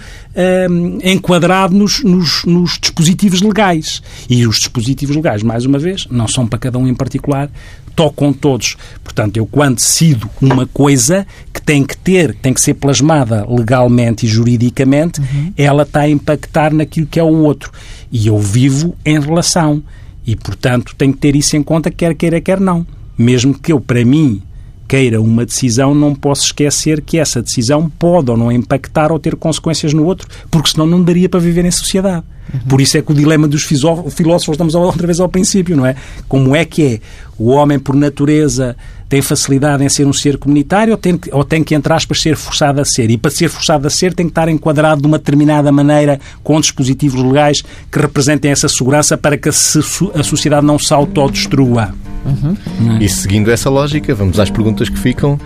um, 0.70 0.98
enquadrado 1.02 1.74
nos, 1.74 2.04
nos, 2.04 2.44
nos, 2.44 2.78
dispositivos 2.78 3.40
legais. 3.40 4.02
E 4.28 4.46
os 4.46 4.56
dispositivos 4.56 5.16
legais, 5.16 5.42
mais 5.42 5.64
uma 5.64 5.78
vez, 5.78 6.06
não 6.10 6.28
são 6.28 6.46
para 6.46 6.58
cada 6.58 6.78
um 6.78 6.86
em 6.86 6.94
particular, 6.94 7.50
tocam 7.98 8.32
todos. 8.32 8.76
Portanto, 9.02 9.38
eu 9.38 9.44
quando 9.44 9.74
decido 9.74 10.30
uma 10.40 10.64
coisa 10.64 11.26
que 11.52 11.60
tem 11.60 11.82
que 11.82 11.96
ter, 11.96 12.32
tem 12.32 12.54
que 12.54 12.60
ser 12.60 12.74
plasmada 12.74 13.44
legalmente 13.50 14.24
e 14.24 14.28
juridicamente, 14.28 15.20
uhum. 15.20 15.52
ela 15.56 15.82
está 15.82 16.02
a 16.02 16.08
impactar 16.08 16.72
naquilo 16.72 17.08
que 17.08 17.18
é 17.18 17.22
o 17.24 17.42
outro. 17.42 17.72
E 18.12 18.28
eu 18.28 18.38
vivo 18.38 18.96
em 19.04 19.18
relação. 19.18 19.82
E, 20.24 20.36
portanto, 20.36 20.94
tenho 20.96 21.12
que 21.12 21.18
ter 21.18 21.34
isso 21.34 21.56
em 21.56 21.62
conta, 21.62 21.90
quer 21.90 22.14
queira, 22.14 22.40
quer 22.40 22.60
não. 22.60 22.86
Mesmo 23.18 23.52
que 23.52 23.72
eu, 23.72 23.80
para 23.80 24.04
mim, 24.04 24.40
queira 24.86 25.20
uma 25.20 25.44
decisão, 25.44 25.92
não 25.92 26.14
posso 26.14 26.44
esquecer 26.44 27.00
que 27.00 27.18
essa 27.18 27.42
decisão 27.42 27.90
pode 27.90 28.30
ou 28.30 28.36
não 28.36 28.52
impactar 28.52 29.10
ou 29.10 29.18
ter 29.18 29.34
consequências 29.34 29.92
no 29.92 30.04
outro, 30.04 30.28
porque 30.52 30.70
senão 30.70 30.86
não 30.86 31.02
daria 31.02 31.28
para 31.28 31.40
viver 31.40 31.64
em 31.64 31.70
sociedade. 31.72 32.24
Por 32.68 32.80
isso 32.80 32.96
é 32.96 33.02
que 33.02 33.12
o 33.12 33.14
dilema 33.14 33.46
dos 33.46 33.62
filósofos, 33.64 34.54
estamos 34.54 34.74
outra 34.74 35.06
vez 35.06 35.20
ao 35.20 35.28
princípio, 35.28 35.76
não 35.76 35.86
é? 35.86 35.94
Como 36.28 36.54
é 36.56 36.64
que 36.64 36.84
é? 36.84 37.00
O 37.38 37.50
homem, 37.50 37.78
por 37.78 37.94
natureza, 37.94 38.76
tem 39.08 39.22
facilidade 39.22 39.84
em 39.84 39.88
ser 39.88 40.06
um 40.06 40.12
ser 40.12 40.36
comunitário 40.36 40.92
ou 40.92 40.98
tem, 40.98 41.16
que, 41.16 41.32
ou 41.32 41.44
tem 41.44 41.62
que, 41.64 41.74
entre 41.74 41.92
aspas, 41.92 42.20
ser 42.20 42.36
forçado 42.36 42.80
a 42.80 42.84
ser? 42.84 43.10
E 43.10 43.16
para 43.16 43.30
ser 43.30 43.48
forçado 43.48 43.86
a 43.86 43.90
ser 43.90 44.12
tem 44.12 44.26
que 44.26 44.32
estar 44.32 44.48
enquadrado 44.48 45.00
de 45.00 45.06
uma 45.06 45.18
determinada 45.18 45.70
maneira 45.72 46.20
com 46.42 46.60
dispositivos 46.60 47.22
legais 47.22 47.62
que 47.90 47.98
representem 47.98 48.50
essa 48.50 48.68
segurança 48.68 49.16
para 49.16 49.36
que 49.36 49.48
a, 49.48 49.52
sociedade 49.52 50.66
não 50.66 50.78
se 50.78 50.92
autodestrua. 50.92 51.94
Uhum. 52.26 52.98
E 53.00 53.08
seguindo 53.08 53.50
essa 53.50 53.70
lógica, 53.70 54.14
vamos 54.14 54.38
às 54.38 54.50
perguntas 54.50 54.88
que 54.88 54.98
ficam. 54.98 55.40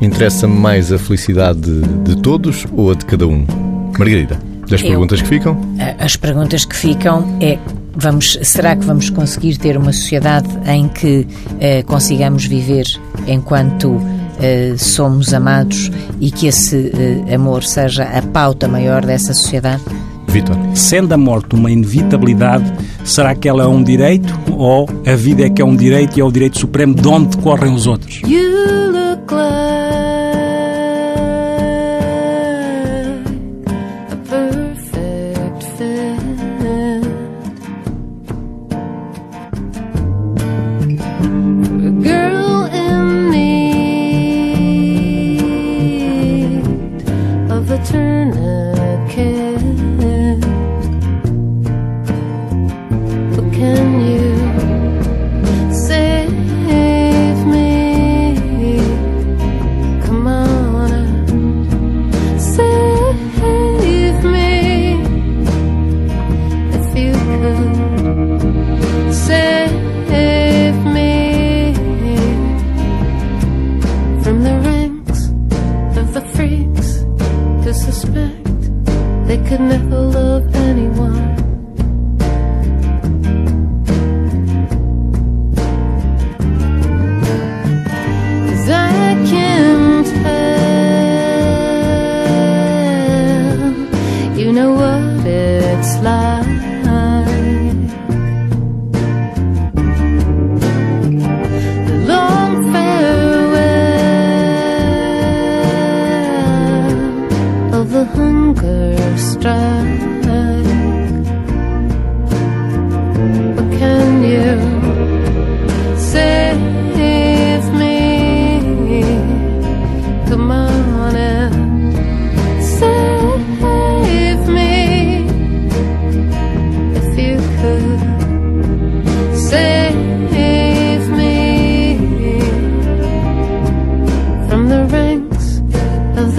Interessa-me 0.00 0.54
mais 0.54 0.92
a 0.92 0.98
felicidade 0.98 1.60
de, 1.60 2.14
de 2.14 2.16
todos 2.22 2.66
ou 2.72 2.92
a 2.92 2.94
de 2.94 3.04
cada 3.04 3.26
um? 3.26 3.44
Margarida, 3.98 4.38
das 4.68 4.82
perguntas 4.82 5.22
que 5.22 5.28
ficam? 5.28 5.58
As 5.98 6.16
perguntas 6.16 6.64
que 6.64 6.76
ficam 6.76 7.24
é 7.40 7.58
Vamos, 8.00 8.38
será 8.42 8.76
que 8.76 8.84
vamos 8.84 9.10
conseguir 9.10 9.56
ter 9.56 9.76
uma 9.76 9.92
sociedade 9.92 10.48
em 10.66 10.86
que 10.86 11.26
eh, 11.58 11.82
consigamos 11.82 12.44
viver 12.44 12.86
enquanto 13.26 14.00
eh, 14.40 14.74
somos 14.78 15.34
amados 15.34 15.90
e 16.20 16.30
que 16.30 16.46
esse 16.46 16.92
eh, 16.94 17.34
amor 17.34 17.64
seja 17.64 18.04
a 18.04 18.22
pauta 18.22 18.68
maior 18.68 19.04
dessa 19.04 19.34
sociedade? 19.34 19.82
Vitor. 20.28 20.56
Sendo 20.74 21.12
a 21.12 21.16
morte 21.16 21.56
uma 21.56 21.72
inevitabilidade, 21.72 22.72
será 23.04 23.34
que 23.34 23.48
ela 23.48 23.64
é 23.64 23.66
um 23.66 23.82
direito 23.82 24.32
ou 24.52 24.88
a 25.04 25.16
vida 25.16 25.46
é 25.46 25.50
que 25.50 25.60
é 25.60 25.64
um 25.64 25.74
direito 25.74 26.18
e 26.18 26.20
é 26.20 26.24
o 26.24 26.30
direito 26.30 26.56
supremo 26.56 26.94
de 26.94 27.08
onde 27.08 27.36
decorrem 27.36 27.74
os 27.74 27.88
outros? 27.88 28.20
You 28.22 28.92
look 28.92 29.32
like 29.32 30.17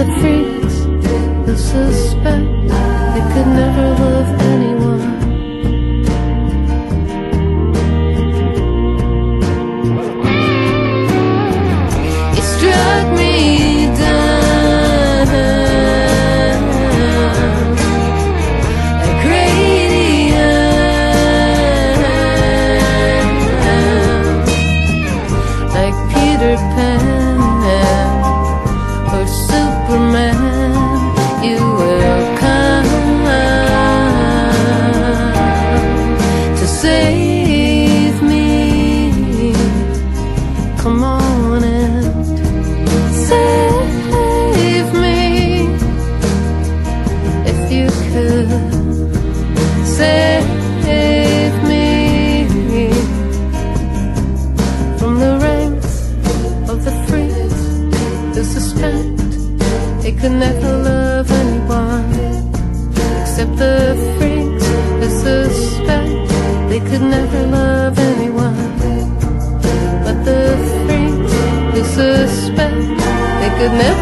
the 0.00 0.06
food. 0.14 0.29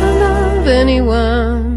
of 0.03 0.66
anyone. 0.66 1.68